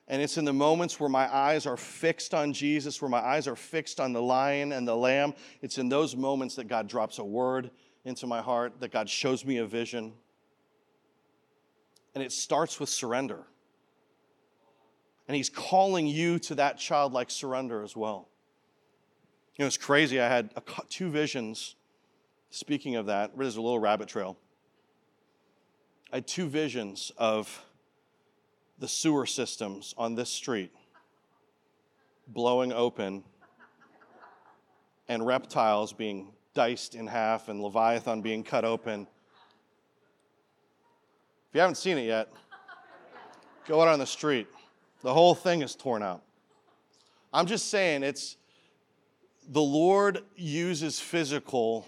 And 0.09 0.21
it's 0.21 0.37
in 0.37 0.45
the 0.45 0.53
moments 0.53 0.99
where 0.99 1.09
my 1.09 1.33
eyes 1.35 1.65
are 1.65 1.77
fixed 1.77 2.35
on 2.35 2.53
Jesus, 2.53 3.01
where 3.01 3.09
my 3.09 3.21
eyes 3.21 3.47
are 3.47 3.57
fixed 3.57 4.01
on 4.01 4.13
the 4.13 4.21
lion 4.21 4.73
and 4.73 4.87
the 4.87 4.97
lamb. 4.97 5.33
It's 5.63 5.79
in 5.79 5.89
those 5.89 6.17
moments 6.17 6.57
that 6.57 6.69
God 6.69 6.89
drops 6.89 7.19
a 7.19 7.25
word 7.25 7.71
into 8.05 8.27
my 8.27 8.43
heart, 8.43 8.81
that 8.81 8.91
God 8.91 9.09
shows 9.09 9.45
me 9.45 9.59
a 9.59 9.67
vision. 9.67 10.13
And 12.15 12.23
it 12.23 12.33
starts 12.33 12.81
with 12.81 12.89
surrender. 12.89 13.45
And 15.29 15.37
he's 15.37 15.49
calling 15.49 16.07
you 16.07 16.39
to 16.41 16.55
that 16.57 16.79
childlike 16.79 17.31
surrender 17.31 17.83
as 17.83 17.97
well. 17.97 18.29
You 19.57 19.63
know, 19.63 19.67
it's 19.67 19.77
crazy. 19.77 20.21
I 20.21 20.29
had 20.29 20.51
a, 20.57 20.63
two 20.89 21.11
visions. 21.11 21.77
Speaking 22.51 22.97
of 22.97 23.07
that, 23.07 23.37
there's 23.37 23.57
a 23.57 23.63
little 23.63 23.79
rabbit 23.79 24.09
trail. 24.09 24.37
I 26.13 26.17
had 26.17 26.27
two 26.27 26.49
visions 26.49 27.13
of 27.17 27.65
the 28.79 28.89
sewer 28.89 29.27
systems 29.27 29.95
on 29.97 30.15
this 30.15 30.29
street 30.29 30.73
blowing 32.29 32.73
open 32.73 33.23
and 35.09 35.27
reptiles 35.27 35.93
being 35.93 36.33
diced 36.55 36.95
in 36.95 37.07
half 37.07 37.49
and 37.49 37.61
Leviathan 37.63 38.23
being 38.23 38.43
cut 38.43 38.65
open. 38.65 39.07
If 41.49 41.55
you 41.55 41.61
haven't 41.61 41.77
seen 41.77 41.99
it 41.99 42.07
yet, 42.07 42.29
go 43.67 43.81
out 43.81 43.89
on 43.89 43.99
the 43.99 44.07
street. 44.07 44.49
The 45.03 45.13
whole 45.13 45.35
thing 45.35 45.63
is 45.63 45.75
torn 45.75 46.03
out. 46.03 46.23
I'm 47.33 47.47
just 47.47 47.71
saying 47.71 48.03
it's 48.03 48.37
the 49.49 49.63
Lord 49.63 50.23
uses 50.37 51.01
physical 51.01 51.87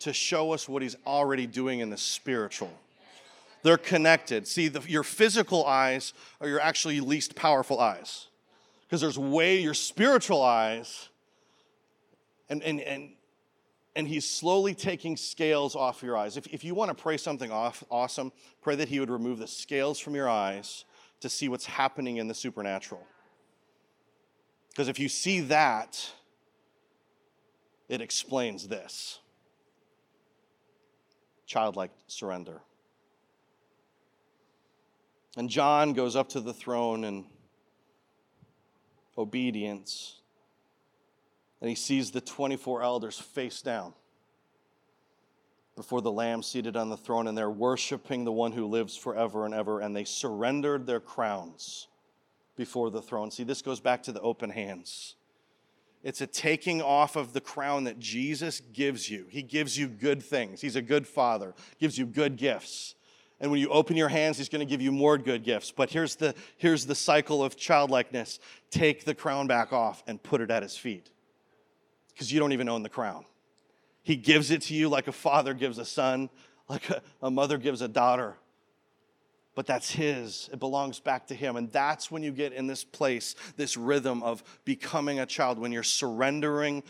to 0.00 0.12
show 0.12 0.52
us 0.52 0.68
what 0.68 0.82
he's 0.82 0.96
already 1.06 1.46
doing 1.46 1.80
in 1.80 1.90
the 1.90 1.96
spiritual. 1.96 2.70
They're 3.62 3.78
connected. 3.78 4.46
See, 4.46 4.68
the, 4.68 4.82
your 4.86 5.02
physical 5.02 5.64
eyes 5.64 6.12
are 6.40 6.48
your 6.48 6.60
actually 6.60 7.00
least 7.00 7.34
powerful 7.34 7.80
eyes. 7.80 8.26
Because 8.82 9.00
there's 9.00 9.18
way, 9.18 9.60
your 9.60 9.72
spiritual 9.72 10.42
eyes, 10.42 11.08
and, 12.50 12.62
and, 12.62 12.80
and, 12.82 13.12
and 13.96 14.06
he's 14.06 14.28
slowly 14.28 14.74
taking 14.74 15.16
scales 15.16 15.74
off 15.74 16.02
your 16.02 16.18
eyes. 16.18 16.36
If, 16.36 16.46
if 16.48 16.62
you 16.62 16.74
want 16.74 16.94
to 16.94 17.02
pray 17.02 17.16
something 17.16 17.50
off, 17.50 17.82
awesome, 17.90 18.32
pray 18.60 18.74
that 18.74 18.88
he 18.88 19.00
would 19.00 19.10
remove 19.10 19.38
the 19.38 19.46
scales 19.46 19.98
from 19.98 20.14
your 20.14 20.28
eyes 20.28 20.84
to 21.24 21.30
see 21.30 21.48
what's 21.48 21.64
happening 21.64 22.18
in 22.18 22.28
the 22.28 22.34
supernatural. 22.34 23.00
Because 24.68 24.88
if 24.88 24.98
you 24.98 25.08
see 25.08 25.40
that, 25.40 26.12
it 27.88 28.02
explains 28.02 28.68
this 28.68 29.20
childlike 31.46 31.92
surrender. 32.08 32.60
And 35.38 35.48
John 35.48 35.94
goes 35.94 36.14
up 36.14 36.28
to 36.30 36.42
the 36.42 36.52
throne 36.52 37.04
in 37.04 37.24
obedience, 39.16 40.20
and 41.62 41.70
he 41.70 41.74
sees 41.74 42.10
the 42.10 42.20
24 42.20 42.82
elders 42.82 43.18
face 43.18 43.62
down 43.62 43.94
before 45.76 46.00
the 46.00 46.12
Lamb 46.12 46.42
seated 46.42 46.76
on 46.76 46.88
the 46.88 46.96
throne, 46.96 47.26
and 47.26 47.36
they're 47.36 47.50
worshiping 47.50 48.24
the 48.24 48.32
one 48.32 48.52
who 48.52 48.66
lives 48.66 48.96
forever 48.96 49.44
and 49.44 49.54
ever, 49.54 49.80
and 49.80 49.94
they 49.94 50.04
surrendered 50.04 50.86
their 50.86 51.00
crowns 51.00 51.88
before 52.56 52.90
the 52.90 53.02
throne. 53.02 53.30
See, 53.30 53.44
this 53.44 53.62
goes 53.62 53.80
back 53.80 54.02
to 54.04 54.12
the 54.12 54.20
open 54.20 54.50
hands. 54.50 55.16
It's 56.04 56.20
a 56.20 56.26
taking 56.26 56.82
off 56.82 57.16
of 57.16 57.32
the 57.32 57.40
crown 57.40 57.84
that 57.84 57.98
Jesus 57.98 58.60
gives 58.60 59.10
you. 59.10 59.26
He 59.30 59.42
gives 59.42 59.76
you 59.76 59.88
good 59.88 60.22
things. 60.22 60.60
He's 60.60 60.76
a 60.76 60.82
good 60.82 61.06
father, 61.06 61.54
gives 61.80 61.98
you 61.98 62.06
good 62.06 62.36
gifts. 62.36 62.94
And 63.40 63.50
when 63.50 63.58
you 63.58 63.68
open 63.70 63.96
your 63.96 64.08
hands, 64.08 64.38
he's 64.38 64.48
going 64.48 64.60
to 64.64 64.70
give 64.70 64.80
you 64.80 64.92
more 64.92 65.18
good 65.18 65.42
gifts. 65.42 65.72
But 65.72 65.90
here's 65.90 66.16
the, 66.16 66.34
here's 66.56 66.86
the 66.86 66.94
cycle 66.94 67.42
of 67.42 67.56
childlikeness 67.56 68.38
take 68.70 69.04
the 69.04 69.14
crown 69.14 69.46
back 69.46 69.72
off 69.72 70.04
and 70.06 70.22
put 70.22 70.40
it 70.40 70.50
at 70.50 70.62
his 70.62 70.76
feet 70.76 71.10
because 72.12 72.32
you 72.32 72.38
don't 72.38 72.52
even 72.52 72.68
own 72.68 72.82
the 72.82 72.88
crown. 72.88 73.24
He 74.04 74.14
gives 74.14 74.52
it 74.52 74.62
to 74.62 74.74
you 74.74 74.88
like 74.88 75.08
a 75.08 75.12
father 75.12 75.52
gives 75.52 75.78
a 75.78 75.84
son, 75.84 76.30
like 76.68 76.88
a, 76.90 77.02
a 77.20 77.30
mother 77.30 77.58
gives 77.58 77.82
a 77.82 77.88
daughter. 77.88 78.36
But 79.56 79.66
that's 79.66 79.90
his. 79.90 80.48
It 80.52 80.60
belongs 80.60 81.00
back 81.00 81.26
to 81.28 81.34
him. 81.34 81.56
And 81.56 81.72
that's 81.72 82.10
when 82.10 82.22
you 82.22 82.30
get 82.30 82.52
in 82.52 82.68
this 82.68 82.84
place, 82.84 83.34
this 83.56 83.76
rhythm 83.76 84.22
of 84.22 84.44
becoming 84.64 85.18
a 85.18 85.26
child, 85.26 85.58
when 85.58 85.72
you're 85.72 85.82
surrendering 85.82 86.84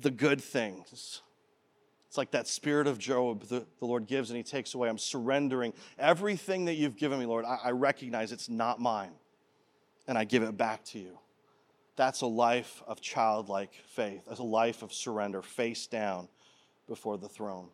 the 0.00 0.10
good 0.12 0.40
things 0.40 1.22
it's 2.10 2.18
like 2.18 2.32
that 2.32 2.48
spirit 2.48 2.88
of 2.88 2.98
Job 2.98 3.44
the, 3.44 3.64
the 3.78 3.86
Lord 3.86 4.08
gives 4.08 4.30
and 4.30 4.36
he 4.36 4.42
takes 4.42 4.74
away. 4.74 4.88
I'm 4.88 4.98
surrendering 4.98 5.72
everything 5.96 6.64
that 6.64 6.74
you've 6.74 6.96
given 6.96 7.20
me, 7.20 7.24
Lord. 7.24 7.44
I, 7.44 7.58
I 7.66 7.70
recognize 7.70 8.32
it's 8.32 8.48
not 8.48 8.80
mine 8.80 9.12
and 10.08 10.18
I 10.18 10.24
give 10.24 10.42
it 10.42 10.56
back 10.56 10.84
to 10.86 10.98
you. 10.98 11.16
That's 11.94 12.22
a 12.22 12.26
life 12.26 12.82
of 12.88 13.00
childlike 13.00 13.74
faith, 13.90 14.26
as 14.28 14.40
a 14.40 14.42
life 14.42 14.82
of 14.82 14.92
surrender, 14.92 15.40
face 15.40 15.86
down 15.86 16.26
before 16.90 17.16
the 17.16 17.28
throne. 17.28 17.68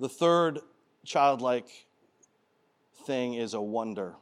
The 0.00 0.08
third 0.08 0.60
childlike 1.04 1.68
thing 3.04 3.34
is 3.34 3.52
a 3.52 3.60
wonder. 3.60 4.14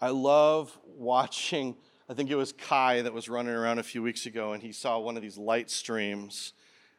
I 0.00 0.10
love 0.10 0.76
watching 0.84 1.76
I 2.10 2.14
think 2.14 2.30
it 2.30 2.36
was 2.36 2.52
Kai 2.52 3.02
that 3.02 3.12
was 3.12 3.28
running 3.28 3.54
around 3.54 3.78
a 3.78 3.82
few 3.82 4.02
weeks 4.02 4.24
ago 4.24 4.54
and 4.54 4.62
he 4.62 4.72
saw 4.72 4.98
one 4.98 5.16
of 5.16 5.22
these 5.22 5.36
light 5.36 5.70
streams 5.70 6.54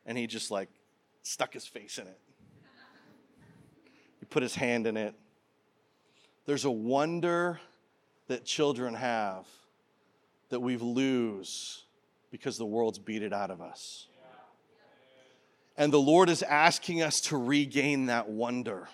and 0.05 0.15
he 0.15 0.27
just 0.27 0.51
like 0.51 0.69
stuck 1.23 1.51
his 1.51 1.65
face 1.65 1.97
in 1.97 2.05
it. 2.05 2.19
He 4.19 4.25
put 4.27 4.43
his 4.43 4.53
hand 4.53 4.85
in 4.85 4.97
it. 4.97 5.15
There's 6.45 6.63
a 6.63 6.71
wonder 6.71 7.59
that 8.27 8.45
children 8.45 8.93
have 8.93 9.47
that 10.49 10.59
we 10.59 10.77
lose 10.77 11.85
because 12.29 12.59
the 12.59 12.65
world's 12.65 12.99
beat 12.99 13.23
it 13.23 13.33
out 13.33 13.49
of 13.49 13.61
us. 13.61 14.08
And 15.79 15.93
the 15.93 15.99
Lord 15.99 16.29
is 16.29 16.43
asking 16.43 17.01
us 17.01 17.21
to 17.21 17.37
regain 17.37 18.07
that 18.07 18.29
wonder 18.29 18.89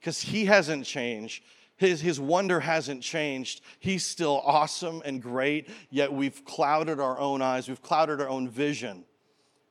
because 0.00 0.20
He 0.20 0.46
hasn't 0.46 0.84
changed. 0.84 1.44
His, 1.76 2.00
his 2.00 2.20
wonder 2.20 2.60
hasn't 2.60 3.02
changed. 3.02 3.60
He's 3.78 4.04
still 4.04 4.42
awesome 4.44 5.00
and 5.04 5.22
great, 5.22 5.68
yet 5.90 6.12
we've 6.12 6.44
clouded 6.44 7.00
our 7.00 7.18
own 7.18 7.40
eyes, 7.40 7.68
we've 7.68 7.80
clouded 7.80 8.20
our 8.20 8.28
own 8.28 8.48
vision 8.48 9.04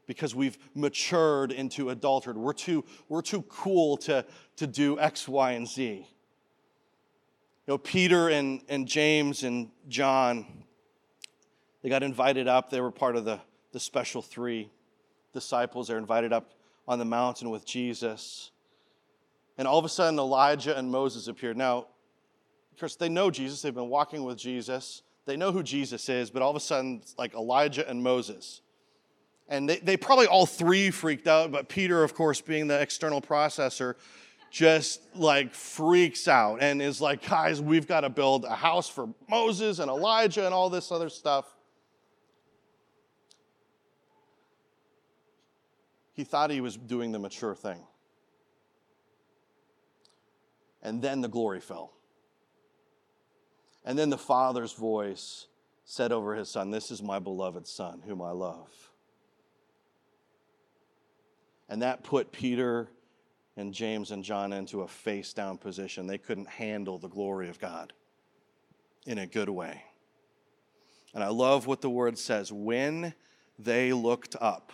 because 0.08 0.34
we've 0.34 0.58
matured 0.74 1.52
into 1.52 1.90
adulthood. 1.90 2.38
We're 2.38 2.54
too, 2.54 2.86
we're 3.08 3.22
too 3.22 3.44
cool 3.44 3.98
to, 3.98 4.26
to 4.56 4.68
do 4.68 5.00
X, 5.00 5.28
Y, 5.28 5.52
and 5.52 5.68
Z. 5.68 5.84
You 5.84 6.06
know, 7.68 7.78
Peter 7.78 8.30
and, 8.30 8.62
and 8.68 8.88
James 8.88 9.44
and 9.44 9.70
John, 9.88 10.46
they 11.82 11.90
got 11.90 12.04
invited 12.04 12.48
up. 12.48 12.70
They 12.70 12.82
were 12.82 12.92
part 12.92 13.16
of 13.16 13.26
the, 13.26 13.40
the 13.74 13.80
special 13.80 14.22
three 14.22 14.70
disciples. 15.34 15.88
They're 15.88 15.98
invited 15.98 16.34
up 16.34 16.52
on 16.88 17.00
the 17.00 17.06
mountain 17.06 17.50
with 17.50 17.66
Jesus. 17.66 18.52
And 19.58 19.68
all 19.68 19.78
of 19.78 19.86
a 19.86 19.90
sudden, 19.90 20.20
Elijah 20.20 20.78
and 20.78 20.90
Moses 20.90 21.28
appear. 21.28 21.54
Now, 21.54 21.88
of 22.72 22.80
course, 22.80 22.96
they 22.96 23.10
know 23.10 23.30
Jesus. 23.30 23.62
They've 23.62 23.74
been 23.74 23.90
walking 23.90 24.24
with 24.24 24.38
Jesus. 24.38 25.04
They 25.26 25.38
know 25.38 25.52
who 25.52 25.62
Jesus 25.62 26.10
is, 26.10 26.32
but 26.32 26.42
all 26.42 26.50
of 26.50 26.56
a 26.56 26.62
sudden, 26.62 27.00
it's 27.02 27.16
like 27.18 27.34
Elijah 27.34 27.88
and 27.88 28.02
Moses. 28.02 28.62
And 29.48 29.70
they, 29.70 29.78
they 29.78 29.98
probably 29.98 30.28
all 30.28 30.46
three 30.46 30.90
freaked 30.92 31.28
out, 31.28 31.52
but 31.52 31.70
Peter, 31.70 32.04
of 32.04 32.16
course, 32.16 32.42
being 32.42 32.68
the 32.68 32.82
external 32.82 33.22
processor, 33.22 33.96
just 34.50 35.02
like 35.16 35.54
freaks 35.54 36.28
out 36.28 36.62
and 36.62 36.82
is 36.82 37.00
like, 37.00 37.28
guys, 37.28 37.62
we've 37.62 37.88
got 37.88 38.02
to 38.02 38.10
build 38.10 38.46
a 38.46 38.56
house 38.56 38.90
for 38.90 39.10
Moses 39.30 39.80
and 39.80 39.90
Elijah 39.90 40.46
and 40.46 40.54
all 40.54 40.70
this 40.70 40.92
other 40.92 41.10
stuff. 41.10 41.46
He 46.14 46.24
thought 46.24 46.52
he 46.52 46.62
was 46.62 46.78
doing 46.78 47.12
the 47.12 47.20
mature 47.20 47.56
thing. 47.56 47.82
And 50.82 51.02
then 51.02 51.22
the 51.22 51.28
glory 51.28 51.60
fell. 51.60 51.94
And 53.86 53.98
then 53.98 54.10
the 54.10 54.18
Father's 54.18 54.74
voice 54.74 55.48
said 55.86 56.12
over 56.12 56.36
his 56.36 56.50
son, 56.50 56.72
This 56.72 56.92
is 56.92 57.02
my 57.02 57.20
beloved 57.20 57.68
Son, 57.68 58.02
whom 58.06 58.22
I 58.22 58.32
love. 58.32 58.70
And 61.70 61.82
that 61.82 62.04
put 62.04 62.32
Peter 62.32 62.90
and 63.58 63.74
James 63.74 64.12
and 64.12 64.24
John 64.24 64.54
into 64.54 64.82
a 64.82 64.88
face 64.88 65.34
down 65.34 65.58
position. 65.58 66.08
They 66.08 66.18
couldn't 66.18 66.50
handle 66.50 66.98
the 66.98 67.08
glory 67.08 67.50
of 67.50 67.60
God 67.60 67.94
in 69.06 69.18
a 69.18 69.28
good 69.28 69.50
way. 69.50 69.84
And 71.14 71.24
I 71.24 71.28
love 71.28 71.68
what 71.68 71.82
the 71.82 71.90
word 71.90 72.18
says 72.18 72.52
when 72.52 73.14
they 73.60 73.94
looked 73.94 74.36
up, 74.40 74.72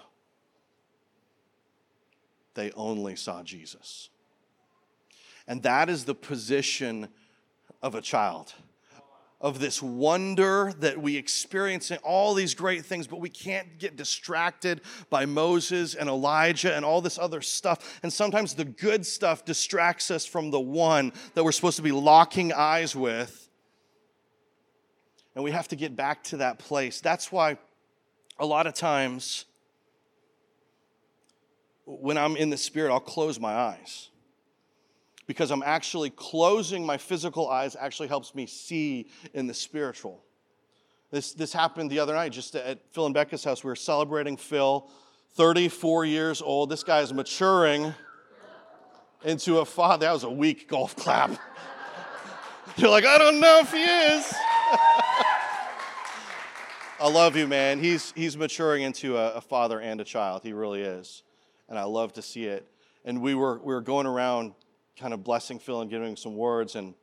they 2.58 2.72
only 2.72 3.16
saw 3.16 3.42
Jesus. 3.42 4.10
And 5.48 5.64
that 5.64 5.90
is 5.90 6.04
the 6.04 6.16
position 6.16 7.08
of 7.82 7.96
a 7.96 8.02
child 8.02 8.54
of 9.40 9.60
this 9.60 9.84
wonder 9.84 10.74
that 10.80 11.00
we 11.00 11.16
experience 11.16 11.92
in 11.92 11.98
all 11.98 12.34
these 12.34 12.56
great 12.56 12.84
things, 12.84 13.06
but 13.06 13.20
we 13.20 13.30
can't 13.30 13.78
get 13.78 13.96
distracted 13.96 14.82
by 15.10 15.26
Moses 15.26 15.94
and 15.94 16.10
Elijah 16.10 16.76
and 16.76 16.84
all 16.84 17.02
this 17.02 17.20
other 17.20 17.42
stuff. 17.42 18.00
And 18.02 18.12
sometimes 18.12 18.56
the 18.56 18.66
good 18.66 19.06
stuff 19.06 19.46
distracts 19.46 20.10
us 20.10 20.26
from 20.26 20.50
the 20.50 20.60
one 20.60 21.14
that 21.36 21.44
we're 21.44 21.52
supposed 21.52 21.78
to 21.78 21.84
be 21.84 21.92
locking 21.92 22.52
eyes 22.52 22.96
with. 22.96 23.48
And 25.36 25.44
we 25.44 25.52
have 25.52 25.68
to 25.68 25.76
get 25.76 25.96
back 25.96 26.24
to 26.26 26.38
that 26.38 26.58
place. 26.58 27.00
That's 27.00 27.32
why 27.32 27.60
a 28.40 28.46
lot 28.46 28.66
of 28.66 28.74
times 28.74 29.46
when 31.88 32.18
I'm 32.18 32.36
in 32.36 32.50
the 32.50 32.58
Spirit, 32.58 32.92
I'll 32.92 33.00
close 33.00 33.40
my 33.40 33.54
eyes 33.54 34.10
because 35.26 35.52
I'm 35.52 35.64
actually 35.66 36.10
closing 36.10 36.86
my 36.86 36.98
physical 36.98 37.50
eyes 37.50 37.78
actually 37.80 38.10
helps 38.10 38.36
me 38.36 38.46
see 38.46 39.08
in 39.34 39.48
the 39.48 39.54
spiritual. 39.54 40.22
This, 41.12 41.32
this 41.32 41.54
happened 41.54 41.90
the 41.90 42.00
other 42.00 42.14
night 42.14 42.34
just 42.34 42.56
at 42.56 42.80
Phil 42.92 43.06
and 43.06 43.16
Becca's 43.16 43.44
house. 43.44 43.64
We 43.64 43.70
were 43.70 43.76
celebrating 43.78 44.36
Phil, 44.36 44.90
34 45.36 46.04
years 46.06 46.42
old. 46.42 46.70
This 46.70 46.84
guy 46.84 47.00
is 47.00 47.14
maturing 47.14 47.94
into 49.24 49.60
a 49.60 49.66
father. 49.66 50.06
That 50.06 50.12
was 50.12 50.24
a 50.24 50.30
weak 50.30 50.68
golf 50.68 50.94
clap. 50.98 51.32
You're 52.78 52.90
like, 52.90 53.06
I 53.06 53.18
don't 53.18 53.40
know 53.40 53.62
if 53.64 53.72
he 53.72 53.84
is. 53.84 54.34
I 57.00 57.10
love 57.10 57.38
you, 57.38 57.48
man. 57.48 57.80
He's, 57.80 58.12
he's 58.12 58.36
maturing 58.36 58.84
into 58.84 59.18
a, 59.18 59.36
a 59.36 59.42
father 59.42 59.80
and 59.80 60.02
a 60.02 60.04
child. 60.04 60.42
He 60.44 60.52
really 60.52 60.82
is. 60.82 61.24
And 61.70 61.78
I 61.78 61.84
love 61.84 62.14
to 62.14 62.22
see 62.22 62.46
it. 62.46 62.68
And 63.06 63.22
we 63.22 63.36
were, 63.36 63.60
we 63.60 63.74
were 63.74 63.82
going 63.82 64.06
around 64.06 64.54
kind 65.00 65.14
of 65.14 65.24
blessing 65.24 65.60
Phil 65.60 65.82
and 65.82 65.90
giving 65.90 66.10
him 66.10 66.18
some 66.18 66.36
words. 66.36 66.76
And 66.76 66.94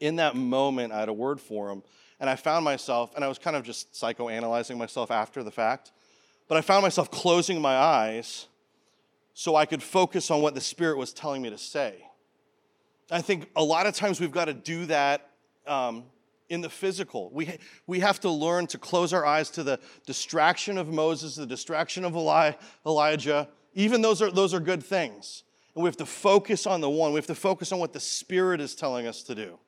in 0.00 0.16
that 0.16 0.34
moment, 0.34 0.92
I 0.92 1.00
had 1.00 1.08
a 1.08 1.12
word 1.12 1.40
for 1.40 1.70
him. 1.70 1.82
And 2.20 2.30
I 2.30 2.36
found 2.36 2.64
myself, 2.64 3.12
and 3.16 3.24
I 3.24 3.28
was 3.28 3.38
kind 3.38 3.56
of 3.56 3.64
just 3.64 3.92
psychoanalyzing 3.92 4.76
myself 4.76 5.10
after 5.10 5.42
the 5.42 5.50
fact, 5.50 5.92
but 6.48 6.56
I 6.56 6.60
found 6.60 6.82
myself 6.82 7.10
closing 7.10 7.60
my 7.60 7.74
eyes 7.74 8.46
so 9.34 9.56
I 9.56 9.66
could 9.66 9.82
focus 9.82 10.30
on 10.30 10.42
what 10.42 10.54
the 10.54 10.60
Spirit 10.60 10.98
was 10.98 11.12
telling 11.12 11.42
me 11.42 11.50
to 11.50 11.58
say. 11.58 12.06
I 13.10 13.22
think 13.22 13.50
a 13.56 13.64
lot 13.64 13.86
of 13.86 13.94
times 13.94 14.20
we've 14.20 14.32
got 14.32 14.44
to 14.44 14.54
do 14.54 14.86
that 14.86 15.30
um, 15.66 16.04
in 16.48 16.60
the 16.60 16.68
physical. 16.68 17.30
We, 17.32 17.58
we 17.86 18.00
have 18.00 18.20
to 18.20 18.30
learn 18.30 18.66
to 18.68 18.78
close 18.78 19.12
our 19.12 19.24
eyes 19.24 19.50
to 19.50 19.62
the 19.62 19.80
distraction 20.06 20.78
of 20.78 20.88
Moses, 20.88 21.36
the 21.36 21.46
distraction 21.46 22.04
of 22.04 22.14
Eli, 22.14 22.52
Elijah. 22.86 23.48
Even 23.74 24.02
those 24.02 24.20
are, 24.20 24.30
those 24.30 24.52
are 24.54 24.60
good 24.60 24.82
things. 24.82 25.44
And 25.74 25.82
we 25.82 25.88
have 25.88 25.96
to 25.98 26.06
focus 26.06 26.66
on 26.66 26.80
the 26.80 26.90
one. 26.90 27.12
We 27.12 27.18
have 27.18 27.26
to 27.26 27.34
focus 27.34 27.72
on 27.72 27.78
what 27.78 27.92
the 27.92 28.00
Spirit 28.00 28.60
is 28.60 28.74
telling 28.74 29.06
us 29.06 29.22
to 29.24 29.34
do. 29.34 29.58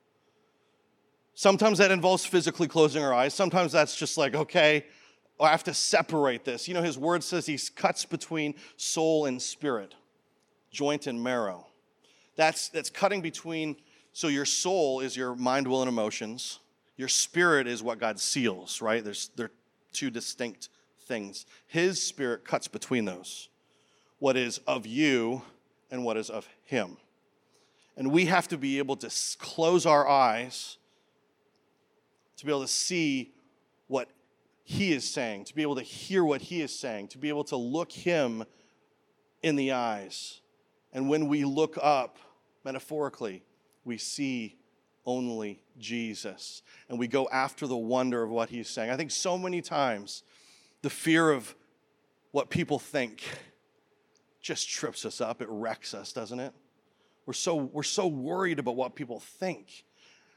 Sometimes 1.35 1.79
that 1.79 1.91
involves 1.91 2.25
physically 2.25 2.69
closing 2.69 3.03
our 3.03 3.13
eyes. 3.13 3.35
Sometimes 3.35 3.73
that's 3.73 3.97
just 3.97 4.17
like, 4.17 4.35
okay, 4.35 4.85
I 5.41 5.51
have 5.51 5.65
to 5.65 5.75
separate 5.75 6.45
this. 6.45 6.69
You 6.69 6.75
know, 6.75 6.83
his 6.83 6.97
word 6.97 7.25
says 7.25 7.47
he 7.47 7.59
cuts 7.75 8.05
between 8.05 8.55
soul 8.77 9.27
and 9.27 9.43
spirit, 9.43 9.95
joint 10.71 11.07
and 11.07 11.23
marrow. 11.23 11.67
That's, 12.37 12.69
that's 12.69 12.91
cutting 12.91 13.21
between, 13.21 13.77
so 14.13 14.29
your 14.29 14.45
soul 14.45 15.01
is 15.01 15.17
your 15.17 15.35
mind, 15.35 15.67
will, 15.67 15.83
and 15.83 15.89
emotions. 15.89 16.61
Your 16.97 17.09
spirit 17.09 17.67
is 17.67 17.83
what 17.83 17.99
God 17.99 18.21
seals, 18.21 18.81
right? 18.81 19.03
There's, 19.03 19.31
they're 19.35 19.51
two 19.93 20.11
distinct 20.11 20.69
things. 21.07 21.47
His 21.67 22.01
spirit 22.01 22.45
cuts 22.45 22.69
between 22.69 23.05
those 23.05 23.49
what 24.25 24.39
is 24.39 24.57
of 24.67 24.87
you 24.87 25.43
and 25.91 26.03
what 26.03 26.17
is 26.17 26.31
of 26.31 26.49
him. 26.63 26.97
And 27.95 28.11
we 28.11 28.25
have 28.25 28.49
to 28.49 28.57
be 28.57 28.79
able 28.79 28.97
to 28.97 29.11
close 29.39 29.85
our 29.85 30.09
eyes 30.09 30.79
to 32.39 32.47
be 32.47 32.51
able 32.51 32.63
to 32.63 32.67
see 32.67 33.35
what 33.87 34.09
he 34.63 34.95
is 34.95 35.07
saying, 35.07 35.45
to 35.45 35.55
be 35.55 35.61
able 35.61 35.75
to 35.75 35.83
hear 35.83 36.25
what 36.25 36.41
he 36.41 36.63
is 36.63 36.75
saying, 36.75 37.09
to 37.09 37.19
be 37.19 37.29
able 37.29 37.45
to 37.45 37.57
look 37.57 37.93
him 37.93 38.45
in 39.43 39.57
the 39.57 39.73
eyes. 39.73 40.41
And 40.95 41.11
when 41.11 41.29
we 41.29 41.45
look 41.45 41.77
up, 41.83 42.17
metaphorically, 42.65 43.43
we 43.85 43.99
see 43.99 44.57
only 45.05 45.61
Jesus. 45.79 46.63
And 46.89 46.99
we 46.99 47.09
go 47.09 47.29
after 47.31 47.67
the 47.67 47.77
wonder 47.77 48.23
of 48.23 48.31
what 48.31 48.49
he's 48.49 48.71
saying. 48.71 48.91
I 48.91 48.97
think 48.97 49.11
so 49.11 49.37
many 49.37 49.61
times 49.61 50.23
the 50.81 50.89
fear 50.89 51.31
of 51.31 51.55
what 52.31 52.49
people 52.49 52.79
think 52.79 53.23
just 54.45 54.69
trips 54.69 55.07
us 55.07 55.23
up. 55.23 55.41
It 55.41 55.49
wrecks 55.51 55.95
us, 55.95 56.13
doesn't 56.13 56.39
it? 56.39 56.53
We're 57.25 57.33
so, 57.33 57.55
we're 57.55 57.83
so 57.83 58.07
worried 58.07 58.59
about 58.59 58.77
what 58.77 58.95
people 58.95 59.19
think. 59.19 59.85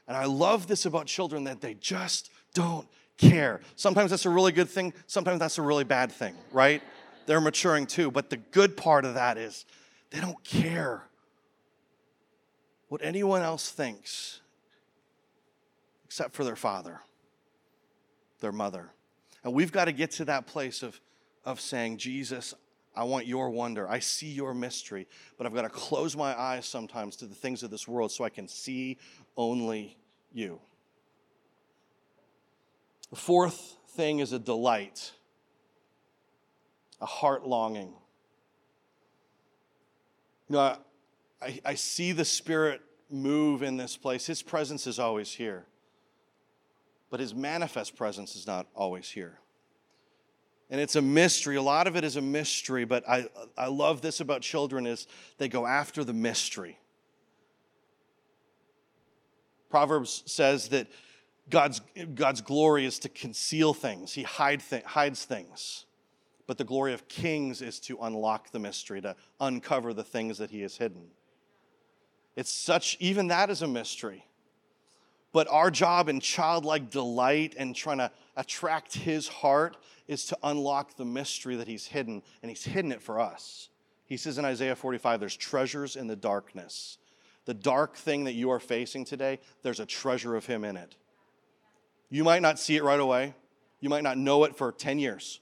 And 0.08 0.16
I 0.16 0.24
love 0.24 0.66
this 0.66 0.86
about 0.86 1.06
children 1.06 1.44
that 1.44 1.60
they 1.60 1.74
just 1.74 2.30
don't 2.54 2.88
care. 3.18 3.60
Sometimes 3.76 4.10
that's 4.10 4.24
a 4.24 4.30
really 4.30 4.52
good 4.52 4.70
thing, 4.70 4.94
sometimes 5.06 5.38
that's 5.40 5.58
a 5.58 5.62
really 5.62 5.84
bad 5.84 6.10
thing, 6.10 6.34
right? 6.50 6.82
They're 7.26 7.42
maturing 7.42 7.86
too. 7.86 8.10
But 8.10 8.30
the 8.30 8.38
good 8.38 8.78
part 8.78 9.04
of 9.04 9.14
that 9.14 9.36
is 9.36 9.66
they 10.10 10.20
don't 10.20 10.42
care 10.42 11.04
what 12.88 13.02
anyone 13.04 13.42
else 13.42 13.70
thinks 13.70 14.40
except 16.06 16.34
for 16.34 16.44
their 16.44 16.56
father, 16.56 17.02
their 18.40 18.52
mother. 18.52 18.88
And 19.44 19.52
we've 19.52 19.70
got 19.70 19.84
to 19.84 19.92
get 19.92 20.12
to 20.12 20.24
that 20.24 20.46
place 20.46 20.82
of, 20.82 20.98
of 21.44 21.60
saying, 21.60 21.98
Jesus, 21.98 22.54
I 22.98 23.04
want 23.04 23.28
your 23.28 23.48
wonder. 23.50 23.88
I 23.88 24.00
see 24.00 24.26
your 24.26 24.52
mystery, 24.52 25.06
but 25.36 25.46
I've 25.46 25.54
got 25.54 25.62
to 25.62 25.68
close 25.68 26.16
my 26.16 26.36
eyes 26.36 26.66
sometimes 26.66 27.14
to 27.18 27.26
the 27.26 27.34
things 27.34 27.62
of 27.62 27.70
this 27.70 27.86
world 27.86 28.10
so 28.10 28.24
I 28.24 28.28
can 28.28 28.48
see 28.48 28.98
only 29.36 29.96
you. 30.32 30.58
The 33.10 33.16
fourth 33.16 33.76
thing 33.90 34.18
is 34.18 34.32
a 34.32 34.38
delight, 34.40 35.12
a 37.00 37.06
heart 37.06 37.46
longing. 37.46 37.94
You 40.48 40.56
know, 40.56 40.76
I, 41.40 41.60
I 41.64 41.74
see 41.76 42.10
the 42.10 42.24
Spirit 42.24 42.80
move 43.08 43.62
in 43.62 43.76
this 43.76 43.96
place. 43.96 44.26
His 44.26 44.42
presence 44.42 44.88
is 44.88 44.98
always 44.98 45.30
here, 45.30 45.66
but 47.10 47.20
His 47.20 47.32
manifest 47.32 47.94
presence 47.94 48.34
is 48.34 48.44
not 48.44 48.66
always 48.74 49.08
here. 49.08 49.38
And 50.70 50.80
it's 50.80 50.96
a 50.96 51.02
mystery. 51.02 51.56
A 51.56 51.62
lot 51.62 51.86
of 51.86 51.96
it 51.96 52.04
is 52.04 52.16
a 52.16 52.22
mystery, 52.22 52.84
but 52.84 53.08
I, 53.08 53.26
I 53.56 53.68
love 53.68 54.02
this 54.02 54.20
about 54.20 54.42
children 54.42 54.86
is 54.86 55.06
they 55.38 55.48
go 55.48 55.66
after 55.66 56.04
the 56.04 56.12
mystery. 56.12 56.78
Proverbs 59.70 60.22
says 60.26 60.68
that 60.68 60.88
God's, 61.50 61.80
God's 62.14 62.42
glory 62.42 62.84
is 62.84 62.98
to 63.00 63.08
conceal 63.08 63.72
things, 63.72 64.12
He 64.12 64.22
hide 64.22 64.62
hides 64.84 65.24
things. 65.24 65.84
But 66.46 66.56
the 66.56 66.64
glory 66.64 66.94
of 66.94 67.08
kings 67.08 67.60
is 67.60 67.78
to 67.80 67.98
unlock 68.00 68.52
the 68.52 68.58
mystery, 68.58 69.02
to 69.02 69.16
uncover 69.38 69.92
the 69.92 70.04
things 70.04 70.38
that 70.38 70.50
He 70.50 70.62
has 70.62 70.78
hidden. 70.78 71.08
It's 72.36 72.50
such, 72.50 72.96
even 73.00 73.26
that 73.26 73.50
is 73.50 73.60
a 73.60 73.68
mystery. 73.68 74.24
But 75.32 75.46
our 75.48 75.70
job 75.70 76.08
in 76.08 76.20
childlike 76.20 76.88
delight 76.88 77.54
and 77.58 77.76
trying 77.76 77.98
to 77.98 78.10
attract 78.38 78.94
His 78.94 79.28
heart 79.28 79.76
is 80.06 80.24
to 80.26 80.38
unlock 80.42 80.96
the 80.96 81.04
mystery 81.04 81.56
that 81.56 81.68
He's 81.68 81.86
hidden, 81.86 82.22
and 82.40 82.48
He's 82.48 82.64
hidden 82.64 82.92
it 82.92 83.02
for 83.02 83.20
us. 83.20 83.68
He 84.06 84.16
says 84.16 84.38
in 84.38 84.46
Isaiah 84.46 84.76
45, 84.76 85.20
there's 85.20 85.36
treasures 85.36 85.96
in 85.96 86.06
the 86.06 86.16
darkness. 86.16 86.96
The 87.44 87.52
dark 87.52 87.96
thing 87.96 88.24
that 88.24 88.32
you 88.32 88.50
are 88.50 88.60
facing 88.60 89.04
today, 89.04 89.40
there's 89.62 89.80
a 89.80 89.86
treasure 89.86 90.36
of 90.36 90.46
Him 90.46 90.64
in 90.64 90.76
it. 90.76 90.96
You 92.08 92.24
might 92.24 92.40
not 92.40 92.58
see 92.58 92.76
it 92.76 92.84
right 92.84 93.00
away. 93.00 93.34
You 93.80 93.90
might 93.90 94.02
not 94.02 94.16
know 94.16 94.44
it 94.44 94.56
for 94.56 94.72
10 94.72 94.98
years. 94.98 95.40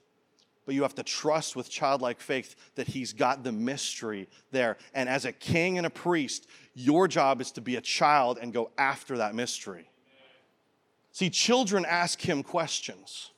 But 0.65 0.75
you 0.75 0.83
have 0.83 0.97
to 0.97 1.05
trust 1.05 1.55
with 1.55 1.71
childlike 1.71 2.21
faith 2.21 2.57
that 2.75 2.89
He's 2.89 3.13
got 3.13 3.45
the 3.45 3.53
mystery 3.53 4.29
there. 4.51 4.79
And 4.95 5.09
as 5.09 5.25
a 5.25 5.33
king 5.33 5.79
and 5.79 5.87
a 5.87 5.91
priest, 5.91 6.49
your 6.75 7.07
job 7.07 7.41
is 7.41 7.53
to 7.53 7.61
be 7.61 7.77
a 7.77 7.81
child 7.81 8.39
and 8.41 8.53
go 8.53 8.73
after 8.77 9.19
that 9.19 9.35
mystery. 9.35 9.89
See, 11.17 11.31
children 11.31 11.87
ask 11.89 12.21
Him 12.21 12.43
questions. 12.43 13.31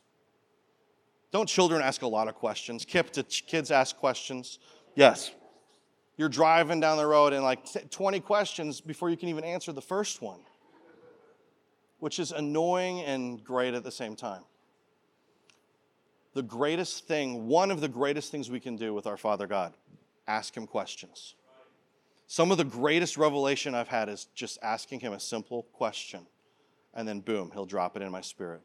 Don't 1.31 1.49
children 1.49 1.81
ask 1.81 2.03
a 2.03 2.09
lot 2.09 2.27
of 2.27 2.35
questions? 2.35 2.85
Kip, 2.85 3.13
do 3.13 3.23
kids 3.23 3.71
ask 3.71 3.97
questions? 3.97 4.59
Yes. 4.97 5.31
You're 6.17 6.29
driving 6.29 6.81
down 6.81 6.97
the 6.97 7.07
road 7.07 7.33
and 7.33 7.45
like 7.45 7.61
20 7.89 8.19
questions 8.19 8.81
before 8.81 9.11
you 9.11 9.17
can 9.17 9.29
even 9.29 9.45
answer 9.45 9.71
the 9.71 9.81
first 9.81 10.21
one 10.21 10.41
which 12.01 12.19
is 12.19 12.33
annoying 12.33 13.01
and 13.03 13.45
great 13.45 13.75
at 13.75 13.85
the 13.85 13.93
same 13.93 14.17
time. 14.17 14.43
The 16.35 16.43
greatest 16.43 17.07
thing, 17.07 17.47
one 17.47 17.71
of 17.71 17.81
the 17.81 17.89
greatest 17.89 18.33
things 18.33 18.51
we 18.51 18.59
can 18.59 18.75
do 18.75 18.93
with 18.93 19.07
our 19.07 19.17
Father 19.17 19.47
God, 19.47 19.75
ask 20.27 20.57
Him 20.57 20.67
questions. 20.67 21.37
Some 22.27 22.51
of 22.51 22.59
the 22.59 22.65
greatest 22.65 23.17
revelation 23.17 23.77
I've 23.77 23.87
had 23.87 24.09
is 24.09 24.27
just 24.35 24.59
asking 24.65 24.99
Him 24.99 25.13
a 25.13 25.21
simple 25.21 25.63
question, 25.73 26.27
and 26.99 27.07
then 27.07 27.21
boom, 27.21 27.53
He'll 27.55 27.65
drop 27.65 27.97
it 27.97 28.03
in 28.03 28.11
my 28.11 28.21
spirit. 28.21 28.61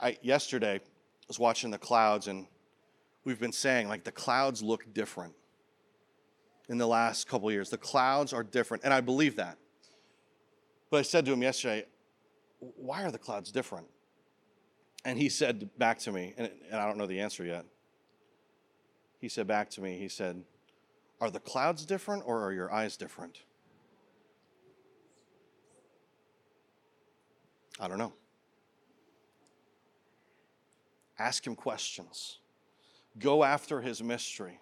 I, 0.00 0.16
yesterday, 0.22 0.80
was 1.28 1.38
watching 1.38 1.70
the 1.70 1.76
clouds, 1.76 2.28
and 2.28 2.46
we've 3.24 3.38
been 3.38 3.52
saying, 3.52 3.88
like, 3.88 4.04
the 4.04 4.10
clouds 4.10 4.62
look 4.62 4.94
different 4.94 5.34
in 6.70 6.78
the 6.78 6.86
last 6.86 7.28
couple 7.28 7.52
years. 7.52 7.68
The 7.68 7.76
clouds 7.76 8.32
are 8.32 8.42
different, 8.42 8.84
and 8.84 8.94
I 8.94 9.02
believe 9.02 9.36
that. 9.36 9.58
But 10.90 11.00
I 11.00 11.02
said 11.02 11.26
to 11.26 11.32
him 11.34 11.42
yesterday, 11.42 11.84
why 12.58 13.04
are 13.04 13.10
the 13.10 13.18
clouds 13.18 13.52
different? 13.52 13.86
And 15.04 15.18
he 15.18 15.28
said 15.28 15.68
back 15.76 15.98
to 16.00 16.12
me, 16.12 16.32
and, 16.38 16.50
and 16.70 16.80
I 16.80 16.86
don't 16.86 16.96
know 16.96 17.06
the 17.06 17.20
answer 17.20 17.44
yet. 17.44 17.66
He 19.20 19.28
said 19.28 19.46
back 19.46 19.68
to 19.70 19.82
me, 19.82 19.98
he 19.98 20.08
said, 20.08 20.42
Are 21.20 21.30
the 21.30 21.40
clouds 21.40 21.84
different 21.84 22.22
or 22.24 22.42
are 22.42 22.52
your 22.52 22.72
eyes 22.72 22.96
different? 22.96 23.40
I 27.78 27.88
don't 27.88 27.98
know. 27.98 28.12
Ask 31.18 31.46
him 31.46 31.54
questions. 31.54 32.38
Go 33.18 33.44
after 33.44 33.80
his 33.80 34.02
mystery. 34.02 34.58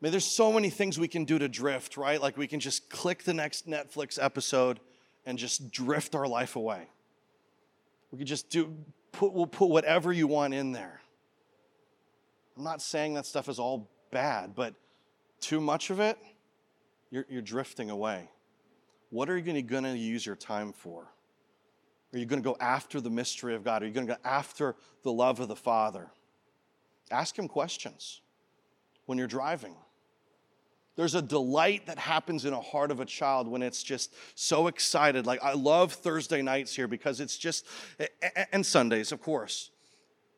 I 0.00 0.04
mean, 0.04 0.12
there's 0.12 0.24
so 0.24 0.52
many 0.52 0.70
things 0.70 0.98
we 0.98 1.08
can 1.08 1.24
do 1.24 1.38
to 1.38 1.48
drift, 1.48 1.96
right? 1.96 2.20
Like 2.20 2.36
we 2.36 2.46
can 2.46 2.60
just 2.60 2.88
click 2.88 3.24
the 3.24 3.34
next 3.34 3.68
Netflix 3.68 4.18
episode 4.20 4.78
and 5.26 5.38
just 5.38 5.70
drift 5.70 6.14
our 6.14 6.26
life 6.26 6.56
away. 6.56 6.88
We 8.10 8.18
could 8.18 8.28
just 8.28 8.48
do, 8.48 8.76
put, 9.12 9.32
we'll 9.32 9.46
put 9.46 9.68
whatever 9.68 10.12
you 10.12 10.26
want 10.26 10.54
in 10.54 10.72
there. 10.72 11.00
I'm 12.56 12.64
not 12.64 12.80
saying 12.80 13.14
that 13.14 13.26
stuff 13.26 13.48
is 13.48 13.58
all 13.58 13.90
bad, 14.10 14.54
but 14.54 14.74
too 15.40 15.60
much 15.60 15.90
of 15.90 16.00
it, 16.00 16.18
you're, 17.10 17.26
you're 17.28 17.42
drifting 17.42 17.90
away. 17.90 18.28
What 19.10 19.28
are 19.30 19.36
you 19.36 19.62
going 19.62 19.84
to 19.84 19.96
use 19.96 20.26
your 20.26 20.36
time 20.36 20.72
for? 20.72 21.08
Are 22.12 22.18
you 22.18 22.24
going 22.26 22.42
to 22.42 22.48
go 22.48 22.56
after 22.58 23.00
the 23.00 23.10
mystery 23.10 23.54
of 23.54 23.64
God? 23.64 23.82
Are 23.82 23.86
you 23.86 23.92
going 23.92 24.06
to 24.06 24.14
go 24.14 24.20
after 24.24 24.76
the 25.02 25.12
love 25.12 25.40
of 25.40 25.48
the 25.48 25.56
Father? 25.56 26.10
Ask 27.10 27.38
Him 27.38 27.48
questions 27.48 28.22
when 29.06 29.18
you're 29.18 29.26
driving. 29.26 29.74
There's 30.96 31.14
a 31.14 31.22
delight 31.22 31.86
that 31.86 31.98
happens 31.98 32.44
in 32.44 32.52
a 32.52 32.60
heart 32.60 32.90
of 32.90 32.98
a 32.98 33.04
child 33.04 33.46
when 33.46 33.62
it's 33.62 33.82
just 33.82 34.12
so 34.34 34.66
excited. 34.66 35.26
Like, 35.26 35.42
I 35.44 35.52
love 35.52 35.92
Thursday 35.92 36.42
nights 36.42 36.74
here 36.74 36.88
because 36.88 37.20
it's 37.20 37.38
just, 37.38 37.66
and 38.52 38.66
Sundays, 38.66 39.12
of 39.12 39.22
course. 39.22 39.70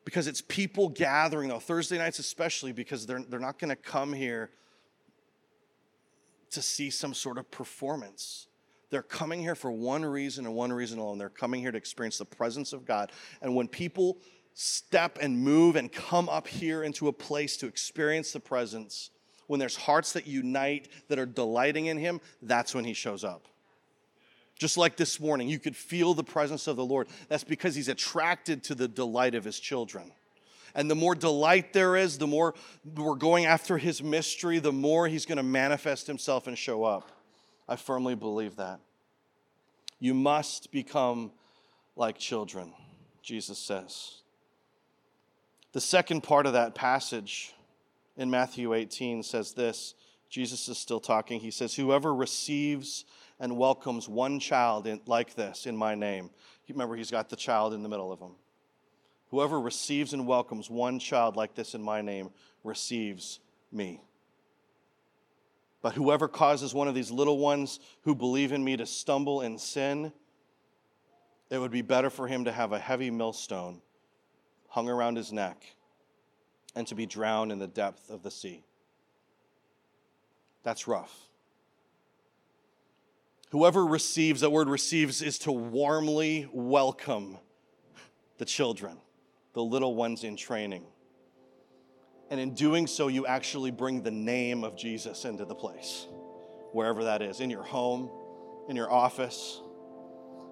because 0.05 0.27
it's 0.27 0.41
people 0.41 0.89
gathering, 0.89 1.49
though, 1.49 1.59
Thursday 1.59 1.99
nights 1.99 2.19
especially, 2.19 2.73
because 2.73 3.07
they're, 3.07 3.23
they're 3.23 3.39
not 3.39 3.59
going 3.59 3.69
to 3.69 3.77
come 3.77 4.13
here 4.13 4.51
to 6.51 6.63
see 6.63 6.91
some 6.91 7.15
sort 7.15 7.39
of 7.39 7.51
performance. 7.51 8.49
They're 8.91 9.03
coming 9.03 9.41
here 9.41 9.55
for 9.55 9.71
one 9.71 10.05
reason 10.05 10.47
and 10.47 10.55
one 10.55 10.73
reason 10.73 10.99
alone. 10.99 11.19
They're 11.19 11.29
coming 11.29 11.61
here 11.61 11.71
to 11.71 11.79
experience 11.79 12.19
the 12.19 12.25
presence 12.25 12.73
of 12.73 12.85
God. 12.85 13.13
And 13.41 13.55
when 13.55 13.69
people 13.69 14.19
step 14.55 15.19
and 15.21 15.39
move 15.39 15.77
and 15.77 15.91
come 15.91 16.29
up 16.29 16.49
here 16.49 16.83
into 16.83 17.09
a 17.09 17.13
place 17.13 17.57
to 17.59 17.67
experience 17.67 18.33
the 18.33 18.41
presence, 18.41 19.11
when 19.47 19.61
there's 19.61 19.77
hearts 19.77 20.13
that 20.13 20.27
unite 20.27 20.89
that 21.09 21.19
are 21.19 21.27
delighting 21.27 21.87
in 21.87 21.99
Him, 21.99 22.21
that's 22.43 22.75
when 22.75 22.85
He 22.85 22.93
shows 22.93 23.25
up. 23.25 23.47
Just 24.59 24.77
like 24.77 24.97
this 24.97 25.19
morning, 25.19 25.49
you 25.49 25.59
could 25.59 25.77
feel 25.77 26.13
the 26.13 26.25
presence 26.25 26.67
of 26.67 26.77
the 26.77 26.85
Lord. 26.85 27.09
That's 27.29 27.45
because 27.45 27.75
He's 27.75 27.89
attracted 27.89 28.65
to 28.65 28.75
the 28.75 28.89
delight 28.89 29.35
of 29.35 29.45
His 29.45 29.59
children. 29.59 30.13
And 30.75 30.91
the 30.91 30.95
more 30.95 31.15
delight 31.15 31.73
there 31.73 31.97
is, 31.97 32.19
the 32.19 32.27
more 32.27 32.55
we're 32.95 33.15
going 33.15 33.47
after 33.47 33.79
His 33.79 34.03
mystery, 34.03 34.59
the 34.59 34.73
more 34.73 35.09
He's 35.09 35.27
going 35.27 35.39
to 35.39 35.43
manifest 35.43 36.07
Himself 36.07 36.47
and 36.47 36.59
show 36.59 36.85
up. 36.85 37.11
I 37.71 37.77
firmly 37.77 38.17
believe 38.17 38.57
that. 38.57 38.81
You 40.01 40.13
must 40.13 40.73
become 40.73 41.31
like 41.95 42.19
children, 42.19 42.73
Jesus 43.23 43.59
says. 43.59 44.23
The 45.73 45.81
second 45.81 46.23
part 46.23 46.47
of 46.47 46.55
that 46.55 46.75
passage 46.75 47.55
in 48.17 48.29
Matthew 48.29 48.75
18 48.75 49.23
says 49.23 49.53
this 49.53 49.95
Jesus 50.29 50.69
is 50.69 50.79
still 50.79 50.99
talking. 50.99 51.39
He 51.39 51.53
says, 51.53 51.75
Whoever 51.75 52.13
receives 52.13 53.05
and 53.39 53.57
welcomes 53.57 54.09
one 54.09 54.41
child 54.41 54.89
in, 54.89 55.01
like 55.07 55.35
this 55.35 55.67
in 55.67 55.77
my 55.77 55.95
name, 55.95 56.31
remember, 56.69 56.97
he's 56.97 57.11
got 57.11 57.29
the 57.29 57.37
child 57.37 57.73
in 57.73 57.85
the 57.85 57.89
middle 57.89 58.11
of 58.11 58.19
him. 58.19 58.33
Whoever 59.31 59.61
receives 59.61 60.13
and 60.13 60.27
welcomes 60.27 60.69
one 60.69 60.99
child 60.99 61.37
like 61.37 61.55
this 61.55 61.75
in 61.77 61.83
my 61.83 62.03
name 62.03 62.31
receives 62.65 63.39
me. 63.71 64.01
But 65.83 65.95
whoever 65.95 66.29
causes 66.29 66.75
one 66.75 66.89
of 66.89 66.95
these 66.95 67.11
little 67.11 67.39
ones 67.39 67.81
who 68.03 68.15
believe 68.15 68.53
in 68.53 68.63
me 68.63 68.77
to 68.77 68.87
stumble 68.87 69.41
in 69.41 69.59
sin, 69.59 70.13
it 71.49 71.59
would 71.59 71.71
be 71.71 71.83
better 71.83 72.11
for 72.11 72.29
him 72.29 72.45
to 72.45 72.53
have 72.53 72.73
a 72.73 72.79
heavy 72.79 73.11
millstone 73.11 73.81
hung 74.69 74.89
around 74.89 75.17
his 75.17 75.33
neck 75.33 75.65
and 76.77 76.87
to 76.87 76.95
be 76.95 77.07
drowned 77.07 77.51
in 77.51 77.59
the 77.59 77.67
depth 77.67 78.11
of 78.11 78.23
the 78.23 78.31
sea. 78.31 78.63
That's 80.63 80.87
rough. 80.87 81.29
Whoever 83.51 83.85
receives, 83.85 84.43
that 84.43 84.51
word 84.51 84.69
receives 84.69 85.23
is 85.23 85.39
to 85.41 85.53
warmly 85.53 86.49
welcome 86.53 87.39
the 88.39 88.45
children, 88.45 88.99
the 89.55 89.63
little 89.63 89.97
ones 89.97 90.23
in 90.23 90.37
training. 90.37 90.85
And 92.31 92.39
in 92.39 92.55
doing 92.55 92.87
so, 92.87 93.09
you 93.09 93.27
actually 93.27 93.73
bring 93.73 94.03
the 94.03 94.11
name 94.11 94.63
of 94.63 94.77
Jesus 94.77 95.25
into 95.25 95.45
the 95.45 95.55
place, 95.55 96.07
wherever 96.73 97.05
that 97.05 97.23
is, 97.23 97.41
in 97.41 97.51
your 97.51 97.65
home, 97.65 98.09
in 98.69 98.77
your 98.77 98.91
office. 98.91 99.61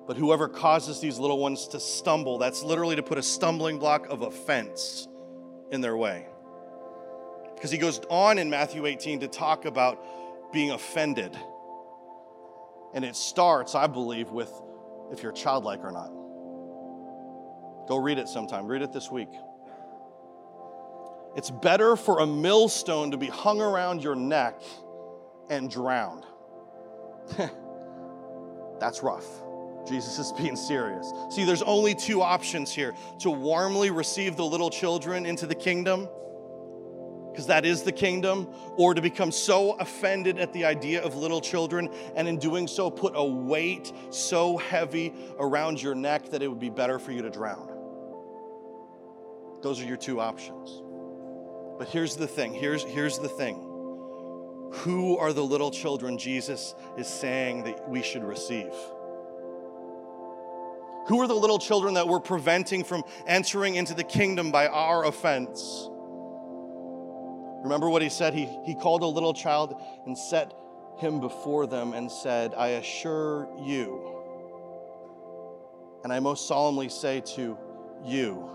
But 0.08 0.16
whoever 0.16 0.48
causes 0.48 1.00
these 1.00 1.18
little 1.18 1.38
ones 1.38 1.68
to 1.68 1.78
stumble, 1.78 2.38
that's 2.38 2.64
literally 2.64 2.96
to 2.96 3.02
put 3.02 3.16
a 3.16 3.22
stumbling 3.22 3.78
block 3.78 4.08
of 4.08 4.22
offense 4.22 5.06
in 5.70 5.80
their 5.80 5.96
way. 5.96 6.26
Because 7.54 7.70
he 7.70 7.78
goes 7.78 8.00
on 8.10 8.38
in 8.38 8.50
Matthew 8.50 8.86
18 8.86 9.20
to 9.20 9.28
talk 9.28 9.64
about 9.64 10.52
being 10.52 10.72
offended. 10.72 11.38
And 12.94 13.04
it 13.04 13.14
starts, 13.14 13.74
I 13.74 13.86
believe, 13.86 14.30
with 14.30 14.50
if 15.12 15.22
you're 15.22 15.32
childlike 15.32 15.80
or 15.84 15.92
not. 15.92 16.10
Go 17.86 17.96
read 17.96 18.18
it 18.18 18.28
sometime. 18.28 18.66
Read 18.66 18.82
it 18.82 18.92
this 18.92 19.10
week. 19.10 19.30
It's 21.38 21.50
better 21.52 21.94
for 21.94 22.18
a 22.18 22.26
millstone 22.26 23.12
to 23.12 23.16
be 23.16 23.28
hung 23.28 23.60
around 23.60 24.02
your 24.02 24.16
neck 24.16 24.60
and 25.48 25.70
drowned. 25.70 26.24
That's 28.80 29.04
rough. 29.04 29.24
Jesus 29.88 30.18
is 30.18 30.32
being 30.32 30.56
serious. 30.56 31.12
See, 31.30 31.44
there's 31.44 31.62
only 31.62 31.94
two 31.94 32.22
options 32.22 32.72
here 32.72 32.92
to 33.20 33.30
warmly 33.30 33.92
receive 33.92 34.34
the 34.34 34.44
little 34.44 34.68
children 34.68 35.26
into 35.26 35.46
the 35.46 35.54
kingdom, 35.54 36.08
because 37.30 37.46
that 37.46 37.64
is 37.64 37.84
the 37.84 37.92
kingdom, 37.92 38.48
or 38.76 38.94
to 38.94 39.00
become 39.00 39.30
so 39.30 39.74
offended 39.74 40.40
at 40.40 40.52
the 40.52 40.64
idea 40.64 41.00
of 41.04 41.14
little 41.14 41.40
children 41.40 41.88
and 42.16 42.26
in 42.26 42.40
doing 42.40 42.66
so 42.66 42.90
put 42.90 43.12
a 43.14 43.24
weight 43.24 43.92
so 44.10 44.56
heavy 44.56 45.14
around 45.38 45.80
your 45.80 45.94
neck 45.94 46.30
that 46.30 46.42
it 46.42 46.48
would 46.48 46.58
be 46.58 46.68
better 46.68 46.98
for 46.98 47.12
you 47.12 47.22
to 47.22 47.30
drown. 47.30 47.72
Those 49.62 49.80
are 49.80 49.84
your 49.84 49.96
two 49.96 50.20
options. 50.20 50.82
But 51.78 51.88
here's 51.88 52.16
the 52.16 52.26
thing 52.26 52.54
here's, 52.54 52.82
here's 52.82 53.18
the 53.18 53.28
thing. 53.28 53.64
Who 54.72 55.16
are 55.16 55.32
the 55.32 55.44
little 55.44 55.70
children 55.70 56.18
Jesus 56.18 56.74
is 56.96 57.06
saying 57.06 57.64
that 57.64 57.88
we 57.88 58.02
should 58.02 58.24
receive? 58.24 58.72
Who 61.06 61.20
are 61.22 61.26
the 61.26 61.34
little 61.34 61.58
children 61.58 61.94
that 61.94 62.06
we're 62.06 62.20
preventing 62.20 62.84
from 62.84 63.02
entering 63.26 63.76
into 63.76 63.94
the 63.94 64.04
kingdom 64.04 64.50
by 64.50 64.66
our 64.66 65.06
offense? 65.06 65.88
Remember 67.62 67.88
what 67.88 68.02
he 68.02 68.10
said? 68.10 68.34
He, 68.34 68.46
he 68.66 68.74
called 68.74 69.02
a 69.02 69.06
little 69.06 69.32
child 69.32 69.74
and 70.04 70.18
set 70.18 70.52
him 70.98 71.20
before 71.20 71.66
them 71.66 71.94
and 71.94 72.10
said, 72.12 72.52
I 72.54 72.68
assure 72.68 73.48
you, 73.58 74.16
and 76.04 76.12
I 76.12 76.20
most 76.20 76.46
solemnly 76.46 76.90
say 76.90 77.22
to 77.36 77.56
you, 78.04 78.50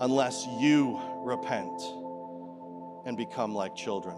unless 0.00 0.46
you 0.58 1.00
repent 1.26 1.82
and 3.04 3.16
become 3.16 3.54
like 3.54 3.74
children. 3.74 4.16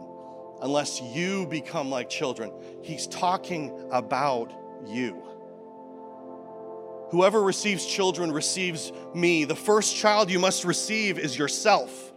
Unless 0.60 1.00
you 1.00 1.46
become 1.46 1.90
like 1.90 2.08
children. 2.08 2.52
He's 2.82 3.06
talking 3.06 3.88
about 3.90 4.52
you. 4.86 5.22
Whoever 7.10 7.42
receives 7.42 7.86
children 7.86 8.30
receives 8.32 8.92
me. 9.14 9.44
The 9.44 9.56
first 9.56 9.96
child 9.96 10.30
you 10.30 10.38
must 10.38 10.64
receive 10.64 11.18
is 11.18 11.38
yourself. 11.38 12.12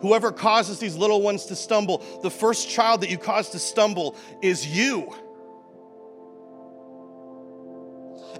Whoever 0.00 0.32
causes 0.32 0.78
these 0.78 0.96
little 0.96 1.22
ones 1.22 1.46
to 1.46 1.56
stumble, 1.56 2.04
the 2.22 2.30
first 2.30 2.68
child 2.68 3.00
that 3.00 3.10
you 3.10 3.16
cause 3.16 3.50
to 3.50 3.58
stumble 3.58 4.16
is 4.42 4.66
you. 4.66 5.14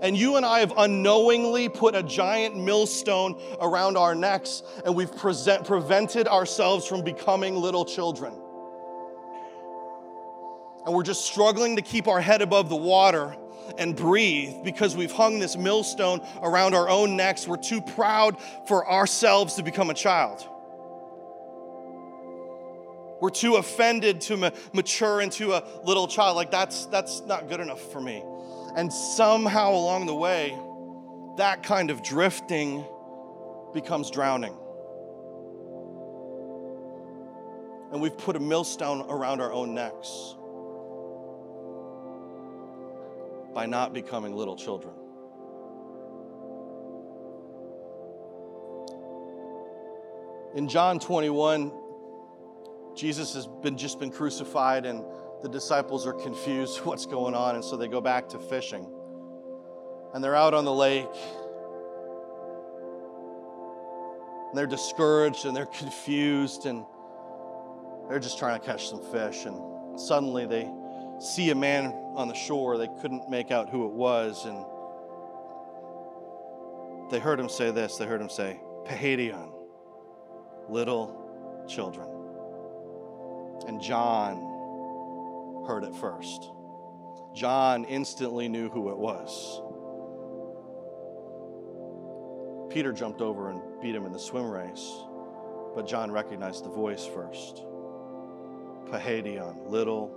And 0.02 0.16
you 0.16 0.36
and 0.36 0.44
I 0.44 0.60
have 0.60 0.72
unknowingly 0.76 1.68
put 1.68 1.94
a 1.94 2.02
giant 2.02 2.56
millstone 2.56 3.40
around 3.60 3.96
our 3.96 4.14
necks, 4.14 4.62
and 4.84 4.94
we've 4.94 5.14
present, 5.16 5.66
prevented 5.66 6.28
ourselves 6.28 6.86
from 6.86 7.02
becoming 7.02 7.56
little 7.56 7.84
children. 7.84 8.34
And 10.84 10.94
we're 10.94 11.02
just 11.02 11.24
struggling 11.24 11.76
to 11.76 11.82
keep 11.82 12.08
our 12.08 12.20
head 12.20 12.42
above 12.42 12.68
the 12.68 12.76
water 12.76 13.34
and 13.78 13.96
breathe 13.96 14.62
because 14.62 14.94
we've 14.94 15.12
hung 15.12 15.38
this 15.38 15.56
millstone 15.56 16.20
around 16.42 16.74
our 16.74 16.88
own 16.88 17.16
necks. 17.16 17.48
We're 17.48 17.56
too 17.56 17.80
proud 17.80 18.36
for 18.68 18.90
ourselves 18.90 19.54
to 19.54 19.62
become 19.62 19.88
a 19.90 19.94
child. 19.94 20.46
We're 23.20 23.30
too 23.30 23.56
offended 23.56 24.20
to 24.22 24.36
ma- 24.36 24.50
mature 24.74 25.22
into 25.22 25.54
a 25.54 25.64
little 25.84 26.06
child. 26.06 26.36
Like, 26.36 26.50
that's, 26.50 26.84
that's 26.86 27.22
not 27.22 27.48
good 27.48 27.60
enough 27.60 27.80
for 27.80 28.00
me. 28.00 28.22
And 28.76 28.92
somehow 28.92 29.72
along 29.72 30.06
the 30.06 30.14
way, 30.14 30.58
that 31.36 31.62
kind 31.62 31.90
of 31.90 32.02
drifting 32.02 32.84
becomes 33.72 34.10
drowning. 34.10 34.54
And 37.92 38.00
we've 38.00 38.16
put 38.18 38.34
a 38.34 38.40
millstone 38.40 39.02
around 39.08 39.40
our 39.40 39.52
own 39.52 39.74
necks 39.74 40.34
by 43.54 43.66
not 43.66 43.92
becoming 43.92 44.34
little 44.34 44.56
children. 44.56 44.94
In 50.56 50.68
John 50.68 50.98
21, 50.98 51.72
Jesus 52.96 53.34
has 53.34 53.46
been 53.46 53.76
just 53.76 53.98
been 53.98 54.10
crucified 54.10 54.86
and 54.86 55.04
the 55.44 55.50
disciples 55.50 56.06
are 56.06 56.14
confused 56.14 56.78
what's 56.84 57.04
going 57.06 57.34
on, 57.34 57.54
and 57.54 57.64
so 57.64 57.76
they 57.76 57.86
go 57.86 58.00
back 58.00 58.30
to 58.30 58.38
fishing. 58.38 58.90
And 60.14 60.24
they're 60.24 60.34
out 60.34 60.54
on 60.54 60.64
the 60.64 60.72
lake. 60.72 61.06
And 64.48 64.56
they're 64.56 64.66
discouraged 64.66 65.44
and 65.44 65.54
they're 65.56 65.66
confused 65.66 66.66
and 66.66 66.86
they're 68.08 68.20
just 68.20 68.38
trying 68.38 68.60
to 68.60 68.64
catch 68.64 68.88
some 68.88 69.02
fish. 69.10 69.44
And 69.44 70.00
suddenly 70.00 70.46
they 70.46 70.70
see 71.18 71.50
a 71.50 71.54
man 71.56 71.86
on 72.14 72.28
the 72.28 72.34
shore. 72.34 72.78
They 72.78 72.88
couldn't 73.02 73.28
make 73.28 73.50
out 73.50 73.68
who 73.68 73.86
it 73.86 73.92
was. 73.92 74.46
And 74.46 74.64
they 77.10 77.18
heard 77.18 77.40
him 77.40 77.48
say 77.48 77.72
this 77.72 77.96
they 77.96 78.06
heard 78.06 78.20
him 78.20 78.30
say, 78.30 78.60
Paidion, 78.86 79.50
little 80.68 81.64
children. 81.68 82.08
And 83.66 83.80
John 83.80 84.53
heard 85.66 85.84
it 85.84 85.94
first. 85.94 86.50
John 87.34 87.84
instantly 87.84 88.48
knew 88.48 88.68
who 88.68 88.90
it 88.90 88.96
was. 88.96 89.60
Peter 92.72 92.92
jumped 92.92 93.20
over 93.20 93.50
and 93.50 93.60
beat 93.80 93.94
him 93.94 94.06
in 94.06 94.12
the 94.12 94.18
swim 94.18 94.50
race, 94.50 94.92
but 95.74 95.86
John 95.86 96.10
recognized 96.10 96.64
the 96.64 96.70
voice 96.70 97.06
first. 97.06 97.64
Paidion, 98.90 99.68
little 99.68 100.14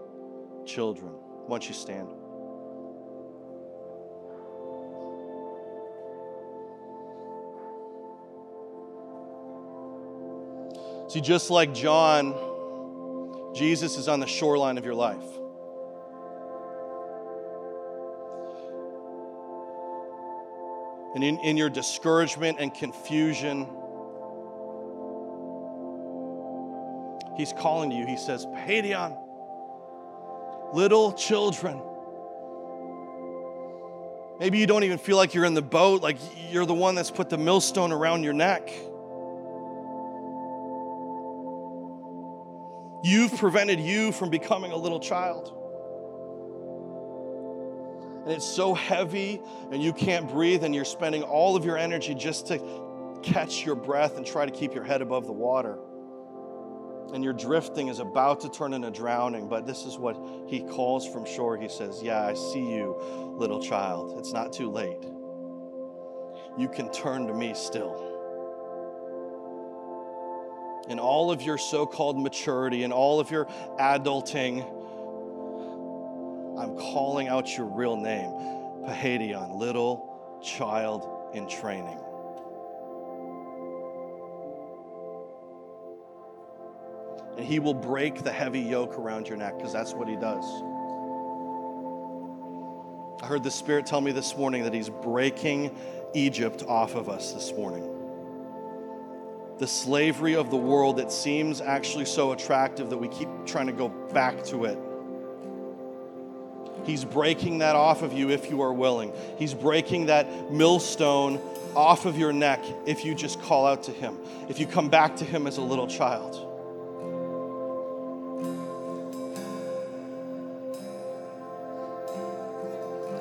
children. 0.65 1.11
Why 1.11 1.57
don't 1.57 1.67
you 1.67 1.73
stand? 1.73 2.09
See, 11.09 11.21
just 11.21 11.49
like 11.49 11.73
John, 11.73 12.33
Jesus 13.57 13.97
is 13.97 14.07
on 14.07 14.19
the 14.19 14.27
shoreline 14.27 14.77
of 14.77 14.85
your 14.85 14.93
life. 14.93 15.23
And 21.15 21.23
in, 21.23 21.39
in 21.39 21.57
your 21.57 21.69
discouragement 21.71 22.59
and 22.59 22.71
confusion, 22.71 23.67
He's 27.35 27.53
calling 27.53 27.89
to 27.89 27.95
you. 27.95 28.05
He 28.05 28.17
says, 28.17 28.45
Paidion, 28.45 29.17
little 30.73 31.13
children. 31.13 31.81
Maybe 34.39 34.59
you 34.59 34.67
don't 34.67 34.83
even 34.83 34.99
feel 34.99 35.17
like 35.17 35.33
you're 35.33 35.45
in 35.45 35.55
the 35.55 35.61
boat, 35.63 36.03
like 36.03 36.17
you're 36.51 36.65
the 36.67 36.73
one 36.75 36.93
that's 36.93 37.09
put 37.09 37.29
the 37.29 37.37
millstone 37.37 37.91
around 37.91 38.23
your 38.23 38.33
neck. 38.33 38.69
You've 43.03 43.37
prevented 43.37 43.79
you 43.79 44.11
from 44.11 44.29
becoming 44.29 44.71
a 44.71 44.77
little 44.77 44.99
child. 44.99 45.53
And 48.23 48.35
it's 48.35 48.45
so 48.45 48.73
heavy, 48.73 49.41
and 49.71 49.81
you 49.81 49.93
can't 49.93 50.27
breathe, 50.29 50.63
and 50.63 50.75
you're 50.75 50.85
spending 50.85 51.23
all 51.23 51.55
of 51.55 51.63
your 51.63 51.77
energy 51.77 52.13
just 52.13 52.47
to 52.47 52.59
catch 53.23 53.65
your 53.65 53.75
breath 53.75 54.17
and 54.17 54.25
try 54.25 54.45
to 54.45 54.51
keep 54.51 54.73
your 54.73 54.83
head 54.83 55.01
above 55.01 55.25
the 55.25 55.33
water. 55.33 55.77
And 57.13 57.23
your 57.23 57.31
drifting 57.31 57.87
is 57.87 57.99
about 57.99 58.41
to 58.41 58.49
turn 58.49 58.73
into 58.73 58.91
drowning, 58.91 59.47
but 59.47 59.65
this 59.65 59.85
is 59.85 59.97
what 59.97 60.17
he 60.47 60.59
calls 60.61 61.07
from 61.07 61.25
shore. 61.25 61.55
He 61.57 61.69
says, 61.69 62.03
Yeah, 62.03 62.25
I 62.25 62.33
see 62.33 62.59
you, 62.59 62.97
little 63.37 63.61
child. 63.61 64.19
It's 64.19 64.33
not 64.33 64.51
too 64.51 64.69
late. 64.69 65.05
You 66.57 66.67
can 66.67 66.91
turn 66.91 67.27
to 67.27 67.33
me 67.33 67.53
still 67.53 68.16
in 70.89 70.99
all 70.99 71.31
of 71.31 71.41
your 71.41 71.57
so 71.57 71.85
called 71.85 72.19
maturity 72.19 72.83
in 72.83 72.91
all 72.91 73.19
of 73.19 73.29
your 73.29 73.45
adulting, 73.79 74.61
I'm 76.57 76.75
calling 76.77 77.27
out 77.27 77.55
your 77.55 77.67
real 77.67 77.97
name, 77.97 78.31
Paidion, 78.85 79.59
little 79.59 80.39
child 80.41 81.07
in 81.33 81.47
training. 81.47 81.99
And 87.38 87.45
he 87.45 87.59
will 87.59 87.75
break 87.75 88.23
the 88.23 88.31
heavy 88.31 88.61
yoke 88.61 88.97
around 88.97 89.27
your 89.27 89.38
neck 89.38 89.57
because 89.57 89.73
that's 89.73 89.93
what 89.93 90.07
he 90.07 90.15
does. 90.15 90.45
I 93.21 93.25
heard 93.27 93.43
the 93.43 93.51
Spirit 93.51 93.85
tell 93.85 94.01
me 94.01 94.11
this 94.11 94.35
morning 94.38 94.63
that 94.63 94.73
he's 94.73 94.89
breaking 94.89 95.75
Egypt 96.13 96.63
off 96.67 96.95
of 96.95 97.09
us 97.09 97.33
this 97.33 97.51
morning 97.51 97.96
the 99.59 99.67
slavery 99.67 100.35
of 100.35 100.51
the 100.51 100.57
world 100.57 100.97
that 100.97 101.11
seems 101.11 101.61
actually 101.61 102.05
so 102.05 102.31
attractive 102.31 102.89
that 102.89 102.97
we 102.97 103.07
keep 103.07 103.27
trying 103.45 103.67
to 103.67 103.73
go 103.73 103.89
back 103.89 104.43
to 104.45 104.65
it. 104.65 104.77
He's 106.85 107.03
breaking 107.03 107.57
that 107.57 107.75
off 107.75 108.01
of 108.01 108.13
you 108.13 108.29
if 108.29 108.49
you 108.49 108.61
are 108.61 108.71
willing. 108.71 109.11
He's 109.37 109.53
breaking 109.53 110.05
that 110.05 110.51
millstone 110.51 111.41
off 111.75 112.05
of 112.05 112.17
your 112.17 112.31
neck 112.31 112.63
if 112.85 113.03
you 113.03 113.13
just 113.13 113.41
call 113.41 113.65
out 113.65 113.83
to 113.83 113.91
Him, 113.91 114.17
if 114.47 114.59
you 114.59 114.67
come 114.67 114.89
back 114.89 115.17
to 115.17 115.25
Him 115.25 115.47
as 115.47 115.57
a 115.57 115.61
little 115.61 115.87
child. 115.87 116.35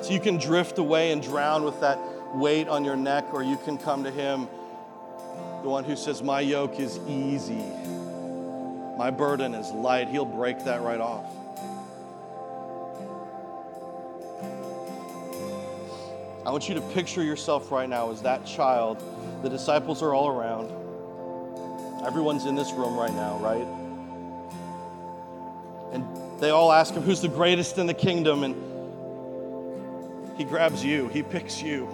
So 0.03 0.13
you 0.13 0.21
can 0.21 0.37
drift 0.37 0.77
away 0.77 1.11
and 1.11 1.21
drown 1.21 1.63
with 1.65 1.81
that 1.81 1.99
weight 2.35 2.69
on 2.69 2.85
your 2.85 2.95
neck, 2.95 3.33
or 3.33 3.43
you 3.43 3.57
can 3.57 3.77
come 3.77 4.05
to 4.05 4.11
Him 4.11 4.47
the 5.63 5.69
one 5.69 5.83
who 5.83 5.95
says, 5.95 6.21
My 6.21 6.39
yoke 6.39 6.79
is 6.79 6.99
easy, 7.07 7.63
my 8.97 9.11
burden 9.11 9.53
is 9.53 9.71
light. 9.71 10.07
He'll 10.07 10.25
break 10.25 10.63
that 10.65 10.81
right 10.81 10.99
off. 10.99 11.25
I 16.45 16.51
want 16.51 16.69
you 16.69 16.75
to 16.75 16.81
picture 16.81 17.23
yourself 17.23 17.71
right 17.71 17.89
now 17.89 18.09
as 18.09 18.21
that 18.21 18.45
child. 18.45 19.03
The 19.43 19.49
disciples 19.49 20.01
are 20.01 20.13
all 20.13 20.29
around. 20.29 20.71
Everyone's 22.05 22.45
in 22.45 22.55
this 22.55 22.71
room 22.71 22.95
right 22.95 23.13
now, 23.13 23.37
right? 23.39 23.67
And 25.91 26.05
they 26.39 26.51
all 26.51 26.71
ask 26.71 26.93
him, 26.93 27.03
Who's 27.03 27.21
the 27.21 27.27
greatest 27.27 27.77
in 27.77 27.85
the 27.85 27.93
kingdom? 27.93 28.43
And 28.43 28.55
he 30.37 30.43
grabs 30.45 30.85
you, 30.85 31.07
he 31.09 31.21
picks 31.21 31.61
you. 31.61 31.89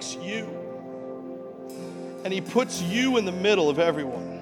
Picks 0.00 0.14
you. 0.16 0.48
And 2.24 2.32
he 2.32 2.40
puts 2.40 2.80
you 2.80 3.18
in 3.18 3.26
the 3.26 3.32
middle 3.32 3.68
of 3.68 3.78
everyone. 3.78 4.40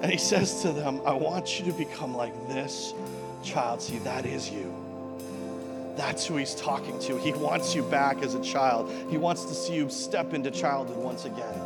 And 0.00 0.12
he 0.12 0.18
says 0.18 0.62
to 0.62 0.72
them, 0.72 1.00
I 1.04 1.12
want 1.12 1.58
you 1.58 1.66
to 1.66 1.72
become 1.72 2.16
like 2.16 2.34
this 2.46 2.94
child. 3.42 3.82
See, 3.82 3.98
that 3.98 4.26
is 4.26 4.48
you. 4.50 4.72
That's 5.96 6.24
who 6.24 6.36
he's 6.36 6.54
talking 6.54 6.98
to. 7.00 7.18
He 7.18 7.32
wants 7.32 7.74
you 7.74 7.82
back 7.82 8.22
as 8.22 8.34
a 8.34 8.42
child. 8.42 8.92
He 9.10 9.16
wants 9.16 9.44
to 9.44 9.54
see 9.54 9.74
you 9.74 9.88
step 9.88 10.34
into 10.34 10.50
childhood 10.50 10.98
once 10.98 11.24
again. 11.24 11.60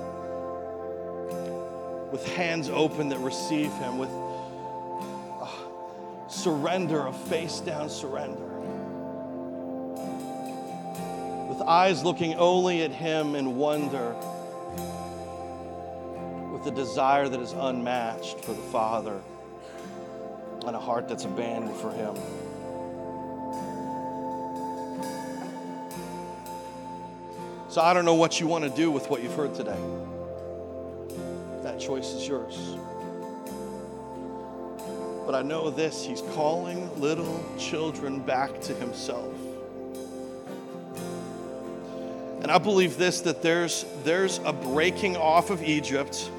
With 2.11 2.27
hands 2.37 2.71
open 2.71 3.11
that 3.11 3.19
receive 3.19 3.73
him, 3.73 3.99
with 3.99 4.11
uh, 5.41 6.29
surrender, 6.29 7.07
a 7.07 7.13
face 7.13 7.61
down 7.61 7.91
surrender 7.91 8.48
with 11.59 11.67
eyes 11.67 12.05
looking 12.05 12.35
only 12.35 12.83
at 12.83 12.93
Him 12.93 13.35
in 13.35 13.57
wonder, 13.57 14.15
with 16.53 16.65
a 16.67 16.71
desire 16.71 17.29
that 17.29 17.41
is 17.41 17.51
unmatched 17.51 18.39
for 18.45 18.53
the 18.53 18.63
Father, 18.63 19.21
and 20.65 20.77
a 20.77 20.79
heart 20.79 21.09
that's 21.09 21.25
abandoned 21.25 21.75
for 21.75 21.91
Him. 21.91 22.15
So 27.69 27.81
I 27.81 27.93
don't 27.93 28.05
know 28.05 28.15
what 28.15 28.39
you 28.39 28.47
want 28.47 28.63
to 28.63 28.71
do 28.71 28.93
with 28.93 29.11
what 29.11 29.21
you've 29.21 29.35
heard 29.35 29.55
today. 29.57 29.81
That 31.65 31.81
choice 31.81 32.13
is 32.13 32.29
yours. 32.29 32.77
But 35.27 35.35
I 35.35 35.43
know 35.43 35.71
this 35.71 36.05
He's 36.05 36.23
calling 36.35 36.89
little 37.01 37.45
children 37.59 38.21
back 38.21 38.61
to 38.61 38.75
Himself. 38.75 39.35
And 42.49 42.55
I 42.55 42.59
believe 42.59 42.97
this 42.97 43.21
that 43.21 43.43
there's, 43.43 43.85
there's 44.05 44.41
a 44.43 44.55
breaking 44.55 45.19
off 45.19 45.51
of 45.51 45.63
Egypt 45.63 46.31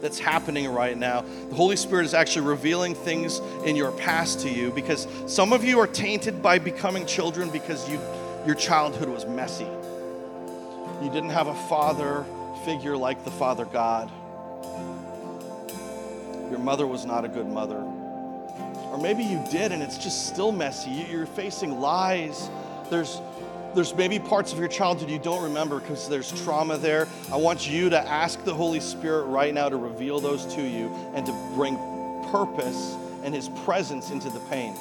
that's 0.00 0.18
happening 0.18 0.72
right 0.72 0.96
now. 0.96 1.20
The 1.50 1.54
Holy 1.54 1.76
Spirit 1.76 2.06
is 2.06 2.14
actually 2.14 2.46
revealing 2.46 2.94
things 2.94 3.40
in 3.66 3.76
your 3.76 3.92
past 3.92 4.40
to 4.40 4.50
you 4.50 4.70
because 4.70 5.06
some 5.26 5.52
of 5.52 5.64
you 5.64 5.78
are 5.80 5.86
tainted 5.86 6.42
by 6.42 6.58
becoming 6.58 7.04
children 7.04 7.50
because 7.50 7.86
you, 7.90 8.00
your 8.46 8.54
childhood 8.54 9.10
was 9.10 9.26
messy. 9.26 9.68
You 11.02 11.10
didn't 11.10 11.28
have 11.28 11.48
a 11.48 11.68
father 11.68 12.24
figure 12.64 12.96
like 12.96 13.22
the 13.22 13.30
Father 13.30 13.66
God. 13.66 14.10
Your 16.48 16.60
mother 16.60 16.86
was 16.86 17.04
not 17.04 17.26
a 17.26 17.28
good 17.28 17.48
mother. 17.48 17.80
Or 17.80 18.98
maybe 18.98 19.24
you 19.24 19.44
did 19.50 19.72
and 19.72 19.82
it's 19.82 19.98
just 19.98 20.26
still 20.26 20.52
messy. 20.52 21.06
You're 21.10 21.26
facing 21.26 21.82
lies. 21.82 22.48
There's 22.88 23.20
there's 23.76 23.94
maybe 23.94 24.18
parts 24.18 24.52
of 24.52 24.58
your 24.58 24.68
childhood 24.68 25.10
you 25.10 25.18
don't 25.18 25.42
remember 25.42 25.78
because 25.78 26.08
there's 26.08 26.32
trauma 26.42 26.78
there. 26.78 27.06
I 27.30 27.36
want 27.36 27.68
you 27.68 27.90
to 27.90 28.00
ask 28.00 28.42
the 28.42 28.54
Holy 28.54 28.80
Spirit 28.80 29.24
right 29.26 29.52
now 29.52 29.68
to 29.68 29.76
reveal 29.76 30.18
those 30.18 30.46
to 30.54 30.62
you 30.62 30.88
and 31.14 31.26
to 31.26 31.32
bring 31.54 31.76
purpose 32.32 32.96
and 33.22 33.34
His 33.34 33.50
presence 33.64 34.10
into 34.10 34.30
the 34.30 34.40
pain. 34.40 34.74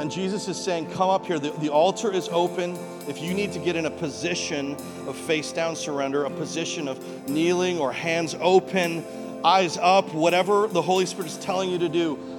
And 0.00 0.10
Jesus 0.10 0.48
is 0.48 0.56
saying, 0.56 0.90
Come 0.92 1.10
up 1.10 1.26
here. 1.26 1.38
The, 1.38 1.50
the, 1.52 1.68
altar 1.70 2.12
is 2.12 2.28
open. 2.30 2.78
If 3.08 3.20
you 3.20 3.34
need 3.34 3.52
to 3.52 3.58
get 3.58 3.76
in 3.76 3.86
a 3.86 3.90
position 3.90 4.76
of 5.06 5.16
face 5.16 5.52
down 5.52 5.76
surrender, 5.76 6.24
a 6.24 6.30
position 6.30 6.88
of 6.88 7.28
kneeling 7.28 7.78
or 7.78 7.92
hands 7.92 8.34
open, 8.40 9.04
eyes 9.44 9.78
up, 9.78 10.12
whatever 10.14 10.68
the 10.68 10.82
Holy 10.82 11.06
Spirit 11.06 11.30
is 11.30 11.38
telling 11.38 11.70
you 11.70 11.78
to 11.78 11.88
do, 11.88 12.35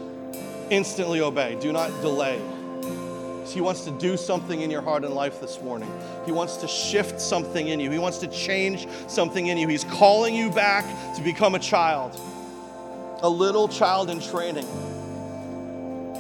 instantly 0.70 1.22
obey. 1.22 1.56
Do 1.60 1.72
not 1.72 1.90
delay. 2.02 2.42
He 3.46 3.62
wants 3.62 3.86
to 3.86 3.92
do 3.92 4.18
something 4.18 4.62
in 4.62 4.70
your 4.70 4.82
heart 4.82 5.04
and 5.06 5.14
life 5.14 5.40
this 5.40 5.62
morning. 5.62 5.92
He 6.26 6.32
wants 6.32 6.58
to 6.58 6.68
shift 6.68 7.22
something 7.22 7.70
in 7.70 7.80
you. 7.80 7.90
He 7.90 8.00
wants 8.00 8.18
to 8.20 8.28
change 8.28 8.88
something 9.08 9.48
in 9.48 9.58
you. 9.58 9.68
He's 9.68 9.86
calling 9.86 10.36
you 10.36 10.50
back 10.52 10.86
to 11.16 11.22
become 11.22 11.56
a 11.56 11.60
child, 11.60 12.20
a 13.22 13.30
little 13.30 13.68
child 13.68 14.10
in 14.10 14.20
training. 14.20 14.68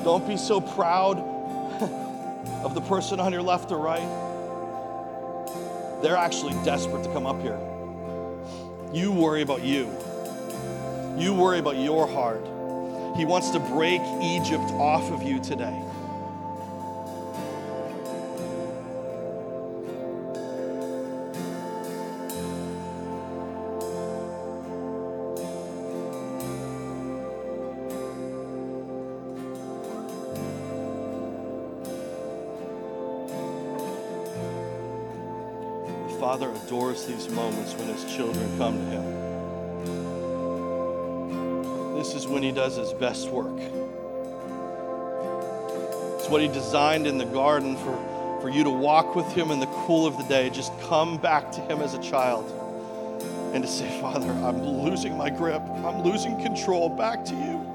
Don't 0.04 0.26
be 0.26 0.38
so 0.38 0.62
proud 0.62 1.20
of 2.64 2.74
the 2.74 2.82
person 2.82 3.20
on 3.20 3.34
your 3.34 3.42
left 3.42 3.72
or 3.72 3.78
right. 3.78 4.08
They're 6.02 6.16
actually 6.16 6.54
desperate 6.64 7.04
to 7.04 7.12
come 7.12 7.26
up 7.26 7.42
here. 7.42 7.60
You 8.94 9.12
worry 9.12 9.42
about 9.42 9.64
you. 9.64 9.92
You 11.18 11.34
worry 11.34 11.60
about 11.60 11.78
your 11.78 12.08
heart. 12.08 12.46
He 13.18 13.26
wants 13.26 13.50
to 13.50 13.60
break 13.60 14.00
Egypt 14.22 14.72
off 14.74 15.10
of 15.10 15.24
you 15.24 15.40
today. 15.40 15.82
The 36.06 36.20
Father 36.20 36.52
adores 36.52 37.08
these 37.08 37.28
moments 37.30 37.74
when 37.74 37.88
his 37.88 38.06
children 38.16 38.58
come 38.60 38.78
to 38.78 38.86
him. 38.92 39.17
When 42.30 42.44
he 42.44 42.52
does 42.52 42.76
his 42.76 42.94
best 42.94 43.30
work. 43.30 43.60
It's 46.20 46.30
what 46.30 46.42
he 46.42 46.48
designed 46.48 47.08
in 47.08 47.18
the 47.18 47.26
garden 47.26 47.76
for, 47.78 48.40
for 48.42 48.50
you 48.50 48.64
to 48.64 48.70
walk 48.70 49.16
with 49.16 49.28
him 49.34 49.52
in 49.52 49.60
the 49.60 49.68
cool 49.68 50.06
of 50.06 50.18
the 50.18 50.24
day. 50.24 50.50
Just 50.50 50.72
come 50.82 51.18
back 51.18 51.52
to 51.54 51.62
him 51.62 51.82
as 51.82 51.94
a 51.94 52.02
child 52.02 52.52
and 53.54 53.64
to 53.64 53.70
say, 53.70 54.02
Father, 54.02 54.30
I'm 54.30 54.62
losing 54.62 55.18
my 55.18 55.30
grip, 55.30 55.62
I'm 55.62 56.04
losing 56.04 56.42
control. 56.42 56.90
Back 56.90 57.24
to 57.26 57.34
you. 57.34 57.68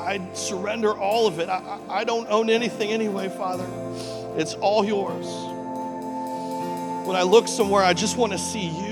I 0.00 0.20
surrender 0.32 0.92
all 0.98 1.28
of 1.28 1.38
it. 1.38 1.48
I, 1.48 1.78
I 1.88 2.04
don't 2.04 2.28
own 2.28 2.50
anything 2.50 2.90
anyway, 2.90 3.28
Father. 3.28 3.66
It's 4.36 4.54
all 4.54 4.84
yours. 4.84 5.26
When 7.06 7.16
I 7.16 7.22
look 7.22 7.46
somewhere, 7.46 7.84
I 7.84 7.92
just 7.92 8.16
want 8.16 8.32
to 8.32 8.38
see 8.38 8.66
you. 8.66 8.89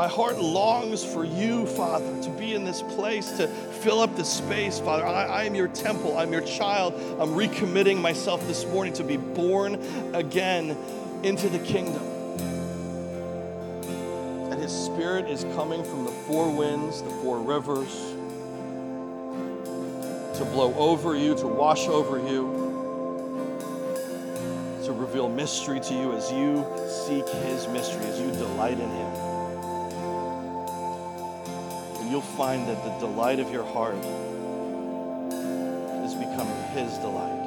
My 0.00 0.08
heart 0.08 0.40
longs 0.40 1.04
for 1.04 1.26
you, 1.26 1.66
Father, 1.66 2.22
to 2.22 2.30
be 2.30 2.54
in 2.54 2.64
this 2.64 2.80
place, 2.80 3.32
to 3.32 3.46
fill 3.46 4.00
up 4.00 4.16
this 4.16 4.32
space, 4.32 4.80
Father. 4.80 5.04
I, 5.04 5.24
I, 5.26 5.44
am 5.44 5.54
your 5.54 5.68
temple, 5.68 6.16
I'm 6.16 6.32
your 6.32 6.40
child. 6.40 6.94
I'm 7.20 7.34
recommitting 7.34 8.00
myself 8.00 8.46
this 8.46 8.64
morning 8.64 8.94
to 8.94 9.04
be 9.04 9.18
born 9.18 9.74
again 10.14 10.74
into 11.22 11.50
the 11.50 11.58
kingdom. 11.58 12.02
And 14.50 14.54
His 14.54 14.72
Spirit 14.72 15.28
is 15.28 15.44
coming 15.54 15.84
from 15.84 16.06
the 16.06 16.12
four 16.12 16.50
winds, 16.50 17.02
the 17.02 17.10
four 17.10 17.38
rivers, 17.38 17.94
to 20.38 20.46
blow 20.46 20.72
over 20.76 21.14
you, 21.14 21.34
to 21.34 21.46
wash 21.46 21.88
over 21.88 22.16
you 22.16 22.56
to 24.86 24.92
reveal 24.92 25.28
mystery 25.28 25.78
to 25.78 25.92
you 25.92 26.12
as 26.14 26.32
you 26.32 26.64
seek 27.06 27.28
his 27.28 27.68
mystery, 27.68 28.06
as 28.06 28.18
you 28.18 28.30
delight 28.30 28.80
in 28.80 28.88
him. 28.88 29.29
You'll 32.10 32.20
find 32.20 32.66
that 32.66 32.82
the 32.82 32.90
delight 32.98 33.38
of 33.38 33.52
your 33.52 33.64
heart 33.64 33.94
is 36.04 36.12
becoming 36.14 36.60
his 36.74 36.98
delight. 36.98 37.39